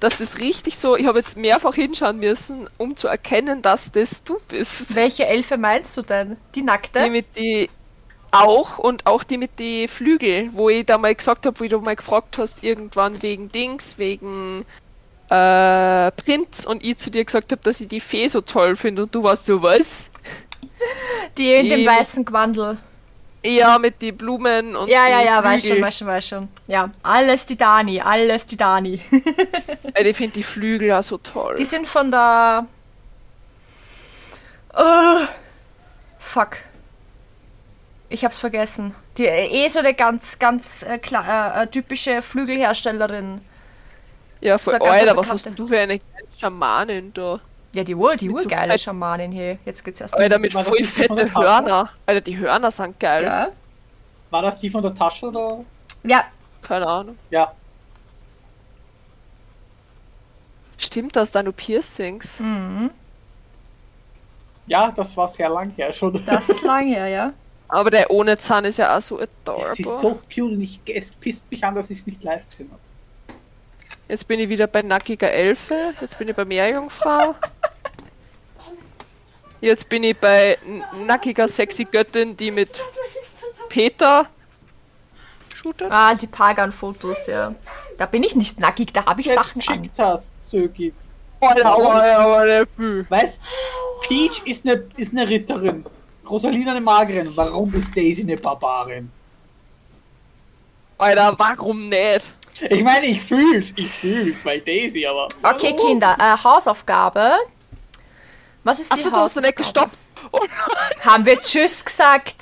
[0.01, 4.23] dass das richtig so, ich habe jetzt mehrfach hinschauen müssen, um zu erkennen, dass das
[4.25, 4.95] du bist.
[4.95, 6.37] Welche Elfe meinst du denn?
[6.55, 7.03] Die nackte?
[7.05, 7.71] Die mit die
[8.31, 11.79] auch und auch die mit die Flügel, wo ich da mal gesagt habe, wie du
[11.81, 14.65] mal gefragt hast, irgendwann wegen Dings, wegen
[15.31, 19.05] äh, Prinz und ich zu dir gesagt habe, dass ich die Fee so toll finde
[19.05, 20.11] und du warst so, was?
[21.39, 22.79] Die in dem die- weißen Gewandel.
[23.45, 26.49] Ja, mit die Blumen und Ja, ja, ja, weiß schon, weiß schon, weiß schon.
[26.67, 29.01] Ja, alles die Dani, alles die Dani.
[29.95, 31.57] Ey, Ich finde die Flügel ja so toll.
[31.59, 32.67] Die sind von der.
[34.75, 35.27] Oh,
[36.19, 36.57] fuck.
[38.09, 38.95] Ich hab's vergessen.
[39.19, 43.41] Die eh so eine ganz, ganz äh, klar, äh, äh, typische Flügelherstellerin.
[44.41, 44.79] Ja, voll.
[44.79, 46.01] So Alter, was hast du für eine
[46.39, 47.41] Schamanin da?
[47.75, 48.79] Ja, die Uhr, die Uhr so geil.
[48.79, 49.59] Schamanin hier.
[49.65, 50.15] Jetzt geht's erst.
[50.15, 51.91] Alter, mit voll fette Hörner.
[52.07, 53.25] Alter, die Hörner sind geil.
[53.25, 53.49] Ja.
[54.31, 55.65] War das die von der Tasche oder?
[56.05, 56.25] Ja.
[56.63, 57.19] Keine Ahnung.
[57.31, 57.53] Ja.
[60.79, 62.41] Stimmt das, da nur Piercings?
[62.41, 62.91] Mhm.
[64.67, 66.25] Ja, das war sehr lang her schon.
[66.25, 67.33] Das ist lang her, ja.
[67.69, 69.73] Aber der ohne Zahn ist ja auch so adorable.
[69.73, 72.47] Es ist so cute und ich, es pisst mich an, dass ich es nicht live
[72.49, 72.81] gesehen habe.
[74.09, 77.35] Jetzt bin ich wieder bei nackiger Elfe, jetzt bin ich bei Meerjungfrau.
[79.61, 80.59] Jetzt bin ich bei
[81.07, 82.69] nackiger sexy Göttin, die mit
[83.71, 84.27] Peter
[85.55, 85.91] shootet.
[85.91, 87.55] Ah, die Pagan-Fotos, ja.
[87.97, 89.83] Da bin ich nicht nackig, da habe ich Jetzt Sachen an.
[89.83, 90.93] geschickt hast, Zögi.
[91.41, 93.41] Weißt,
[94.03, 95.85] Peach ist eine, ist eine Ritterin.
[96.29, 97.31] Rosalina eine Magerin.
[97.35, 99.11] Warum ist Daisy eine Barbarin?
[100.99, 102.33] Alter, warum nicht?
[102.61, 105.29] Ich meine, ich fühl's, ich fühl's, weil Daisy, aber.
[105.43, 107.33] Okay, Kinder, äh, Hausaufgabe.
[108.63, 109.47] Was ist die Achso, du hast du Hausaufgabe?
[109.47, 109.99] nicht gestoppt.
[110.33, 110.41] Oh
[111.01, 112.37] Haben wir Tschüss gesagt?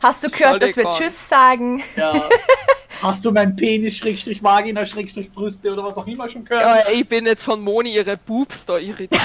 [0.00, 0.90] Hast du gehört, dass wir.
[0.90, 1.82] Tschüss sagen?
[1.96, 2.12] Ja.
[3.02, 6.62] Hast du mein Penis, Schrägstrich Vagina, Schrägstrich Brüste oder was auch immer schon gehört?
[6.86, 9.20] Ja, ich bin jetzt von Moni ihre Boobs da irritiert.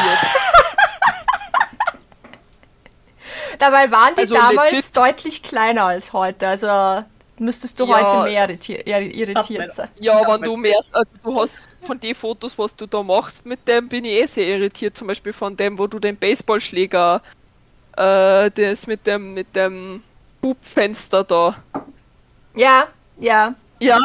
[3.59, 4.97] Dabei waren die Also damals legit.
[4.97, 6.47] deutlich kleiner als heute.
[6.47, 7.03] Also
[7.39, 7.95] müsstest du Ja.
[7.95, 9.89] heute mehr irriti ir irritiert sein.
[9.99, 13.45] Ja, Ja, wenn du mehr, also du hast von den Fotos, was du da machst,
[13.45, 14.95] mit dem bin ich eh sehr irritiert.
[14.97, 17.21] Zum Beispiel von dem, wo du den Baseballschläger,
[17.95, 20.03] äh, das mit dem, mit dem
[20.41, 21.55] Bubfenster da.
[22.55, 22.87] Ja,
[23.19, 23.97] ja, Ja.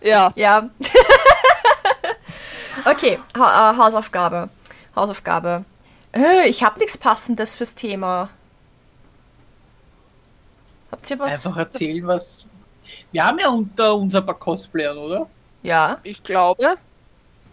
[0.00, 0.30] Ja.
[0.36, 0.68] ja.
[2.84, 4.48] okay, ha äh, Hausaufgabe.
[4.94, 5.64] Hausaufgabe.
[6.12, 8.30] Äh, ich habe nichts Passendes fürs Thema.
[10.90, 11.32] Habt ihr was?
[11.34, 12.46] Einfach erzählen, was.
[13.12, 15.28] Wir haben ja unter uns ein paar Cosplayern, oder?
[15.62, 15.98] Ja.
[16.02, 16.76] Ich glaube.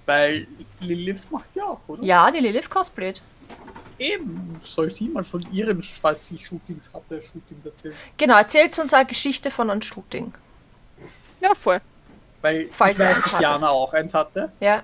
[0.06, 0.48] Weil
[0.80, 2.04] Lilith macht ja auch, oder?
[2.04, 3.22] Ja, die Lilith cosplayt.
[3.98, 4.60] Eben.
[4.64, 7.96] Soll sie mal von ihren, falls sie Shootings hatte, Shootings erzählen.
[8.18, 10.34] Genau, erzählt uns eine Geschichte von einem Shooting.
[11.40, 11.80] Ja, voll.
[12.42, 14.52] Weil Falls ich weiß, Jana auch eins hatte.
[14.60, 14.84] Ja.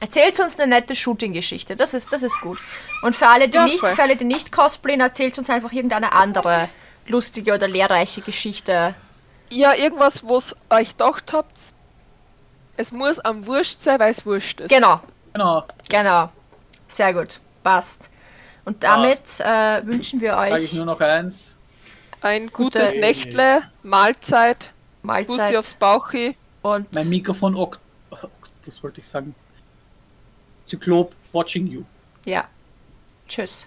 [0.00, 1.76] Erzählt uns eine nette Shooting-Geschichte.
[1.76, 2.58] Das ist, das ist gut.
[3.02, 3.94] Und für alle, die Ja, nicht, voll.
[3.94, 6.68] für alle, die nicht cosplayen, erzählt uns einfach irgendeine andere
[7.06, 8.94] lustige oder lehrreiche Geschichte.
[9.50, 11.52] Ja, irgendwas, was euch gedacht habt,
[12.76, 14.68] es muss am Wurscht sein, weil es wurscht ist.
[14.70, 15.00] Genau,
[15.32, 15.64] Genau.
[15.88, 16.30] genau.
[16.88, 17.40] Sehr gut.
[17.62, 18.10] Passt.
[18.64, 21.54] Und damit äh, wünschen wir Sage ich euch nur noch eins.
[22.20, 24.70] Ein gutes Gute- Nächtle, Mahlzeit,
[25.02, 26.36] Bussi Mahlzeit aufs Bauchi.
[26.62, 27.78] und Mein Mikrofon Okt
[28.10, 29.34] Oktopus wollte ich sagen.
[30.64, 31.82] Zyklop watching you.
[32.24, 32.44] ja.
[33.28, 33.66] Tschüss.